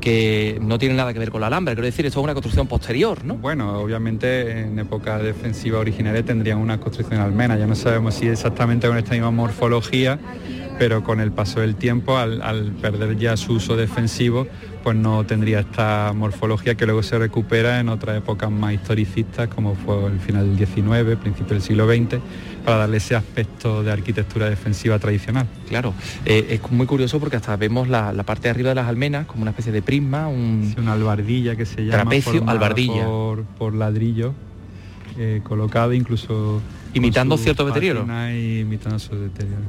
que 0.00 0.58
no 0.62 0.78
tienen 0.78 0.96
nada 0.96 1.12
que 1.12 1.18
ver 1.18 1.30
con 1.30 1.42
la 1.42 1.48
Alhambra. 1.48 1.74
Quiero 1.74 1.86
decir, 1.86 2.06
esto 2.06 2.20
es 2.20 2.24
una 2.24 2.32
construcción 2.32 2.66
posterior, 2.66 3.24
¿no? 3.24 3.34
Bueno, 3.34 3.78
obviamente 3.78 4.62
en 4.62 4.78
época 4.78 5.18
defensiva 5.18 5.78
originaria 5.78 6.24
tendrían 6.24 6.58
una 6.58 6.80
construcción 6.80 7.20
almena. 7.20 7.56
Ya 7.58 7.66
no 7.66 7.76
sabemos 7.76 8.14
si 8.14 8.28
exactamente 8.28 8.88
con 8.88 8.96
esta 8.96 9.12
misma 9.12 9.30
morfología, 9.30 10.18
pero 10.78 11.04
con 11.04 11.20
el 11.20 11.32
paso 11.32 11.60
del 11.60 11.76
tiempo, 11.76 12.16
al, 12.16 12.40
al 12.40 12.72
perder 12.72 13.18
ya 13.18 13.36
su 13.36 13.54
uso 13.54 13.76
defensivo, 13.76 14.46
pues 14.82 14.96
no 14.96 15.24
tendría 15.24 15.60
esta 15.60 16.12
morfología 16.14 16.74
que 16.74 16.86
luego 16.86 17.02
se 17.02 17.18
recupera 17.18 17.80
en 17.80 17.88
otras 17.88 18.16
épocas 18.16 18.50
más 18.50 18.72
historicistas, 18.74 19.48
como 19.48 19.74
fue 19.74 20.06
el 20.06 20.20
final 20.20 20.56
del 20.56 20.66
XIX, 20.66 21.18
principio 21.20 21.54
del 21.54 21.62
siglo 21.62 21.86
XX, 21.86 22.20
para 22.64 22.78
darle 22.78 22.98
ese 22.98 23.14
aspecto 23.14 23.82
de 23.82 23.92
arquitectura 23.92 24.48
defensiva 24.48 24.98
tradicional. 24.98 25.46
Claro, 25.68 25.94
eh, 26.24 26.46
es 26.50 26.72
muy 26.72 26.86
curioso 26.86 27.20
porque 27.20 27.36
hasta 27.36 27.56
vemos 27.56 27.88
la, 27.88 28.12
la, 28.12 28.22
parte 28.22 28.44
de 28.44 28.50
arriba 28.50 28.70
de 28.70 28.74
las 28.76 28.88
almenas 28.88 29.26
como 29.26 29.42
una 29.42 29.50
especie 29.50 29.72
de 29.72 29.82
prisma, 29.82 30.28
un... 30.28 30.72
Sí, 30.74 30.80
una 30.80 30.92
albardilla 30.92 31.56
que 31.56 31.66
se 31.66 31.84
llama... 31.84 32.02
Trapecio, 32.02 32.42
albardilla. 32.46 33.04
Por, 33.04 33.44
por 33.44 33.74
ladrillo, 33.74 34.34
eh, 35.18 35.40
colocado 35.42 35.92
incluso 35.92 36.60
imitando 36.94 37.36
cierto 37.36 37.64
deterioro. 37.66 38.06
imitando 38.32 38.98
su 38.98 39.14
deterioro. 39.16 39.62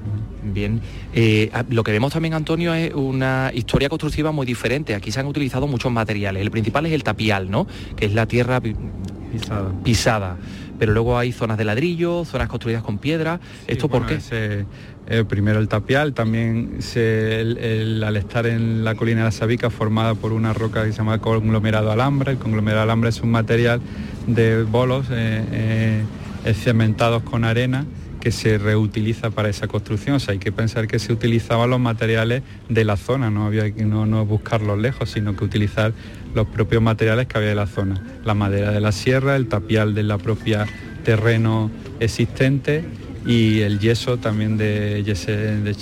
Bien, 0.44 0.82
eh, 1.14 1.52
lo 1.70 1.84
que 1.84 1.92
vemos 1.92 2.14
también, 2.14 2.34
Antonio, 2.34 2.74
es 2.74 2.94
una 2.94 3.52
historia 3.54 3.90
constructiva 3.90 4.32
muy 4.32 4.46
diferente. 4.46 4.96
Aquí 4.96 5.12
se 5.12 5.20
han 5.20 5.28
utilizado 5.28 5.68
muchos 5.68 5.92
materiales. 5.92 6.42
El 6.42 6.52
principal 6.52 6.86
es 6.86 6.94
el 6.94 7.04
tapial, 7.04 7.50
¿no? 7.52 7.68
Que 7.96 8.06
es 8.06 8.14
la 8.14 8.26
tierra 8.26 8.62
pisada. 8.62 9.72
pisada. 9.84 10.38
Pero 10.80 10.94
luego 10.94 11.18
hay 11.18 11.32
zonas 11.32 11.60
de 11.60 11.64
ladrillo, 11.64 12.26
zonas 12.26 12.48
construidas 12.48 12.82
con 12.82 12.98
piedra. 12.98 13.40
Sí, 13.44 13.74
¿Esto 13.74 13.88
bueno, 13.88 14.08
por 14.08 14.16
qué? 14.16 14.20
Ese, 14.20 14.66
eh, 15.08 15.24
primero 15.28 15.60
el 15.60 15.68
tapial, 15.68 16.14
también 16.14 16.78
se, 16.80 17.42
el, 17.42 17.58
el, 17.58 18.04
al 18.04 18.18
estar 18.18 18.48
en 18.48 18.84
la 18.84 18.96
colina 18.96 19.20
de 19.20 19.26
la 19.26 19.32
Sabica 19.32 19.70
formada 19.70 20.16
por 20.16 20.34
una 20.34 20.54
roca 20.54 20.84
que 20.84 20.92
se 20.92 20.98
llama 20.98 21.20
conglomerado 21.20 21.92
alhambra. 21.92 22.32
El 22.32 22.40
conglomerado 22.40 22.84
alhambra 22.84 23.10
es 23.10 23.22
un 23.22 23.30
material 23.30 23.80
de 24.26 24.64
bolos 24.64 25.08
eh, 25.12 25.44
eh, 25.52 26.04
cementados 26.46 27.24
con 27.24 27.44
arena 27.44 27.86
que 28.22 28.32
se 28.32 28.58
reutiliza 28.58 29.32
para 29.32 29.50
esa 29.50 29.68
construcción. 29.68 30.16
O 30.16 30.20
sea, 30.20 30.34
hay 30.34 30.40
que 30.40 30.52
pensar 30.52 30.88
que 30.88 31.00
se 31.00 31.12
utilizaban 31.12 31.70
los 31.70 31.80
materiales 31.80 32.44
de 32.70 32.86
la 32.86 32.96
zona, 32.96 33.30
no 33.30 33.48
había 33.48 33.70
que 33.72 33.84
no, 33.84 34.06
no 34.06 34.26
buscarlos 34.26 34.80
lejos, 34.80 35.10
sino 35.10 35.36
que 35.36 35.44
utilizar 35.44 35.92
los 36.34 36.48
propios 36.48 36.82
materiales 36.82 37.28
que 37.28 37.38
había 37.38 37.50
de 37.50 37.56
la 37.56 37.68
zona. 37.68 38.02
La 38.24 38.34
madera 38.34 38.72
de 38.72 38.80
la 38.80 38.92
sierra, 38.94 39.36
el 39.36 39.48
tapial 39.48 39.94
de 39.94 40.04
la 40.04 40.18
propia 40.18 40.66
terreno 41.04 41.72
existente 42.00 42.86
y 43.26 43.62
el 43.62 43.80
yeso 43.80 44.18
también 44.18 44.58
de, 44.58 45.04
yese, 45.04 45.36
de 45.36 45.76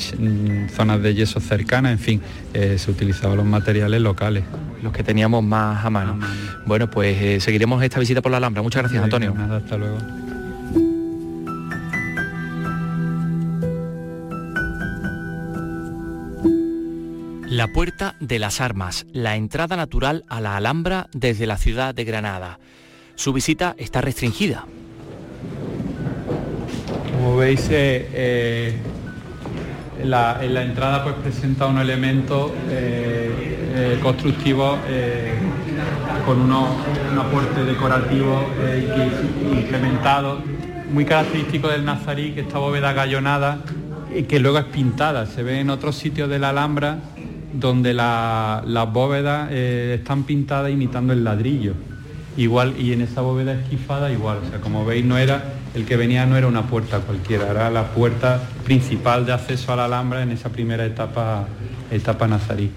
zonas 0.69 1.01
de 1.01 1.13
yeso 1.13 1.39
cercanas, 1.39 1.93
en 1.93 1.99
fin, 1.99 2.21
eh, 2.53 2.77
se 2.77 2.91
utilizaban 2.91 3.37
los 3.37 3.45
materiales 3.45 4.01
locales. 4.01 4.43
Los 4.81 4.93
que 4.93 5.03
teníamos 5.03 5.43
más 5.43 5.83
a 5.83 5.89
mano. 5.89 6.17
Bueno, 6.65 6.89
pues 6.89 7.21
eh, 7.21 7.39
seguiremos 7.41 7.83
esta 7.83 7.99
visita 7.99 8.21
por 8.21 8.31
la 8.31 8.37
Alhambra. 8.37 8.61
Muchas 8.61 8.83
gracias, 8.83 9.03
Antonio. 9.03 9.33
Nada, 9.33 9.57
hasta 9.57 9.77
luego. 9.77 9.97
La 17.49 17.67
Puerta 17.67 18.15
de 18.19 18.39
las 18.39 18.61
Armas, 18.61 19.05
la 19.11 19.35
entrada 19.35 19.75
natural 19.75 20.23
a 20.29 20.39
la 20.39 20.55
Alhambra 20.55 21.07
desde 21.13 21.45
la 21.45 21.57
ciudad 21.57 21.93
de 21.93 22.05
Granada. 22.05 22.59
Su 23.15 23.33
visita 23.33 23.75
está 23.77 24.01
restringida. 24.01 24.65
Como 27.11 27.35
veis, 27.37 27.67
eh, 27.69 28.07
eh, 28.13 28.77
la, 30.05 30.39
en 30.41 30.53
la 30.53 30.63
entrada 30.63 31.03
pues 31.03 31.15
presenta 31.15 31.65
unos 31.65 31.83
elementos 31.83 32.51
eh, 32.69 33.99
constructivos 34.01 34.79
eh, 34.87 35.33
con 36.29 36.41
unos, 36.41 36.69
un 37.11 37.17
aporte 37.17 37.63
decorativo 37.63 38.45
incrementado, 39.51 40.37
muy 40.93 41.03
característico 41.03 41.69
del 41.69 41.83
nazarí, 41.83 42.33
que 42.33 42.41
esta 42.41 42.59
bóveda 42.59 42.93
gallonada 42.93 43.63
que 44.27 44.39
luego 44.39 44.59
es 44.59 44.65
pintada. 44.65 45.25
Se 45.25 45.41
ve 45.41 45.59
en 45.59 45.71
otros 45.71 45.95
sitios 45.95 46.29
de 46.29 46.37
la 46.37 46.49
Alhambra 46.49 46.99
donde 47.51 47.95
las 47.95 48.93
bóvedas 48.93 49.51
están 49.51 50.21
pintadas 50.21 50.71
imitando 50.71 51.13
el 51.13 51.23
ladrillo. 51.23 51.73
Igual, 52.37 52.75
y 52.79 52.93
en 52.93 53.01
esa 53.01 53.21
bóveda 53.21 53.53
esquifada 53.53 54.11
igual, 54.11 54.37
o 54.45 54.49
sea, 54.51 54.61
como 54.61 54.85
veis 54.85 55.03
no 55.03 55.17
era 55.17 55.55
el 55.73 55.85
que 55.85 55.97
venía 55.97 56.27
no 56.27 56.37
era 56.37 56.45
una 56.45 56.67
puerta 56.67 56.99
cualquiera, 56.99 57.49
era 57.49 57.71
la 57.71 57.85
puerta 57.87 58.39
principal 58.65 59.25
de 59.25 59.33
acceso 59.33 59.73
a 59.73 59.77
la 59.77 59.85
Alhambra 59.85 60.21
en 60.21 60.29
esa 60.29 60.49
primera 60.49 60.85
etapa, 60.85 61.47
etapa 61.89 62.27
nazarí. 62.27 62.69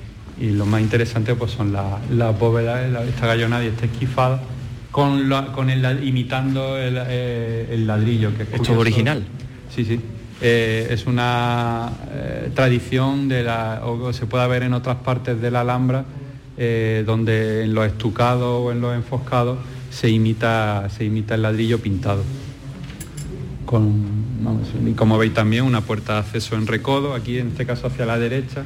Y 0.42 0.50
lo 0.50 0.66
más 0.66 0.80
interesante 0.80 1.34
pues 1.34 1.52
son 1.52 1.72
las 1.72 2.38
bóvedas, 2.38 2.84
esta 3.08 3.26
gallonada 3.28 3.64
y 3.64 3.68
esta 3.68 3.86
esquifada, 3.86 4.42
con, 4.90 5.30
con 5.54 5.70
el, 5.70 6.06
imitando 6.06 6.76
el, 6.76 6.98
eh, 6.98 7.76
ladrillo. 7.78 8.32
Que 8.36 8.42
es 8.42 8.68
original. 8.70 9.24
Sí, 9.74 9.84
sí. 9.84 10.00
Eh, 10.40 10.88
es 10.90 11.06
una 11.06 11.92
eh, 12.10 12.50
tradición 12.54 13.28
de 13.28 13.44
la, 13.44 13.82
o 13.84 14.12
se 14.12 14.26
puede 14.26 14.48
ver 14.48 14.64
en 14.64 14.74
otras 14.74 14.96
partes 14.96 15.40
de 15.40 15.50
la 15.50 15.60
Alhambra, 15.60 16.04
donde 17.06 17.64
en 17.64 17.74
los 17.74 17.86
estucados 17.86 18.62
o 18.64 18.70
en 18.70 18.80
los 18.80 18.94
enfoscados 18.94 19.58
se 19.90 20.10
imita, 20.10 20.88
se 20.90 21.04
imita 21.04 21.34
el 21.34 21.42
ladrillo 21.42 21.80
pintado 21.80 22.22
y 24.86 24.92
como 24.92 25.16
veis 25.16 25.32
también 25.32 25.64
una 25.64 25.80
puerta 25.80 26.14
de 26.14 26.18
acceso 26.20 26.56
en 26.56 26.66
recodo, 26.66 27.14
aquí 27.14 27.38
en 27.38 27.48
este 27.48 27.64
caso 27.64 27.86
hacia 27.86 28.04
la 28.04 28.18
derecha, 28.18 28.64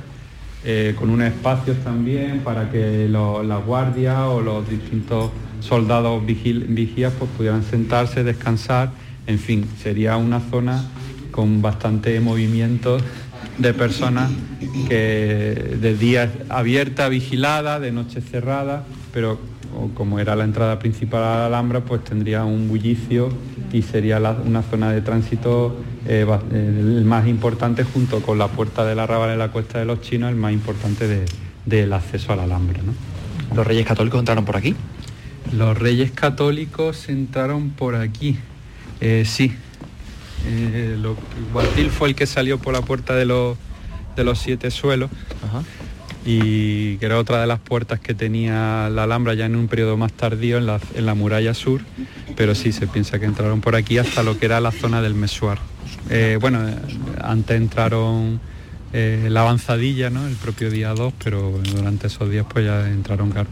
eh, 0.69 0.97
con 0.99 1.11
unos 1.11 1.29
espacios 1.29 1.77
también 1.85 2.41
para 2.41 2.69
que 2.73 3.09
las 3.09 3.65
guardias 3.65 4.19
o 4.27 4.41
los 4.41 4.69
distintos 4.69 5.31
soldados 5.61 6.27
vigías 6.27 7.13
pues, 7.17 7.31
pudieran 7.37 7.63
sentarse, 7.63 8.25
descansar, 8.25 8.91
en 9.29 9.39
fin, 9.39 9.65
sería 9.81 10.17
una 10.17 10.41
zona 10.41 10.85
con 11.31 11.63
bastante 11.63 12.19
movimiento 12.19 12.99
de 13.59 13.75
personas 13.75 14.31
que 14.89 15.77
de 15.81 15.97
día 15.97 16.33
abierta, 16.49 17.09
vigilada, 17.09 17.81
de 17.81 17.93
noche 17.93 18.21
cerrada, 18.21 18.85
pero 19.13 19.39
como 19.95 20.19
era 20.19 20.37
la 20.37 20.45
entrada 20.45 20.79
principal 20.79 21.23
a 21.23 21.37
la 21.37 21.47
Alhambra, 21.47 21.81
pues 21.81 22.05
tendría 22.05 22.45
un 22.45 22.69
bullicio 22.69 23.31
y 23.73 23.83
sería 23.83 24.19
una 24.19 24.63
zona 24.63 24.93
de 24.93 25.01
tránsito 25.03 25.77
eh, 26.09 26.27
el 26.53 27.05
más 27.05 27.27
importante 27.27 27.85
junto 27.85 28.23
con 28.23 28.39
la 28.39 28.49
puerta 28.49 28.85
de 28.85 28.95
la 28.95 29.07
Rábal 29.07 29.31
en 29.31 29.39
la 29.39 29.51
Cuesta 29.51 29.79
de 29.79 29.85
los 29.85 30.01
Chinos, 30.01 30.31
el 30.31 30.37
más 30.37 30.53
importante 30.53 31.27
del 31.65 31.93
acceso 31.93 32.33
a 32.33 32.37
la 32.37 32.45
Alhambra. 32.45 32.81
¿Los 33.55 33.67
reyes 33.67 33.87
católicos 33.87 34.21
entraron 34.21 34.45
por 34.45 34.57
aquí? 34.57 34.75
Los 35.53 35.79
reyes 35.79 36.11
católicos 36.11 37.09
entraron 37.09 37.71
por 37.71 37.95
aquí, 37.95 38.37
eh, 39.01 39.25
sí. 39.27 39.53
Eh, 40.47 40.97
Guatil 41.53 41.91
fue 41.91 42.09
el 42.09 42.15
que 42.15 42.27
salió 42.27 42.59
por 42.59 42.73
la 42.73 42.83
puerta 42.83 43.15
de 43.15 43.25
los, 43.25 43.57
de 44.17 44.25
los 44.25 44.39
siete 44.39 44.71
suelos 44.71 45.11
y 46.27 46.97
que 46.97 47.07
era 47.07 47.19
otra 47.19 47.41
de 47.41 47.47
las 47.47 47.61
puertas 47.61 48.01
que 48.01 48.13
tenía 48.13 48.91
la 48.91 49.05
Alhambra 49.05 49.35
ya 49.35 49.47
en 49.47 49.55
un 49.55 49.69
periodo 49.69 49.97
más 49.97 50.13
tardío 50.13 50.59
en 50.59 50.67
la, 50.67 51.15
muralla 51.15 51.55
sur, 51.55 51.83
pero 52.37 52.57
sí 52.57 52.73
se 52.73 52.89
piensa 52.89 53.21
que 53.21 53.27
entraron 53.27 53.61
por 53.61 53.77
aquí 53.77 53.99
hasta 53.99 54.25
lo 54.25 54.37
que 54.37 54.47
era 54.47 54.61
la 54.61 54.73
zona 54.73 55.01
del 55.01 55.15
Mesuar. 55.15 55.59
Eh, 56.11 56.37
bueno, 56.41 56.69
eh, 56.69 56.75
antes 57.23 57.57
entraron 57.57 58.41
eh, 58.93 59.29
la 59.31 59.43
avanzadilla, 59.43 60.11
¿no? 60.11 60.27
el 60.27 60.35
propio 60.35 60.69
día 60.69 60.95
2, 60.95 61.15
pero 61.23 61.61
durante 61.73 62.09
esos 62.09 62.29
días 62.29 62.45
pues 62.53 62.65
ya 62.67 62.89
entraron, 62.89 63.31
claro. 63.31 63.49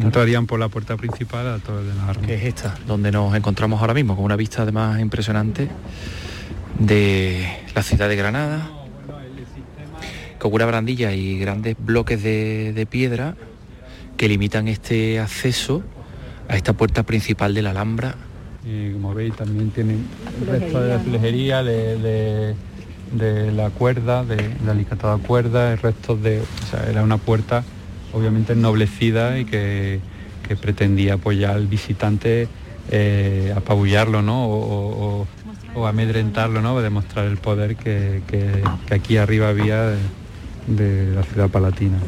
Entrarían 0.00 0.46
por 0.46 0.58
la 0.60 0.68
puerta 0.68 0.96
principal 0.96 1.48
a 1.48 1.58
todos 1.58 1.86
de 1.86 1.94
la 1.94 2.08
arma. 2.08 2.26
Que 2.26 2.34
es 2.34 2.44
esta, 2.44 2.74
donde 2.86 3.10
nos 3.10 3.34
encontramos 3.34 3.80
ahora 3.80 3.94
mismo, 3.94 4.16
con 4.16 4.24
una 4.24 4.36
vista 4.36 4.62
además 4.62 5.00
impresionante 5.00 5.68
de 6.78 7.46
la 7.74 7.82
ciudad 7.82 8.08
de 8.08 8.16
Granada, 8.16 8.70
con 10.38 10.52
una 10.52 10.64
barandilla 10.64 11.12
y 11.12 11.38
grandes 11.38 11.76
bloques 11.78 12.22
de, 12.22 12.86
piedra 12.90 13.34
que 14.16 14.28
limitan 14.28 14.68
este 14.68 15.18
acceso 15.20 15.82
a 16.48 16.56
esta 16.56 16.72
puerta 16.72 17.02
principal 17.02 17.54
de 17.54 17.62
la 17.62 17.70
Alhambra. 17.70 18.16
Y 18.64 18.92
como 18.92 19.14
veis 19.14 19.34
también 19.34 19.70
tienen 19.70 20.06
restos 20.46 20.84
de 20.84 20.94
azulejería, 20.94 21.62
de, 21.62 22.54
de, 23.12 23.52
la 23.52 23.70
cuerda, 23.70 24.24
de, 24.24 24.50
la 24.64 24.72
alicatada 24.72 25.18
cuerda, 25.18 25.76
restos 25.76 26.22
de... 26.22 26.40
O 26.40 26.66
sea, 26.70 26.88
era 26.90 27.02
una 27.02 27.18
puerta 27.18 27.64
obviamente 28.14 28.52
ennoblecida 28.52 29.38
y 29.38 29.44
que, 29.44 30.00
pretendía 30.60 31.14
apoyar 31.14 31.56
al 31.56 31.66
visitante, 31.66 32.48
eh, 32.90 33.52
apabullarlo, 33.56 34.22
¿no? 34.22 34.46
O, 34.46 35.26
amedrentarlo, 35.86 36.62
¿no? 36.62 36.80
Demostrar 36.80 37.26
el 37.26 37.36
poder 37.36 37.74
que, 37.74 38.22
que 38.28 38.94
aquí 38.94 39.16
arriba 39.16 39.48
había 39.48 39.96
de 40.68 41.12
la 41.14 41.24
ciudad 41.24 41.48
palatina. 41.48 41.98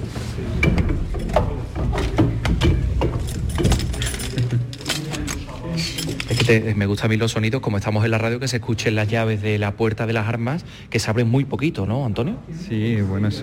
Es 6.30 6.38
que 6.44 6.74
me 6.76 6.86
gustan 6.86 7.06
a 7.06 7.08
mí 7.08 7.16
los 7.16 7.32
sonidos, 7.32 7.60
como 7.60 7.78
estamos 7.78 8.04
en 8.04 8.12
la 8.12 8.18
radio, 8.18 8.38
que 8.38 8.46
se 8.46 8.56
escuchen 8.56 8.94
las 8.94 9.08
llaves 9.08 9.42
de 9.42 9.58
la 9.58 9.72
puerta 9.72 10.06
de 10.06 10.12
las 10.12 10.28
armas, 10.28 10.64
que 10.90 11.00
se 11.00 11.10
abren 11.10 11.28
muy 11.28 11.44
poquito, 11.44 11.86
¿no, 11.86 12.06
Antonio? 12.06 12.36
Sí, 12.68 13.00
bueno, 13.00 13.28
es, 13.28 13.42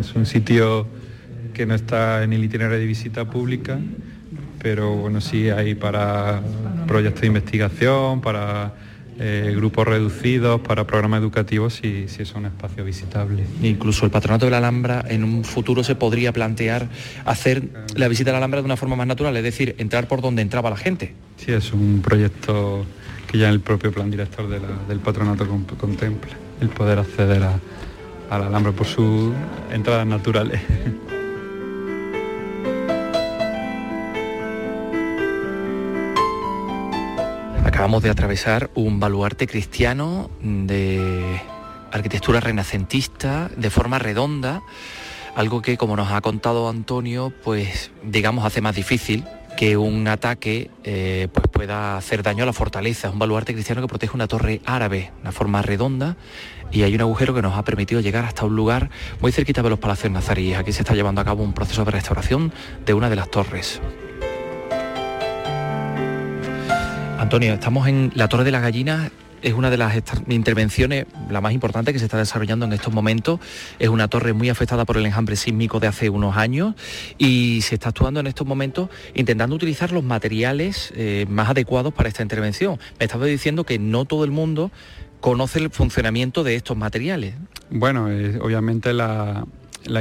es 0.00 0.14
un 0.14 0.24
sitio 0.24 0.86
que 1.58 1.66
no 1.66 1.74
está 1.74 2.22
en 2.22 2.32
el 2.32 2.44
itinerario 2.44 2.78
de 2.78 2.86
visita 2.86 3.24
pública, 3.24 3.80
pero 4.62 4.94
bueno, 4.94 5.20
sí 5.20 5.50
hay 5.50 5.74
para 5.74 6.40
proyectos 6.86 7.22
de 7.22 7.26
investigación, 7.26 8.20
para 8.20 8.74
eh, 9.18 9.52
grupos 9.56 9.88
reducidos, 9.88 10.60
para 10.60 10.86
programas 10.86 11.20
educativos, 11.20 11.74
si, 11.74 12.06
si 12.06 12.22
es 12.22 12.32
un 12.36 12.46
espacio 12.46 12.84
visitable. 12.84 13.42
Incluso 13.60 14.04
el 14.04 14.12
Patronato 14.12 14.44
de 14.44 14.52
la 14.52 14.58
Alhambra 14.58 15.04
en 15.08 15.24
un 15.24 15.42
futuro 15.42 15.82
se 15.82 15.96
podría 15.96 16.32
plantear 16.32 16.88
hacer 17.24 17.64
la 17.96 18.06
visita 18.06 18.30
a 18.30 18.34
la 18.34 18.38
Alhambra 18.38 18.60
de 18.60 18.66
una 18.66 18.76
forma 18.76 18.94
más 18.94 19.08
natural, 19.08 19.36
es 19.36 19.42
decir, 19.42 19.74
entrar 19.78 20.06
por 20.06 20.20
donde 20.22 20.42
entraba 20.42 20.70
la 20.70 20.76
gente. 20.76 21.12
Sí, 21.38 21.50
es 21.50 21.72
un 21.72 22.02
proyecto 22.02 22.86
que 23.26 23.36
ya 23.36 23.48
el 23.48 23.58
propio 23.58 23.90
plan 23.90 24.12
director 24.12 24.48
del 24.48 25.00
patronato 25.00 25.44
contempla, 25.76 26.36
el 26.60 26.68
poder 26.68 27.00
acceder 27.00 27.42
a, 27.42 27.58
a 28.30 28.38
la 28.38 28.46
Alhambra 28.46 28.70
por 28.70 28.86
sus 28.86 29.32
entradas 29.72 30.06
naturales. 30.06 30.60
Acabamos 37.78 38.02
de 38.02 38.10
atravesar 38.10 38.70
un 38.74 38.98
baluarte 38.98 39.46
cristiano 39.46 40.30
de 40.42 41.40
arquitectura 41.92 42.40
renacentista, 42.40 43.52
de 43.56 43.70
forma 43.70 44.00
redonda, 44.00 44.62
algo 45.36 45.62
que, 45.62 45.76
como 45.76 45.94
nos 45.94 46.10
ha 46.10 46.20
contado 46.20 46.68
Antonio, 46.68 47.32
pues 47.44 47.92
digamos 48.02 48.44
hace 48.44 48.60
más 48.60 48.74
difícil 48.74 49.24
que 49.56 49.76
un 49.76 50.08
ataque 50.08 50.72
eh, 50.82 51.28
pues 51.32 51.46
pueda 51.52 51.96
hacer 51.96 52.24
daño 52.24 52.42
a 52.42 52.46
la 52.46 52.52
fortaleza. 52.52 53.10
Un 53.10 53.20
baluarte 53.20 53.52
cristiano 53.52 53.80
que 53.80 53.86
protege 53.86 54.12
una 54.12 54.26
torre 54.26 54.60
árabe, 54.64 55.12
una 55.20 55.30
forma 55.30 55.62
redonda, 55.62 56.16
y 56.72 56.82
hay 56.82 56.96
un 56.96 57.02
agujero 57.02 57.32
que 57.32 57.42
nos 57.42 57.56
ha 57.56 57.62
permitido 57.62 58.00
llegar 58.00 58.24
hasta 58.24 58.44
un 58.44 58.56
lugar 58.56 58.90
muy 59.20 59.30
cerquita 59.30 59.62
de 59.62 59.70
los 59.70 59.78
palacios 59.78 60.12
nazaríes. 60.12 60.58
Aquí 60.58 60.72
se 60.72 60.82
está 60.82 60.94
llevando 60.94 61.20
a 61.20 61.24
cabo 61.24 61.44
un 61.44 61.52
proceso 61.52 61.84
de 61.84 61.92
restauración 61.92 62.52
de 62.84 62.94
una 62.94 63.08
de 63.08 63.14
las 63.14 63.30
torres. 63.30 63.80
Antonio, 67.18 67.54
estamos 67.54 67.88
en 67.88 68.12
la 68.14 68.28
Torre 68.28 68.44
de 68.44 68.52
las 68.52 68.62
Gallinas, 68.62 69.10
es 69.42 69.52
una 69.52 69.70
de 69.70 69.76
las 69.76 70.00
intervenciones, 70.28 71.06
la 71.28 71.40
más 71.40 71.52
importante 71.52 71.92
que 71.92 71.98
se 71.98 72.04
está 72.04 72.16
desarrollando 72.16 72.64
en 72.64 72.72
estos 72.72 72.94
momentos. 72.94 73.40
Es 73.80 73.88
una 73.88 74.06
torre 74.06 74.32
muy 74.32 74.48
afectada 74.50 74.84
por 74.84 74.96
el 74.96 75.04
enjambre 75.04 75.34
sísmico 75.34 75.80
de 75.80 75.88
hace 75.88 76.10
unos 76.10 76.36
años 76.36 76.76
y 77.18 77.60
se 77.62 77.74
está 77.74 77.88
actuando 77.88 78.20
en 78.20 78.28
estos 78.28 78.46
momentos 78.46 78.88
intentando 79.14 79.56
utilizar 79.56 79.90
los 79.90 80.04
materiales 80.04 80.92
eh, 80.94 81.26
más 81.28 81.50
adecuados 81.50 81.92
para 81.92 82.08
esta 82.08 82.22
intervención. 82.22 82.78
Me 83.00 83.06
estaba 83.06 83.26
diciendo 83.26 83.64
que 83.64 83.80
no 83.80 84.04
todo 84.04 84.24
el 84.24 84.30
mundo 84.30 84.70
conoce 85.20 85.58
el 85.58 85.70
funcionamiento 85.70 86.44
de 86.44 86.54
estos 86.54 86.76
materiales. 86.76 87.34
Bueno, 87.70 88.10
eh, 88.10 88.38
obviamente 88.40 88.92
la, 88.92 89.44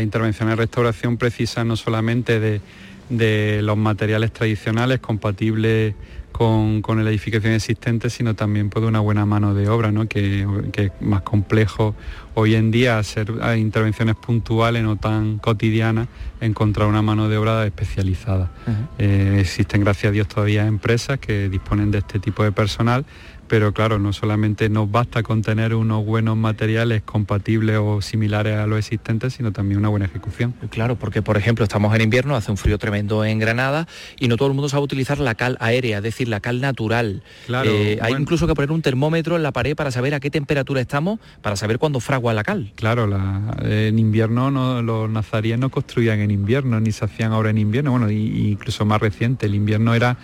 intervención 0.01 0.51
en 0.51 0.57
restauración 0.57 1.17
precisa 1.17 1.63
no 1.63 1.77
solamente 1.77 2.39
de, 2.39 2.61
de 3.09 3.61
los 3.63 3.77
materiales 3.77 4.31
tradicionales 4.31 4.99
compatibles 4.99 5.95
con, 6.37 7.03
la 7.03 7.09
edificación 7.09 7.53
existente, 7.53 8.11
sino 8.11 8.35
también 8.35 8.69
por 8.69 8.83
una 8.83 8.99
buena 8.99 9.25
mano 9.25 9.55
de 9.55 9.67
obra, 9.69 9.91
¿no? 9.91 10.07
que, 10.07 10.45
es 10.73 10.91
más 11.01 11.23
complejo 11.23 11.95
hoy 12.35 12.53
en 12.53 12.69
día 12.69 12.99
hacer 12.99 13.33
intervenciones 13.57 14.15
puntuales, 14.15 14.83
no 14.83 14.97
tan 14.97 15.39
cotidianas, 15.39 16.07
encontrar 16.39 16.87
una 16.87 17.01
mano 17.01 17.27
de 17.27 17.37
obra 17.37 17.65
especializada. 17.65 18.51
Eh, 18.99 19.37
existen, 19.39 19.81
gracias 19.81 20.11
a 20.11 20.11
Dios, 20.11 20.27
todavía 20.27 20.67
empresas 20.67 21.17
que 21.17 21.49
disponen 21.49 21.89
de 21.89 21.97
este 21.99 22.19
tipo 22.19 22.43
de 22.43 22.51
personal, 22.51 23.03
pero 23.47 23.73
claro, 23.73 23.99
no 23.99 24.13
solamente 24.13 24.69
nos 24.69 24.89
basta 24.91 25.23
con 25.23 25.41
tener 25.41 25.73
unos 25.73 26.05
buenos 26.05 26.35
materiales 26.37 27.01
compatibles 27.03 27.77
o 27.81 28.01
similares 28.01 28.57
a 28.57 28.67
los 28.67 28.79
existentes, 28.79 29.33
sino 29.33 29.51
también 29.51 29.79
una 29.79 29.89
buena 29.89 30.05
ejecución. 30.05 30.53
Claro, 30.69 30.95
porque 30.97 31.21
por 31.21 31.37
ejemplo 31.37 31.63
estamos 31.63 31.93
en 31.95 32.01
invierno, 32.01 32.35
hace 32.35 32.51
un 32.51 32.57
frío 32.57 32.77
tremendo 32.77 33.23
en 33.25 33.39
Granada 33.39 33.87
y 34.19 34.27
no 34.27 34.37
todo 34.37 34.47
el 34.49 34.53
mundo 34.53 34.69
sabe 34.69 34.83
utilizar 34.83 35.17
la 35.19 35.35
cal 35.35 35.57
aérea, 35.59 35.97
es 35.97 36.03
decir, 36.03 36.27
la 36.27 36.39
cal 36.39 36.61
natural. 36.61 37.21
Claro, 37.45 37.69
Eh, 37.71 37.99
hay 38.01 38.13
incluso 38.13 38.47
que 38.47 38.53
poner 38.53 38.71
un 38.71 38.81
termómetro 38.81 39.35
en 39.35 39.43
la 39.43 39.51
pared 39.51 39.75
para 39.75 39.91
saber 39.91 40.13
a 40.13 40.19
qué 40.19 40.29
temperatura 40.29 40.81
estamos, 40.81 41.19
para 41.41 41.55
saber 41.55 41.79
cuándo 41.79 41.99
fragua 41.99 42.33
la 42.33 42.43
cal. 42.43 42.71
Claro, 42.75 43.07
la- 43.07 43.55
en 43.63 43.97
invierno 43.99 44.51
no, 44.51 44.81
los 44.81 45.09
nazaríes 45.09 45.57
no 45.59 45.69
construían 45.69 46.19
en 46.19 46.31
invierno, 46.31 46.79
ni 46.79 46.91
se 46.91 47.05
hacían 47.05 47.31
ahora 47.31 47.49
en 47.49 47.57
invierno, 47.57 47.91
bueno, 47.91 48.09
y 48.11 48.49
incluso 48.51 48.85
más 48.85 48.99
reciente, 49.01 49.45
el 49.45 49.55
invierno 49.55 49.93
era, 49.95 50.17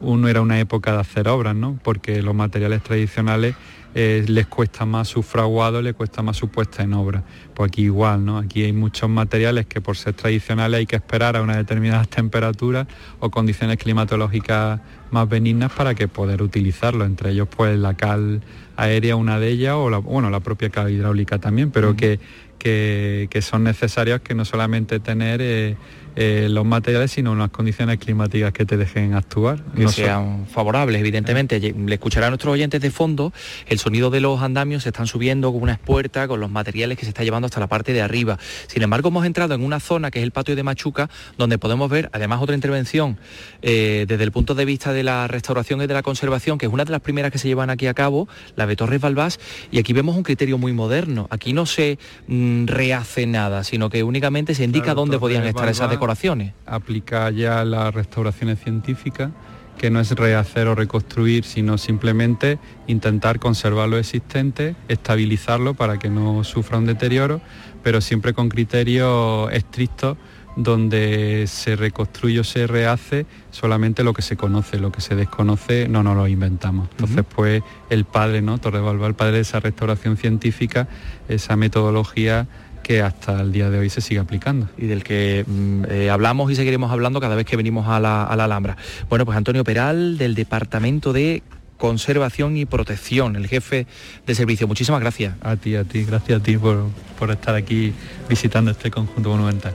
uno 0.00 0.28
era 0.28 0.40
una 0.40 0.58
época 0.60 0.92
de 0.92 1.00
hacer 1.00 1.28
obras, 1.28 1.54
¿no? 1.54 1.78
Porque 1.82 2.22
los 2.22 2.34
materiales 2.34 2.82
tradicionales 2.82 3.54
eh, 3.94 4.24
les 4.28 4.46
cuesta 4.46 4.84
más 4.84 5.08
su 5.08 5.22
fraguado, 5.22 5.80
les 5.80 5.94
cuesta 5.94 6.22
más 6.22 6.36
su 6.36 6.48
puesta 6.48 6.82
en 6.82 6.92
obra. 6.92 7.24
Pues 7.54 7.68
aquí 7.68 7.82
igual, 7.82 8.24
¿no? 8.24 8.38
Aquí 8.38 8.62
hay 8.62 8.72
muchos 8.72 9.08
materiales 9.08 9.66
que 9.66 9.80
por 9.80 9.96
ser 9.96 10.14
tradicionales 10.14 10.78
hay 10.78 10.86
que 10.86 10.96
esperar 10.96 11.36
a 11.36 11.42
unas 11.42 11.56
determinadas 11.56 12.08
temperaturas 12.10 12.86
o 13.18 13.30
condiciones 13.30 13.76
climatológicas 13.78 14.80
más 15.10 15.28
benignas 15.28 15.72
para 15.72 15.94
que 15.94 16.06
poder 16.06 16.42
utilizarlo. 16.42 17.04
Entre 17.04 17.30
ellos, 17.30 17.48
pues 17.48 17.78
la 17.78 17.94
cal 17.94 18.42
aérea, 18.76 19.16
una 19.16 19.40
de 19.40 19.48
ellas, 19.48 19.74
o 19.74 19.90
la, 19.90 19.98
bueno, 19.98 20.30
la 20.30 20.40
propia 20.40 20.70
cal 20.70 20.90
hidráulica 20.90 21.38
también, 21.38 21.70
pero 21.70 21.96
que, 21.96 22.20
que, 22.58 23.26
que 23.30 23.42
son 23.42 23.64
necesarias 23.64 24.20
que 24.20 24.34
no 24.34 24.44
solamente 24.44 25.00
tener 25.00 25.40
eh, 25.42 25.76
eh, 26.16 26.48
los 26.50 26.64
materiales, 26.64 27.10
sino 27.12 27.32
unas 27.32 27.50
condiciones 27.50 27.98
climáticas 27.98 28.52
que 28.52 28.64
te 28.64 28.76
dejen 28.76 29.14
actuar. 29.14 29.62
que 29.74 29.82
No 29.84 29.88
so- 29.90 29.96
sean 29.96 30.46
favorables, 30.50 31.00
evidentemente. 31.00 31.60
Le 31.60 31.94
escuchará 31.94 32.26
a 32.26 32.30
nuestros 32.30 32.52
oyentes 32.54 32.80
de 32.80 32.90
fondo, 32.90 33.32
el 33.66 33.78
sonido 33.78 34.10
de 34.10 34.20
los 34.20 34.40
andamios 34.42 34.82
se 34.82 34.88
están 34.90 35.06
subiendo 35.06 35.52
con 35.52 35.62
una 35.62 35.72
espuerta, 35.72 36.28
con 36.28 36.40
los 36.40 36.50
materiales 36.50 36.98
que 36.98 37.04
se 37.04 37.10
está 37.10 37.24
llevando 37.24 37.46
hasta 37.46 37.60
la 37.60 37.66
parte 37.66 37.92
de 37.92 38.00
arriba. 38.02 38.38
Sin 38.66 38.82
embargo, 38.82 39.08
hemos 39.08 39.24
entrado 39.26 39.54
en 39.54 39.62
una 39.64 39.80
zona 39.80 40.10
que 40.10 40.18
es 40.18 40.22
el 40.24 40.30
patio 40.32 40.56
de 40.56 40.62
Machuca, 40.62 41.08
donde 41.36 41.58
podemos 41.58 41.88
ver, 41.90 42.10
además, 42.12 42.40
otra 42.42 42.54
intervención 42.54 43.18
eh, 43.62 44.04
desde 44.08 44.24
el 44.24 44.32
punto 44.32 44.54
de 44.54 44.64
vista 44.64 44.92
de 44.92 45.02
la 45.02 45.26
restauración 45.28 45.82
y 45.82 45.86
de 45.86 45.94
la 45.94 46.02
conservación, 46.02 46.58
que 46.58 46.66
es 46.66 46.72
una 46.72 46.84
de 46.84 46.92
las 46.92 47.00
primeras 47.00 47.30
que 47.32 47.38
se 47.38 47.48
llevan 47.48 47.70
aquí 47.70 47.86
a 47.86 47.94
cabo, 47.94 48.28
la 48.56 48.66
de 48.66 48.76
Torres 48.76 49.00
Balbás, 49.00 49.38
y 49.70 49.78
aquí 49.78 49.92
vemos 49.92 50.16
un 50.16 50.22
criterio 50.22 50.58
muy 50.58 50.72
moderno. 50.72 51.26
Aquí 51.30 51.52
no 51.52 51.66
se 51.66 51.98
mm, 52.26 52.66
rehace 52.66 53.26
nada, 53.26 53.64
sino 53.64 53.90
que 53.90 54.02
únicamente 54.02 54.54
se 54.54 54.64
indica 54.64 54.84
Claro, 54.86 55.00
dónde 55.00 55.18
podían 55.18 55.44
estar 55.44 55.68
esas 55.68 55.80
Balbás 55.80 55.98
decoraciones. 56.08 56.54
Aplica 56.64 57.30
ya 57.30 57.64
las 57.64 57.94
restauraciones 57.94 58.58
científicas, 58.60 59.30
que 59.76 59.90
no 59.90 60.00
es 60.00 60.10
rehacer 60.12 60.66
o 60.66 60.74
reconstruir, 60.74 61.44
sino 61.44 61.76
simplemente 61.76 62.58
intentar 62.86 63.38
conservar 63.38 63.90
lo 63.90 63.98
existente, 63.98 64.74
estabilizarlo 64.88 65.74
para 65.74 65.98
que 65.98 66.08
no 66.08 66.44
sufra 66.44 66.78
un 66.78 66.86
deterioro, 66.86 67.42
pero 67.82 68.00
siempre 68.00 68.32
con 68.32 68.48
criterios 68.48 69.52
estrictos 69.52 70.16
donde 70.56 71.44
se 71.46 71.76
reconstruye 71.76 72.40
o 72.40 72.44
se 72.44 72.66
rehace 72.66 73.26
solamente 73.50 74.02
lo 74.02 74.12
que 74.14 74.22
se 74.22 74.36
conoce, 74.36 74.78
lo 74.78 74.90
que 74.90 75.00
se 75.00 75.14
desconoce 75.14 75.88
no 75.88 76.02
nos 76.02 76.16
lo 76.16 76.26
inventamos. 76.26 76.88
Entonces, 76.92 77.24
pues 77.36 77.62
el 77.90 78.04
padre, 78.04 78.42
¿no? 78.42 78.58
Torres 78.58 78.82
Balbá, 78.82 79.06
el 79.06 79.14
padre 79.14 79.34
de 79.34 79.40
esa 79.42 79.60
restauración 79.60 80.16
científica, 80.16 80.88
esa 81.28 81.54
metodología 81.54 82.48
que 82.88 83.02
hasta 83.02 83.42
el 83.42 83.52
día 83.52 83.68
de 83.68 83.78
hoy 83.78 83.90
se 83.90 84.00
sigue 84.00 84.18
aplicando. 84.18 84.66
y 84.78 84.86
del 84.86 85.04
que 85.04 85.44
mm, 85.46 85.84
eh, 85.90 86.08
hablamos 86.08 86.50
y 86.50 86.56
seguiremos 86.56 86.90
hablando 86.90 87.20
cada 87.20 87.36
vez 87.36 87.44
que 87.44 87.54
venimos 87.54 87.86
a 87.86 88.00
la, 88.00 88.24
a 88.24 88.34
la 88.34 88.44
Alhambra. 88.44 88.78
Bueno, 89.10 89.26
pues 89.26 89.36
Antonio 89.36 89.62
Peral, 89.62 90.16
del 90.16 90.34
Departamento 90.34 91.12
de 91.12 91.42
Conservación 91.76 92.56
y 92.56 92.64
Protección, 92.64 93.36
el 93.36 93.46
jefe 93.46 93.86
de 94.26 94.34
servicio. 94.34 94.66
Muchísimas 94.66 95.02
gracias. 95.02 95.34
A 95.42 95.56
ti, 95.56 95.76
a 95.76 95.84
ti, 95.84 96.04
gracias 96.04 96.40
a 96.40 96.42
ti 96.42 96.56
por, 96.56 96.86
por 97.18 97.30
estar 97.30 97.54
aquí 97.54 97.92
visitando 98.26 98.70
este 98.70 98.90
conjunto 98.90 99.28
monumental. 99.28 99.74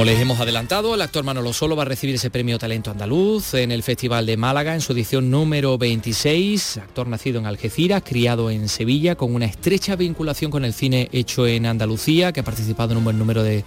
Como 0.00 0.10
les 0.10 0.18
hemos 0.18 0.40
adelantado, 0.40 0.94
el 0.94 1.02
actor 1.02 1.24
Manolo 1.24 1.52
Solo 1.52 1.76
va 1.76 1.82
a 1.82 1.84
recibir 1.84 2.14
ese 2.14 2.30
premio 2.30 2.58
Talento 2.58 2.90
Andaluz 2.90 3.52
en 3.52 3.70
el 3.70 3.82
Festival 3.82 4.24
de 4.24 4.38
Málaga 4.38 4.72
en 4.72 4.80
su 4.80 4.94
edición 4.94 5.30
número 5.30 5.76
26. 5.76 6.78
Actor 6.78 7.06
nacido 7.06 7.38
en 7.38 7.44
Algeciras, 7.44 8.02
criado 8.02 8.48
en 8.50 8.70
Sevilla, 8.70 9.16
con 9.16 9.34
una 9.34 9.44
estrecha 9.44 9.96
vinculación 9.96 10.50
con 10.50 10.64
el 10.64 10.72
cine 10.72 11.10
hecho 11.12 11.46
en 11.46 11.66
Andalucía, 11.66 12.32
que 12.32 12.40
ha 12.40 12.44
participado 12.44 12.92
en 12.92 12.96
un 12.96 13.04
buen 13.04 13.18
número 13.18 13.42
de, 13.42 13.62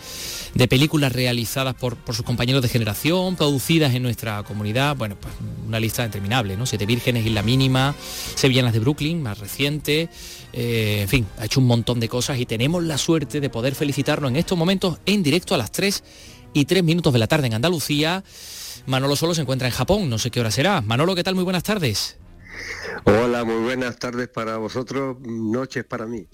películas 0.67 1.11
realizadas 1.11 1.75
por, 1.75 1.97
sus 2.07 2.23
compañeros 2.23 2.63
de 2.63 2.69
generación, 2.69 3.35
producidas 3.35 3.93
en 3.93 4.01
nuestra 4.01 4.41
comunidad. 4.41 4.95
Bueno, 4.95 5.15
pues 5.21 5.35
una 5.67 5.79
lista 5.79 6.03
interminable, 6.03 6.57
¿no? 6.57 6.65
Siete 6.65 6.87
Vírgenes, 6.87 7.27
Isla 7.27 7.43
Mínima, 7.43 7.93
Sevillanas 8.33 8.73
de 8.73 8.79
Brooklyn, 8.79 9.21
más 9.21 9.37
reciente. 9.37 10.09
Eh, 10.53 11.01
en 11.01 11.09
fin, 11.09 11.27
ha 11.39 11.45
hecho 11.45 11.59
un 11.59 11.65
montón 11.65 11.99
de 11.99 12.07
cosas 12.07 12.37
y 12.37 12.45
tenemos 12.45 12.83
la 12.83 12.97
suerte 12.97 13.41
de 13.41 13.49
poder 13.49 13.73
felicitarnos 13.73 14.29
en 14.29 14.37
estos 14.37 14.57
momentos 14.57 14.99
en 15.05 15.23
directo 15.23 15.55
a 15.55 15.57
las 15.57 15.71
3 15.71 16.03
y 16.53 16.65
3 16.65 16.83
minutos 16.83 17.11
de 17.11 17.19
la 17.19 17.27
tarde 17.27 17.47
en 17.47 17.55
Andalucía. 17.55 18.23
Manolo 18.85 19.15
solo 19.15 19.33
se 19.33 19.41
encuentra 19.41 19.67
en 19.67 19.73
Japón, 19.73 20.09
no 20.09 20.19
sé 20.19 20.29
qué 20.29 20.39
hora 20.39 20.51
será. 20.51 20.81
Manolo, 20.81 21.15
¿qué 21.15 21.23
tal? 21.23 21.35
Muy 21.35 21.43
buenas 21.43 21.63
tardes. 21.63 22.17
Hola, 23.05 23.43
muy 23.43 23.63
buenas 23.63 23.97
tardes 23.97 24.27
para 24.29 24.57
vosotros, 24.57 25.17
noches 25.21 25.83
para 25.85 26.05
mí. 26.05 26.27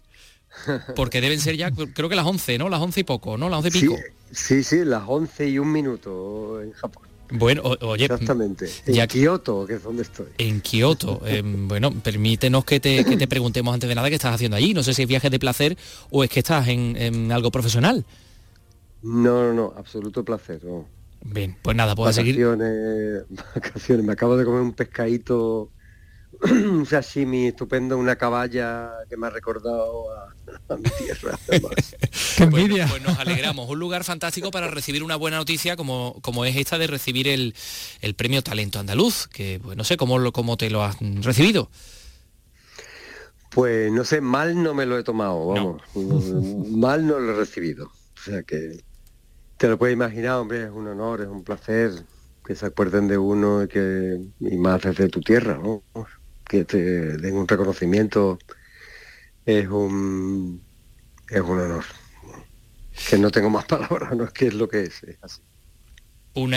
Porque 0.95 1.21
deben 1.21 1.39
ser 1.39 1.55
ya, 1.55 1.71
creo 1.71 2.09
que 2.09 2.15
las 2.15 2.25
11, 2.25 2.57
¿no? 2.57 2.69
Las 2.69 2.81
11 2.81 2.99
y 2.99 3.03
poco, 3.03 3.37
¿no? 3.37 3.49
Las 3.49 3.63
11 3.63 3.69
y 3.69 3.81
pico. 3.81 3.95
Sí, 4.31 4.63
sí, 4.63 4.83
las 4.83 5.03
11 5.07 5.49
y 5.49 5.59
un 5.59 5.71
minuto 5.71 6.61
en 6.61 6.71
Japón. 6.73 7.08
Bueno, 7.31 7.61
oye, 7.81 8.05
Exactamente. 8.05 8.67
En 8.85 8.93
ya- 8.93 9.07
Kioto, 9.07 9.65
que 9.67 9.75
es 9.75 9.83
donde 9.83 10.01
estoy. 10.03 10.27
en 10.37 10.61
Kioto. 10.61 11.21
Eh, 11.25 11.43
bueno, 11.45 11.91
permítenos 11.91 12.65
que 12.65 12.79
te, 12.79 13.05
que 13.05 13.17
te 13.17 13.27
preguntemos 13.27 13.73
antes 13.73 13.87
de 13.87 13.95
nada 13.95 14.09
qué 14.09 14.15
estás 14.15 14.33
haciendo 14.33 14.57
allí. 14.57 14.73
No 14.73 14.81
sé 14.83 14.93
si 14.93 15.03
es 15.03 15.07
viaje 15.07 15.29
de 15.29 15.37
placer 15.39 15.77
o 16.09 16.23
es 16.23 16.29
que 16.29 16.39
estás 16.39 16.67
en, 16.67 16.95
en 16.97 17.31
algo 17.31 17.51
profesional. 17.51 18.03
No, 19.01 19.43
no, 19.47 19.53
no, 19.53 19.73
absoluto 19.77 20.23
placer. 20.25 20.63
no. 20.63 20.85
Bien, 21.21 21.55
pues 21.61 21.75
nada, 21.75 21.95
puedo 21.95 22.11
seguir. 22.13 22.35
Vacaciones, 22.35 23.23
vacaciones. 23.55 24.05
Me 24.05 24.13
acabo 24.13 24.37
de 24.37 24.45
comer 24.45 24.61
un 24.61 24.73
pescadito, 24.73 25.69
un 26.51 26.85
sashimi 26.85 27.47
estupendo, 27.47 27.97
una 27.97 28.15
caballa 28.15 28.91
que 29.09 29.17
me 29.17 29.27
ha 29.27 29.29
recordado 29.29 30.11
a, 30.15 30.33
a 30.73 30.77
mi 30.77 30.89
tierra. 30.97 31.37
además. 31.47 31.95
Bueno, 32.49 32.75
pues 32.89 33.01
nos 33.03 33.19
alegramos. 33.19 33.69
Un 33.69 33.79
lugar 33.79 34.05
fantástico 34.05 34.49
para 34.49 34.67
recibir 34.69 35.03
una 35.03 35.17
buena 35.17 35.35
noticia 35.37 35.75
como, 35.75 36.17
como 36.21 36.45
es 36.45 36.55
esta 36.55 36.77
de 36.77 36.87
recibir 36.87 37.27
el, 37.27 37.53
el 38.01 38.15
premio 38.15 38.41
Talento 38.41 38.79
Andaluz, 38.79 39.27
que 39.27 39.59
pues, 39.61 39.75
no 39.75 39.83
sé 39.83 39.97
cómo, 39.97 40.17
lo- 40.19 40.31
cómo 40.31 40.55
te 40.55 40.69
lo 40.69 40.81
has 40.83 40.95
recibido. 41.21 41.69
Pues 43.49 43.91
no 43.91 44.03
sé, 44.05 44.21
mal 44.21 44.61
no 44.61 44.73
me 44.73 44.85
lo 44.85 44.97
he 44.97 45.03
tomado, 45.03 45.47
vamos. 45.47 45.81
Mm, 45.95 46.79
Mal 46.79 47.05
no 47.05 47.19
lo 47.19 47.33
he 47.33 47.35
recibido. 47.35 47.87
O 47.87 48.23
sea 48.23 48.43
que 48.43 48.79
te 49.57 49.67
lo 49.67 49.77
puedes 49.77 49.93
imaginar, 49.95 50.35
hombre, 50.37 50.63
es 50.63 50.69
un 50.71 50.87
honor, 50.87 51.21
es 51.21 51.27
un 51.27 51.43
placer 51.43 51.91
que 52.45 52.55
se 52.55 52.65
acuerden 52.65 53.07
de 53.07 53.17
uno 53.17 53.63
y 53.63 53.67
que 53.67 54.19
y 54.39 54.57
más 54.57 54.81
desde 54.81 55.09
tu 55.09 55.19
tierra, 55.21 55.57
¿no? 55.61 55.83
Que 56.49 56.65
te 56.65 56.77
den 57.17 57.35
un 57.35 57.47
reconocimiento 57.47 58.39
es 59.45 59.67
un 59.69 60.61
es 61.29 61.41
un 61.41 61.59
honor. 61.59 61.85
Que 63.09 63.17
no 63.17 63.29
tengo 63.31 63.49
más 63.49 63.65
palabras, 63.73 64.15
no 64.17 64.25
es 64.25 64.31
que 64.31 64.47
es 64.47 64.53
lo 64.55 64.67
que 64.67 64.81
es, 64.83 65.03
es 65.03 65.17
así. 65.21 65.41
Un 66.35 66.53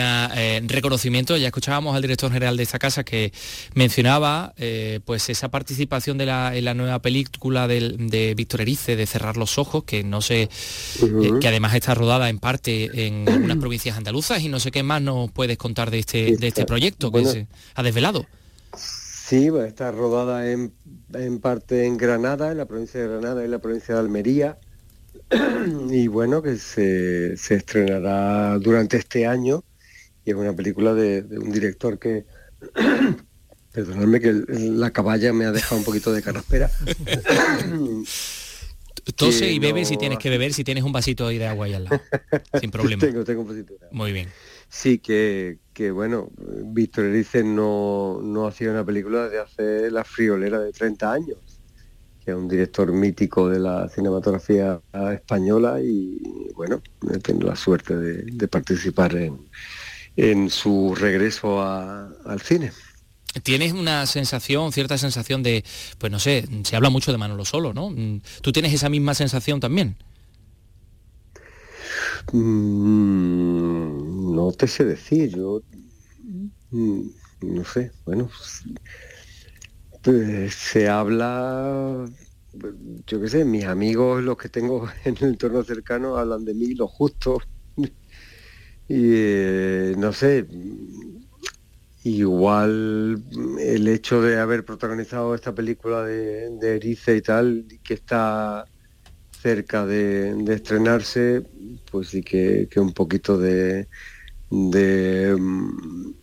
reconocimiento, 0.67 1.35
ya 1.35 1.47
escuchábamos 1.47 1.95
al 1.95 2.01
director 2.01 2.31
general 2.31 2.55
de 2.57 2.63
esta 2.63 2.79
casa 2.79 3.03
que 3.03 3.33
mencionaba 3.73 4.53
eh, 4.55 4.99
pues 5.03 5.29
esa 5.29 5.49
participación 5.49 6.17
de 6.17 6.25
la, 6.27 6.55
en 6.55 6.65
la 6.65 6.73
nueva 6.73 6.99
película 6.99 7.67
del- 7.67 8.09
de 8.09 8.33
Víctor 8.35 8.61
Erice, 8.61 8.95
de 8.95 9.05
Cerrar 9.07 9.35
los 9.35 9.57
Ojos, 9.57 9.83
que 9.83 10.03
no 10.03 10.21
sé, 10.21 10.43
eh, 10.43 11.31
que 11.41 11.47
además 11.47 11.73
está 11.75 11.95
rodada 11.95 12.29
en 12.29 12.39
parte 12.39 13.07
en 13.07 13.27
algunas 13.27 13.57
provincias 13.59 13.97
andaluzas 13.97 14.41
y 14.41 14.47
no 14.47 14.59
sé 14.59 14.71
qué 14.71 14.83
más 14.83 15.01
nos 15.01 15.31
puedes 15.31 15.57
contar 15.57 15.91
de 15.91 15.99
este, 15.99 16.37
de 16.37 16.47
este 16.47 16.65
proyecto 16.65 17.11
que 17.11 17.25
se 17.25 17.47
ha 17.75 17.83
desvelado. 17.83 18.25
Sí, 19.33 19.49
va 19.49 19.63
a 19.63 19.67
estar 19.67 19.95
rodada 19.95 20.51
en, 20.51 20.75
en 21.11 21.39
parte 21.39 21.87
en 21.87 21.97
Granada, 21.97 22.51
en 22.51 22.59
la 22.59 22.67
provincia 22.67 23.01
de 23.01 23.07
Granada 23.07 23.41
y 23.41 23.45
en 23.45 23.51
la 23.51 23.57
provincia 23.57 23.95
de 23.95 24.01
Almería. 24.01 24.59
y 25.89 26.07
bueno, 26.07 26.43
que 26.43 26.57
se, 26.57 27.35
se 27.35 27.55
estrenará 27.55 28.59
durante 28.59 28.97
este 28.97 29.25
año. 29.25 29.63
Y 30.23 30.29
es 30.29 30.35
una 30.35 30.55
película 30.55 30.93
de, 30.93 31.23
de 31.23 31.39
un 31.39 31.51
director 31.51 31.97
que, 31.97 32.27
Perdonadme 33.71 34.19
que 34.19 34.29
el- 34.29 34.79
la 34.79 34.91
caballa 34.91 35.33
me 35.33 35.45
ha 35.45 35.51
dejado 35.51 35.77
un 35.77 35.83
poquito 35.83 36.13
de 36.13 36.21
caraspera. 36.21 36.69
Tose 39.15 39.51
y 39.51 39.57
bebe 39.57 39.83
si 39.83 39.95
no- 39.95 39.99
tienes 39.99 40.19
que 40.19 40.29
beber, 40.29 40.53
si 40.53 40.63
tienes 40.63 40.83
un 40.83 40.91
vasito 40.91 41.25
ahí 41.25 41.39
de 41.39 41.47
agua 41.47 41.65
ahí 41.65 41.73
al 41.73 41.85
lado. 41.85 41.99
Sin 42.59 42.69
problema. 42.71 43.01
tengo, 43.01 43.23
tengo 43.23 43.41
un 43.41 43.47
poquito 43.47 43.73
de 43.73 43.79
Muy 43.89 44.13
bien. 44.13 44.29
Sí, 44.75 44.97
que, 44.97 45.59
que 45.71 45.91
bueno, 45.91 46.31
Víctor 46.35 47.05
Erice 47.05 47.43
no, 47.43 48.19
no 48.23 48.47
hacía 48.47 48.71
una 48.71 48.83
película 48.83 49.29
de 49.29 49.39
hace 49.39 49.91
La 49.91 50.03
friolera 50.03 50.59
de 50.59 50.71
30 50.71 51.13
años, 51.13 51.37
que 52.25 52.31
es 52.31 52.35
un 52.35 52.47
director 52.47 52.91
mítico 52.91 53.47
de 53.49 53.59
la 53.59 53.87
cinematografía 53.87 54.81
española 55.13 55.79
y 55.79 56.19
bueno, 56.55 56.81
he 57.13 57.19
tenido 57.19 57.49
la 57.49 57.55
suerte 57.55 57.95
de, 57.95 58.47
participar 58.47 59.15
en, 59.15 59.47
en 60.17 60.49
su 60.49 60.95
regreso 60.95 61.61
al 61.61 62.41
cine. 62.41 62.71
Tienes 63.43 63.73
una 63.73 64.07
sensación, 64.07 64.71
cierta 64.71 64.97
sensación 64.97 65.43
de, 65.43 65.63
pues 65.99 66.11
no 66.11 66.17
sé, 66.19 66.47
se 66.63 66.75
habla 66.75 66.89
mucho 66.89 67.11
de 67.11 67.19
Manolo 67.19 67.45
Solo, 67.45 67.75
¿no? 67.75 67.93
¿Tú 68.41 68.51
tienes 68.51 68.73
esa 68.73 68.89
misma 68.89 69.13
sensación 69.13 69.59
también? 69.59 69.97
Mm, 72.31 74.35
no 74.35 74.51
te 74.51 74.67
sé 74.67 74.85
decir, 74.85 75.29
yo 75.35 75.61
mm, 76.71 77.09
no 77.41 77.63
sé, 77.63 77.91
bueno, 78.05 78.29
pues, 80.03 80.51
se 80.51 80.87
habla, 80.89 82.05
yo 83.07 83.21
qué 83.21 83.27
sé, 83.29 83.45
mis 83.45 83.65
amigos, 83.65 84.23
los 84.23 84.37
que 84.37 84.49
tengo 84.49 84.87
en 85.05 85.17
el 85.17 85.23
entorno 85.29 85.63
cercano, 85.63 86.17
hablan 86.17 86.45
de 86.45 86.53
mí 86.53 86.73
lo 86.75 86.87
justo. 86.87 87.39
y 88.87 89.11
eh, 89.15 89.95
no 89.97 90.11
sé, 90.13 90.47
igual 92.03 93.23
el 93.59 93.87
hecho 93.87 94.21
de 94.21 94.39
haber 94.39 94.65
protagonizado 94.65 95.35
esta 95.35 95.53
película 95.55 96.03
de, 96.03 96.49
de 96.59 96.75
Erice 96.75 97.15
y 97.17 97.21
tal, 97.21 97.65
que 97.83 97.93
está 97.95 98.65
cerca 99.43 99.85
de, 99.85 100.33
de 100.35 100.53
estrenarse, 100.53 101.43
pues 101.91 102.07
sí 102.07 102.23
que, 102.23 102.69
que 102.71 102.79
un 102.79 102.93
poquito 102.93 103.37
de, 103.37 103.89
de 104.49 105.35
mm, 105.37 106.13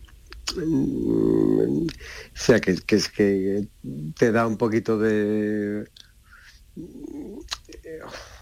o 0.57 1.87
sea 2.33 2.59
que 2.59 2.71
es 2.71 3.09
que 3.09 3.67
te 4.17 4.31
da 4.31 4.47
un 4.47 4.57
poquito 4.57 4.97
de 4.97 5.87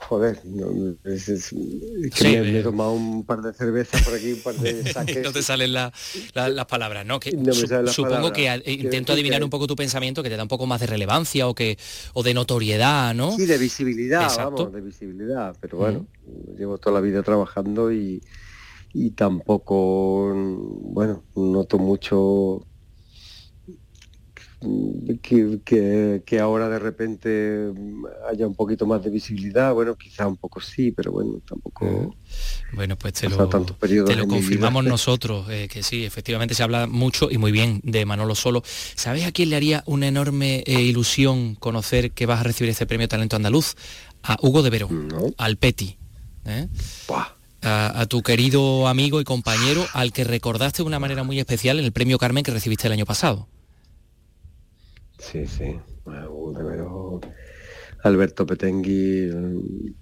joder 0.07 0.39
no, 0.45 0.95
es, 1.03 1.29
es- 1.29 1.51
es 1.53 2.11
que 2.11 2.11
Sí, 2.13 2.27
me, 2.27 2.41
me 2.43 2.59
he 2.59 2.63
tomado 2.63 2.93
un 2.93 3.25
par 3.25 3.41
de 3.41 3.53
cervezas 3.53 4.03
por 4.03 4.13
aquí 4.15 4.33
un 4.33 4.41
par 4.41 4.55
de 4.55 4.91
saques 4.91 5.17
no 5.23 5.31
te 5.31 5.41
salen 5.41 5.73
la- 5.73 5.91
la- 6.33 6.49
las 6.49 6.65
palabras, 6.65 7.05
¿no? 7.05 7.19
Que 7.19 7.31
No 7.31 7.43
me 7.43 7.53
su- 7.53 7.67
las 7.67 7.93
supongo 7.93 8.15
palabras. 8.15 8.31
que 8.33 8.49
a- 8.49 8.57
intento 8.71 9.13
adivinar 9.13 9.39
que- 9.39 9.43
un 9.45 9.49
poco 9.49 9.67
tu 9.67 9.75
pensamiento, 9.75 10.23
que 10.23 10.29
te 10.29 10.37
da 10.37 10.43
un 10.43 10.49
poco 10.49 10.65
más 10.65 10.79
de 10.81 10.87
relevancia 10.87 11.47
o 11.47 11.53
que 11.55 11.77
o 12.13 12.23
de 12.23 12.33
notoriedad, 12.33 13.13
¿no? 13.13 13.35
Sí, 13.35 13.45
de 13.45 13.57
visibilidad, 13.57 14.23
Exacto. 14.23 14.51
vamos, 14.65 14.73
de 14.73 14.81
visibilidad. 14.81 15.55
Pero 15.59 15.77
bueno, 15.77 16.07
llevo 16.57 16.77
toda 16.77 16.95
la 16.95 17.01
vida 17.01 17.21
trabajando 17.23 17.91
y, 17.91 18.21
y 18.93 19.11
tampoco, 19.11 20.33
bueno, 20.35 21.23
noto 21.35 21.77
mucho 21.77 22.65
que, 25.21 25.59
que- 25.63 26.21
que 26.25 26.39
ahora 26.39 26.67
de 26.69 26.79
repente 26.79 27.71
mm, 27.73 28.05
haya 28.29 28.45
un 28.47 28.55
poquito 28.55 28.85
más 28.85 29.03
de 29.03 29.09
visibilidad. 29.09 29.73
Bueno, 29.73 29.95
quizá 29.95 30.27
un 30.27 30.37
poco 30.37 30.59
sí, 30.61 30.91
pero 30.91 31.11
bueno, 31.11 31.39
tampoco... 31.47 32.15
Bueno, 32.73 32.95
pues 32.97 33.13
te 33.13 33.29
lo, 33.29 33.37
te 34.05 34.15
lo 34.15 34.27
confirmamos 34.27 34.83
nosotros, 34.91 35.47
eh, 35.49 35.67
que 35.71 35.81
sí, 35.81 36.03
efectivamente 36.05 36.53
se 36.55 36.63
habla 36.63 36.87
mucho 36.87 37.29
y 37.31 37.37
muy 37.37 37.51
bien 37.51 37.79
de 37.83 38.05
Manolo 38.05 38.35
Solo. 38.35 38.61
¿Sabes 38.95 39.25
a 39.25 39.31
quién 39.31 39.49
le 39.49 39.55
haría 39.55 39.83
una 39.87 40.07
enorme 40.07 40.63
eh, 40.67 40.81
ilusión 40.81 41.55
conocer 41.55 42.11
que 42.11 42.25
vas 42.25 42.41
a 42.41 42.43
recibir 42.43 42.69
este 42.69 42.85
premio 42.85 43.07
Talento 43.07 43.35
Andaluz? 43.35 43.75
A 44.23 44.37
Hugo 44.41 44.61
de 44.61 44.69
Verón, 44.69 45.07
al 45.37 45.55
Peti. 45.57 45.97
¿eh? 46.45 46.67
A, 47.61 48.01
a 48.01 48.05
tu 48.05 48.21
querido 48.21 48.87
amigo 48.87 49.19
y 49.21 49.23
compañero 49.23 49.85
al 49.93 50.11
que 50.11 50.23
recordaste 50.25 50.83
de 50.83 50.87
una 50.87 50.99
manera 50.99 51.23
muy 51.23 51.39
especial 51.39 51.79
en 51.79 51.85
el 51.85 51.91
premio 51.93 52.17
Carmen 52.17 52.43
que 52.43 52.51
recibiste 52.51 52.87
el 52.87 52.93
año 52.93 53.05
pasado. 53.05 53.47
Sí, 55.19 55.45
sí. 55.45 55.79
Alberto 58.03 58.45
Petengui, 58.45 59.29
mm, 59.33 59.93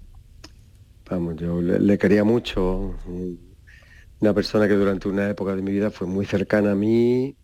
vamos, 1.10 1.36
yo 1.36 1.60
le, 1.60 1.98
quería 1.98 2.24
mucho. 2.24 2.94
mm, 3.06 3.34
Una 4.20 4.34
persona 4.34 4.68
que 4.68 4.74
durante 4.74 5.08
una 5.08 5.30
época 5.30 5.54
de 5.56 5.62
mi 5.62 5.72
vida 5.72 5.90
fue 5.90 6.06
muy 6.06 6.26
cercana 6.26 6.72
a 6.72 6.74
mí 6.74 7.36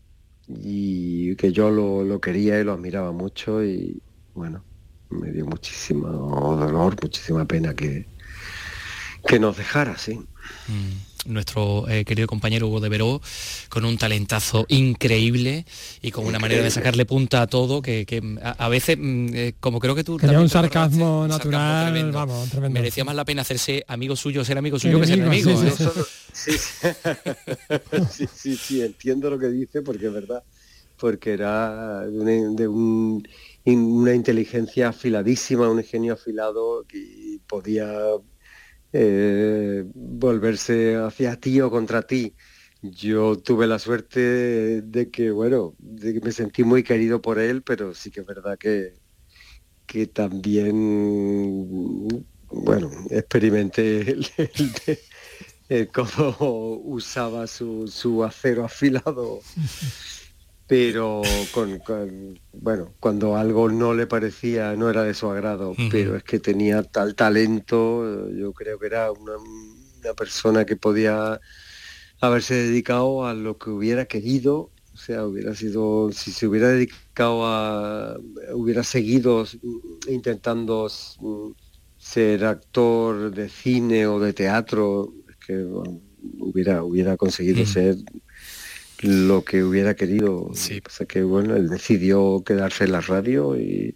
y 0.49 1.37
que 1.37 1.53
yo 1.53 1.71
lo, 1.71 2.05
lo 2.05 2.21
quería 2.21 2.61
y 2.61 2.65
lo 2.65 2.73
admiraba 2.75 3.13
mucho 3.13 3.65
y 3.65 4.03
bueno, 4.35 4.67
me 5.11 5.33
dio 5.33 5.47
muchísimo 5.47 6.09
dolor, 6.57 6.97
muchísima 7.03 7.45
pena 7.47 7.75
que, 7.75 8.07
que 9.27 9.39
nos 9.39 9.57
dejara, 9.57 9.97
sí. 9.97 10.21
Nuestro 11.27 11.89
eh, 11.89 12.05
querido 12.05 12.27
compañero 12.27 12.69
Hugo 12.69 12.81
de 12.81 12.89
Veró, 12.89 13.21
con 13.69 13.85
un 13.85 13.97
talentazo 13.99 14.67
increíble 14.69 15.65
y 16.03 16.11
con 16.11 16.27
una 16.27 16.39
manera 16.39 16.63
de 16.63 16.71
sacarle 16.71 17.07
punta 17.07 17.43
a 17.43 17.47
todo 17.47 17.83
que, 17.83 18.07
que 18.07 18.23
a, 18.43 18.51
a 18.65 18.69
veces, 18.69 18.97
mm, 18.99 19.27
eh, 19.35 19.55
como 19.61 19.81
creo 19.81 19.95
que 19.95 20.05
tú... 20.05 20.17
Tenía 20.17 20.39
un 20.39 20.47
acordaste, 20.47 20.71
sarcasmo 20.71 21.23
un 21.23 21.29
natural, 21.29 21.85
tremendo. 21.93 22.19
vamos, 22.19 22.51
tremendo. 22.51 22.79
Merecía 22.79 23.05
más 23.05 23.15
la 23.15 23.25
pena 23.25 23.43
hacerse 23.43 23.85
amigo 23.89 24.17
suyo, 24.17 24.45
ser 24.45 24.59
amigo 24.59 24.79
suyo 24.79 25.01
que 25.01 25.07
ser 25.07 25.19
Enemigo, 25.21 25.51
sí, 25.61 25.67
¿eh? 25.67 25.73
sí, 26.33 26.51
Sí, 26.53 26.59
sí, 28.11 28.27
sí, 28.27 28.57
sí, 28.57 28.81
entiendo 28.81 29.31
lo 29.31 29.39
que 29.39 29.49
dice 29.49 29.83
porque 29.83 30.07
es 30.07 30.13
verdad, 30.13 30.43
porque 30.97 31.33
era 31.33 32.07
de, 32.07 32.19
una- 32.21 32.55
de 32.57 32.69
un- 32.69 33.27
una 33.67 34.15
inteligencia 34.15 34.89
afiladísima, 34.89 35.69
un 35.71 35.79
ingenio 35.79 36.15
afilado 36.15 36.85
que 36.87 37.39
podía 37.47 37.89
eh, 38.95 39.85
volverse 39.95 40.97
hacia 40.97 41.37
ti 41.41 41.61
o 41.61 41.71
contra 41.71 42.03
ti. 42.03 42.35
Yo 42.81 43.37
tuve 43.39 43.67
la 43.67 43.79
suerte 43.79 44.21
de 44.83 45.11
que, 45.11 45.31
bueno, 45.33 45.75
de 45.79 46.15
que 46.15 46.21
me 46.21 46.33
sentí 46.33 46.65
muy 46.65 46.83
querido 46.85 47.21
por 47.21 47.39
él, 47.39 47.63
pero 47.63 47.93
sí 47.95 48.11
que 48.11 48.21
es 48.21 48.27
verdad 48.27 48.57
que, 48.59 48.95
que 49.87 50.07
también, 50.07 50.73
bueno, 52.51 52.91
experimenté 53.11 54.13
el- 55.69 55.91
cómo 55.93 56.79
usaba 56.85 57.47
su, 57.47 57.89
su 57.89 58.23
acero 58.25 58.65
afilado, 58.65 59.41
pero 60.67 61.49
con, 61.53 61.79
con- 61.81 62.41
bueno, 62.53 62.95
cuando 63.01 63.37
algo 63.37 63.69
no 63.69 63.95
le 63.95 64.07
parecía, 64.07 64.75
no 64.77 64.89
era 64.91 65.03
de 65.03 65.15
su 65.15 65.29
agrado, 65.31 65.75
pero 65.91 66.17
es 66.17 66.23
que 66.25 66.41
tenía 66.41 66.83
tal 66.83 67.15
talento, 67.15 68.31
yo 68.31 68.53
creo 68.53 68.79
que 68.79 68.87
era 68.87 69.13
una, 69.13 69.37
una 69.37 70.15
persona 70.15 70.65
que 70.65 70.77
podía 70.77 71.41
haberse 72.21 72.55
dedicado 72.55 73.27
a 73.27 73.35
lo 73.35 73.59
que 73.59 73.71
hubiera 73.71 74.07
querido, 74.07 74.73
o 74.93 74.97
sea, 74.97 75.27
hubiera 75.27 75.55
sido, 75.55 76.11
si 76.13 76.33
se 76.33 76.47
hubiera 76.47 76.69
dedicado 76.69 77.45
a, 77.47 78.17
hubiera 78.55 78.83
seguido 78.85 79.45
intentando 80.09 80.89
ser 81.97 82.45
actor 82.45 83.31
de 83.33 83.49
cine 83.49 84.07
o 84.07 84.21
de 84.21 84.33
teatro, 84.33 85.13
es 85.29 85.37
que 85.47 85.63
bueno, 85.65 86.01
hubiera, 86.39 86.83
hubiera 86.85 87.17
conseguido 87.17 87.63
Mm. 87.63 87.67
ser 87.67 87.97
lo 89.05 89.45
que 89.45 89.63
hubiera 89.63 89.95
querido. 89.95 90.51
Sí. 90.55 90.81
Pasa 90.81 91.05
que 91.05 91.23
bueno, 91.23 91.57
él 91.57 91.69
decidió 91.69 92.43
quedarse 92.45 92.85
en 92.85 92.93
la 92.93 93.01
radio 93.01 93.57
y 93.59 93.95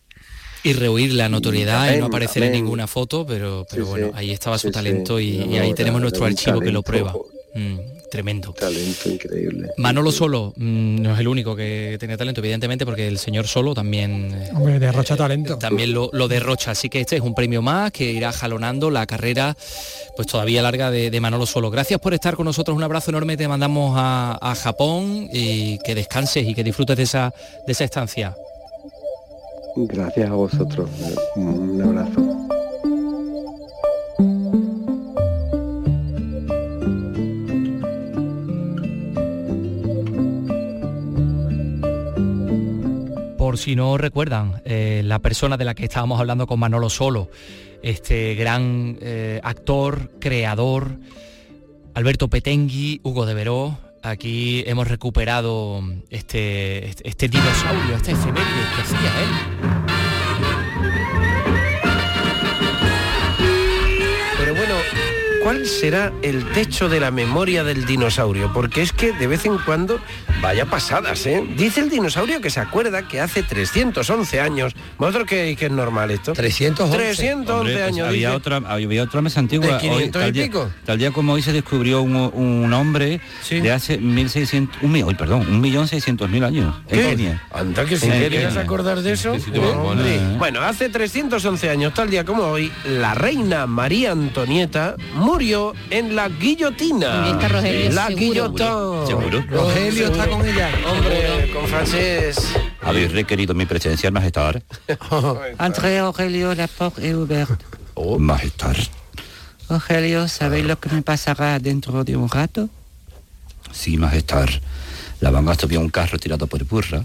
Y 0.65 0.73
rehuir 0.75 1.15
la 1.15 1.29
notoriedad 1.29 1.85
y 1.87 1.89
no 1.89 1.93
Amén, 1.93 2.05
aparecer 2.05 2.43
en 2.43 2.53
ninguna 2.53 2.87
foto, 2.87 3.25
pero, 3.27 3.65
pero 3.71 3.85
Sí, 3.85 3.91
bueno, 3.91 4.07
sí. 4.09 4.13
ahí 4.17 4.31
estaba 4.33 4.59
su 4.59 4.71
talento 4.71 5.19
y, 5.21 5.39
No, 5.39 5.53
y 5.53 5.59
ahí 5.59 5.75
tenemos 5.75 6.01
nuestro 6.01 6.25
archivo 6.27 6.61
que 6.61 6.71
lo 6.73 6.83
prueba. 6.83 7.15
Mm, 7.55 7.79
tremendo. 8.11 8.53
talento 8.53 9.09
increíble. 9.11 9.69
Manolo 9.77 10.11
Solo 10.13 10.53
mm, 10.57 11.03
no 11.03 11.13
es 11.15 11.21
el 11.21 11.29
único 11.29 11.55
que 11.55 11.97
tenía 12.01 12.17
talento, 12.17 12.41
evidentemente, 12.41 12.85
porque 12.85 13.07
el 13.09 13.19
señor 13.19 13.47
Solo 13.47 13.75
también, 13.75 14.33
eh, 14.35 14.51
Hombre, 14.55 14.79
derrocha 14.79 15.17
talento. 15.17 15.59
también 15.59 15.93
lo, 15.93 16.11
lo 16.13 16.29
derrocha. 16.29 16.73
Así 16.73 16.89
que 16.89 17.01
este 17.01 17.17
es 17.17 17.23
un 17.23 17.35
premio 17.35 17.63
más 17.63 17.93
que 17.93 18.11
irá 18.11 18.33
jalonando 18.33 18.91
la 18.91 19.07
carrera 19.07 19.57
pues 20.17 20.27
todavía 20.29 20.63
larga 20.63 20.91
de, 20.91 21.11
de 21.11 21.21
Manolo 21.21 21.47
Solo. 21.47 21.71
Gracias 21.71 22.01
por 22.01 22.15
estar 22.15 22.35
con 22.37 22.45
nosotros, 22.45 22.77
un 22.77 22.83
abrazo 22.83 23.11
enorme, 23.11 23.37
te 23.37 23.47
mandamos 23.49 23.95
a, 23.97 24.39
a 24.41 24.55
Japón 24.55 25.29
y 25.33 25.79
que 25.79 25.95
descanses 25.95 26.47
y 26.47 26.55
que 26.55 26.65
disfrutes 26.65 26.97
de 26.97 27.03
esa, 27.05 27.33
de 27.67 27.73
esa 27.73 27.85
estancia. 27.85 28.35
Gracias 29.77 30.29
a 30.29 30.35
vosotros. 30.35 30.89
Un 31.37 31.81
abrazo. 31.83 32.38
Si 43.59 43.75
no 43.75 43.99
recuerdan, 43.99 44.63
eh, 44.65 45.03
la 45.05 45.19
persona 45.19 45.57
de 45.57 45.65
la 45.65 45.75
que 45.75 45.83
estábamos 45.83 46.21
hablando 46.21 46.47
con 46.47 46.61
Manolo 46.61 46.89
Solo, 46.89 47.29
este 47.83 48.37
gran 48.37 48.97
eh, 49.01 49.41
actor, 49.43 50.13
creador, 50.21 50.93
Alberto 51.93 52.29
Petengui, 52.29 53.01
Hugo 53.03 53.27
de 53.27 53.35
Veró, 53.35 53.77
aquí 54.05 54.63
hemos 54.65 54.87
recuperado 54.87 55.83
este, 56.09 56.89
este, 56.89 57.09
este 57.09 57.29
dinosaurio, 57.29 57.97
este 57.97 58.13
efeméride 58.13 58.47
que 58.77 58.83
hacía 58.83 59.23
él. 59.23 59.78
¿Cuál 65.49 65.65
será 65.67 66.13
el 66.21 66.45
techo 66.53 66.91
de 66.91 67.01
la 67.01 67.11
memoria 67.11 67.65
del 67.65 67.87
dinosaurio? 67.87 68.53
Porque 68.53 68.83
es 68.83 68.93
que 68.93 69.13
de 69.13 69.27
vez 69.27 69.47
en 69.47 69.57
cuando 69.57 69.99
vaya 70.43 70.67
pasadas, 70.67 71.25
¿eh? 71.25 71.43
Dice 71.57 71.81
el 71.81 71.89
dinosaurio 71.89 72.43
que 72.43 72.51
se 72.51 72.61
acuerda 72.61 73.09
que 73.09 73.19
hace 73.19 73.43
311 73.43 74.41
años, 74.43 74.75
¿vosotros 74.99 75.27
que, 75.27 75.57
que 75.59 75.65
es 75.65 75.73
normal 75.73 76.11
esto? 76.11 76.35
311. 76.35 76.95
311 76.95 77.51
Hombre, 77.55 77.73
pues 77.73 77.87
años. 77.87 78.09
había 78.09 78.29
dice. 78.29 78.37
otra 78.37 78.57
había 78.57 79.03
otra 79.03 79.23
mesa 79.23 79.41
antigua 79.41 79.69
¿De 79.69 79.79
500 79.79 80.21
tal 80.21 80.29
y 80.29 80.33
día, 80.33 80.45
pico? 80.45 80.71
tal 80.85 80.99
día 80.99 81.13
como 81.13 81.33
hoy 81.33 81.41
se 81.41 81.55
descubrió 81.55 82.03
un, 82.03 82.15
un 82.15 82.71
hombre 82.75 83.19
de 83.49 83.73
hace 83.73 83.97
1600 83.97 84.83
un 84.83 84.93
millón 84.93 85.17
perdón 85.17 85.47
un 85.49 85.63
millón 85.63 85.89
seiscientos 85.89 86.29
mil 86.29 86.45
años 86.45 86.75
en 86.89 86.99
¿Qué? 87.01 87.09
Kenia 87.09 87.43
Anda 87.53 87.87
que 87.87 87.97
si 87.97 88.07
En 88.07 88.21
querías 88.21 88.55
acordar 88.59 89.01
de 89.01 89.13
eso. 89.13 89.35
Sí, 89.37 89.41
sí. 89.47 89.53
¿eh? 89.55 90.37
Bueno, 90.39 90.61
hace 90.61 90.91
311 90.91 91.71
años, 91.71 91.95
tal 91.95 92.11
día 92.11 92.25
como 92.27 92.43
hoy, 92.43 92.71
la 92.85 93.15
reina 93.15 93.67
María 93.67 94.13
Antonieta 94.13 94.95
murió 95.15 95.38
en 95.41 96.17
la 96.17 96.29
guillotina. 96.29 97.31
Está 97.31 97.47
Rogelio, 97.49 97.93
La 97.93 98.07
seguro. 98.09 98.19
guillotón. 98.19 99.07
¿Seguro? 99.07 99.45
Rogelio 99.49 100.07
está 100.09 100.27
con 100.27 100.45
ella. 100.49 100.69
Hombre, 100.85 101.51
con 101.53 101.67
francés. 101.69 102.39
habéis 102.83 103.13
requerido 103.13 103.55
mi 103.55 103.65
presencia 103.65 104.11
majestad 104.11 104.57
André 105.59 105.99
Aurelio 105.99 106.55
Laporte 106.57 107.09
et 107.09 107.15
Hubert. 107.15 107.61
oh, 107.95 108.19
majestad 108.19 108.75
Rogelio, 109.69 110.27
¿sabéis 110.27 110.65
lo 110.67 110.79
que 110.81 110.89
me 110.89 111.03
pasará 111.03 111.59
dentro 111.61 112.03
de 112.03 112.17
un 112.17 112.29
rato? 112.29 112.69
sí 113.71 113.97
majestad 113.97 114.49
la 115.21 115.31
van 115.31 115.49
a 115.49 115.55
subir 115.55 115.79
un 115.79 115.91
carro 115.91 116.19
tirado 116.19 116.47
por 116.49 116.65
burra 116.65 117.05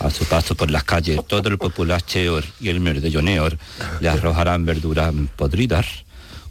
a 0.00 0.10
su 0.10 0.24
paso 0.26 0.54
por 0.54 0.70
las 0.70 0.84
calles 0.84 1.20
todo 1.26 1.48
el 1.48 1.56
populacheor 1.58 2.44
y 2.60 2.68
el 2.68 2.80
merdelloneor 2.80 3.56
le 4.00 4.08
arrojarán 4.10 4.64
verduras 4.66 5.12
podridas 5.36 5.86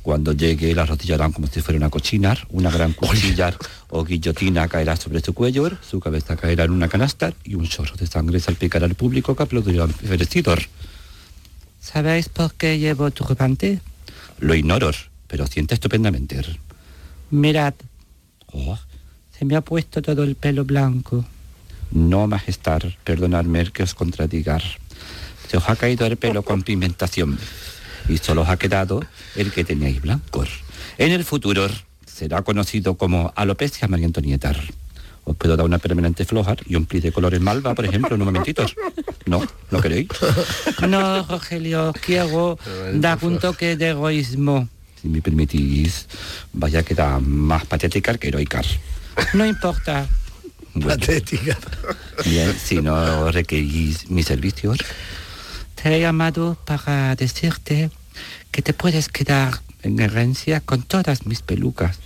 cuando 0.01 0.33
llegue 0.33 0.73
la 0.73 0.83
arrodillarán 0.83 1.31
como 1.31 1.47
si 1.47 1.61
fuera 1.61 1.77
una 1.77 1.89
cochina 1.89 2.37
una 2.49 2.71
gran 2.71 2.93
cuchilla 2.93 3.53
o 3.89 4.03
guillotina 4.03 4.67
caerá 4.67 4.95
sobre 4.95 5.21
su 5.21 5.33
cuello 5.33 5.71
su 5.87 5.99
cabeza 5.99 6.35
caerá 6.35 6.63
en 6.63 6.71
una 6.71 6.87
canasta 6.87 7.33
y 7.43 7.55
un 7.55 7.67
chorro 7.67 7.95
de 7.95 8.07
sangre 8.07 8.39
salpicará 8.39 8.85
al 8.85 8.95
público 8.95 9.35
que 9.35 9.43
aplaudirá 9.43 9.83
enfurecido 9.85 10.55
¿Sabéis 11.79 12.29
por 12.29 12.53
qué 12.53 12.77
llevo 12.79 13.11
turbante? 13.11 13.79
lo 14.39 14.53
ignoro 14.55 14.91
pero 15.27 15.47
siente 15.47 15.73
estupendamente 15.75 16.41
Mirad, 17.29 17.73
Oh, 18.53 18.77
se 19.37 19.45
me 19.45 19.55
ha 19.55 19.61
puesto 19.61 20.01
todo 20.01 20.23
el 20.23 20.35
pelo 20.35 20.65
blanco. 20.65 21.23
No, 21.91 22.27
majestad, 22.27 22.81
perdonadme 23.03 23.71
que 23.71 23.83
os 23.83 23.93
contradigar. 23.93 24.61
Se 25.47 25.57
os 25.57 25.69
ha 25.69 25.75
caído 25.75 26.05
el 26.05 26.17
pelo 26.17 26.43
con 26.43 26.61
pigmentación 26.63 27.39
y 28.07 28.17
solo 28.17 28.41
os 28.41 28.49
ha 28.49 28.57
quedado 28.57 29.03
el 29.35 29.51
que 29.51 29.63
teníais 29.63 30.01
blancos. 30.01 30.49
En 30.97 31.11
el 31.11 31.23
futuro 31.23 31.67
será 32.05 32.41
conocido 32.41 32.95
como 32.95 33.33
alopecia 33.35 33.87
María 33.87 34.05
Antonieta. 34.05 34.53
Os 35.23 35.35
puedo 35.35 35.55
dar 35.55 35.65
una 35.65 35.77
permanente 35.77 36.25
floja 36.25 36.55
y 36.65 36.75
un 36.75 36.85
plis 36.85 37.03
de 37.03 37.11
colores 37.11 37.39
malva, 37.39 37.75
por 37.75 37.85
ejemplo, 37.85 38.15
en 38.15 38.21
un 38.21 38.25
momentito. 38.25 38.65
No, 39.25 39.45
¿no 39.69 39.81
queréis? 39.81 40.07
No, 40.87 41.23
Rogelio, 41.23 41.93
quiero 42.03 42.57
dar 42.93 43.19
un 43.21 43.37
toque 43.37 43.77
de 43.77 43.89
egoísmo. 43.89 44.67
Si 44.99 45.07
me 45.07 45.21
permitís, 45.21 46.07
vaya 46.53 46.79
a 46.79 46.83
quedar 46.83 47.21
más 47.21 47.65
patética 47.65 48.17
que 48.17 48.27
heroica. 48.29 48.61
No 49.33 49.45
importa. 49.45 50.07
Patética. 50.79 51.57
Bien, 52.25 52.53
si 52.57 52.81
no 52.81 53.31
requerís 53.31 54.09
mis 54.09 54.25
servicios, 54.25 54.77
Te 55.81 55.95
he 55.95 55.99
llamado 55.99 56.57
para 56.65 57.15
decirte 57.15 57.89
que 58.51 58.61
te 58.61 58.73
puedes 58.73 59.09
quedar 59.09 59.61
en 59.83 59.99
herencia 59.99 60.59
con 60.59 60.83
todas 60.83 61.25
mis 61.25 61.41
pelucas. 61.41 61.97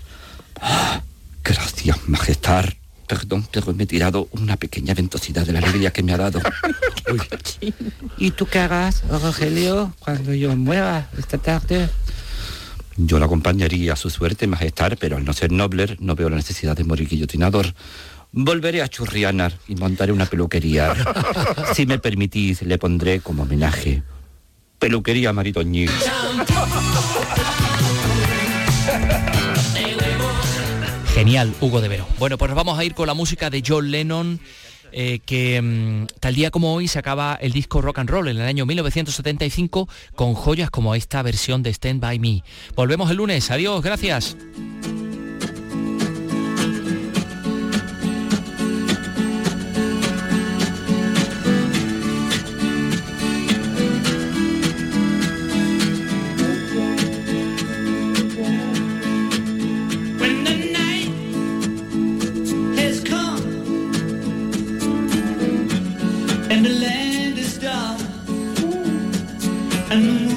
Ah, 0.61 1.01
Gracias, 1.45 2.09
majestad. 2.09 2.65
Perdón, 3.07 3.47
pero 3.51 3.71
me 3.75 3.83
he 3.83 3.85
tirado 3.85 4.27
una 4.31 4.57
pequeña 4.57 4.95
ventosidad 4.95 5.45
de 5.45 5.53
la 5.53 5.59
alegría 5.59 5.93
que 5.93 6.01
me 6.01 6.11
ha 6.11 6.17
dado. 6.17 6.41
¿Y 8.17 8.31
tú 8.31 8.47
qué 8.47 8.57
harás, 8.57 9.03
Rogelio, 9.07 9.93
cuando 9.99 10.33
yo 10.33 10.55
muera 10.55 11.07
esta 11.15 11.37
tarde? 11.37 11.87
Yo 12.97 13.19
lo 13.19 13.25
acompañaría 13.25 13.93
a 13.93 13.95
su 13.95 14.09
suerte, 14.09 14.47
majestad, 14.47 14.93
pero 14.99 15.17
al 15.17 15.25
no 15.25 15.33
ser 15.33 15.51
noble, 15.51 15.97
no 15.99 16.15
veo 16.15 16.31
la 16.31 16.37
necesidad 16.37 16.75
de 16.75 16.83
morir 16.83 17.07
guillotinador. 17.07 17.75
Volveré 18.37 18.81
a 18.81 18.89
Churrianar 18.89 19.53
y 19.65 19.75
montaré 19.75 20.11
una 20.11 20.25
peluquería. 20.25 20.93
Si 21.73 21.85
me 21.85 21.99
permitís, 21.99 22.63
le 22.63 22.77
pondré 22.77 23.21
como 23.21 23.43
homenaje. 23.43 24.03
Peluquería 24.77 25.31
Maritoñí. 25.31 25.85
Genial, 31.13 31.53
Hugo 31.61 31.79
de 31.79 31.87
Vero. 31.87 32.05
Bueno, 32.19 32.37
pues 32.37 32.53
vamos 32.53 32.77
a 32.77 32.83
ir 32.83 32.93
con 32.93 33.07
la 33.07 33.13
música 33.13 33.49
de 33.49 33.63
John 33.65 33.89
Lennon, 33.89 34.41
eh, 34.91 35.19
que 35.25 35.61
mm, 35.61 36.07
tal 36.19 36.35
día 36.35 36.51
como 36.51 36.73
hoy 36.73 36.89
se 36.89 36.99
acaba 36.99 37.35
el 37.39 37.53
disco 37.53 37.81
Rock 37.81 37.99
and 37.99 38.09
Roll 38.09 38.27
en 38.27 38.35
el 38.35 38.45
año 38.45 38.65
1975 38.65 39.87
con 40.13 40.33
joyas 40.33 40.69
como 40.69 40.93
esta 40.93 41.21
versión 41.21 41.63
de 41.63 41.69
Stand 41.69 42.01
By 42.01 42.19
Me. 42.19 42.43
Volvemos 42.75 43.09
el 43.09 43.15
lunes. 43.15 43.49
Adiós, 43.49 43.81
gracias. 43.81 44.35
and 69.95 70.34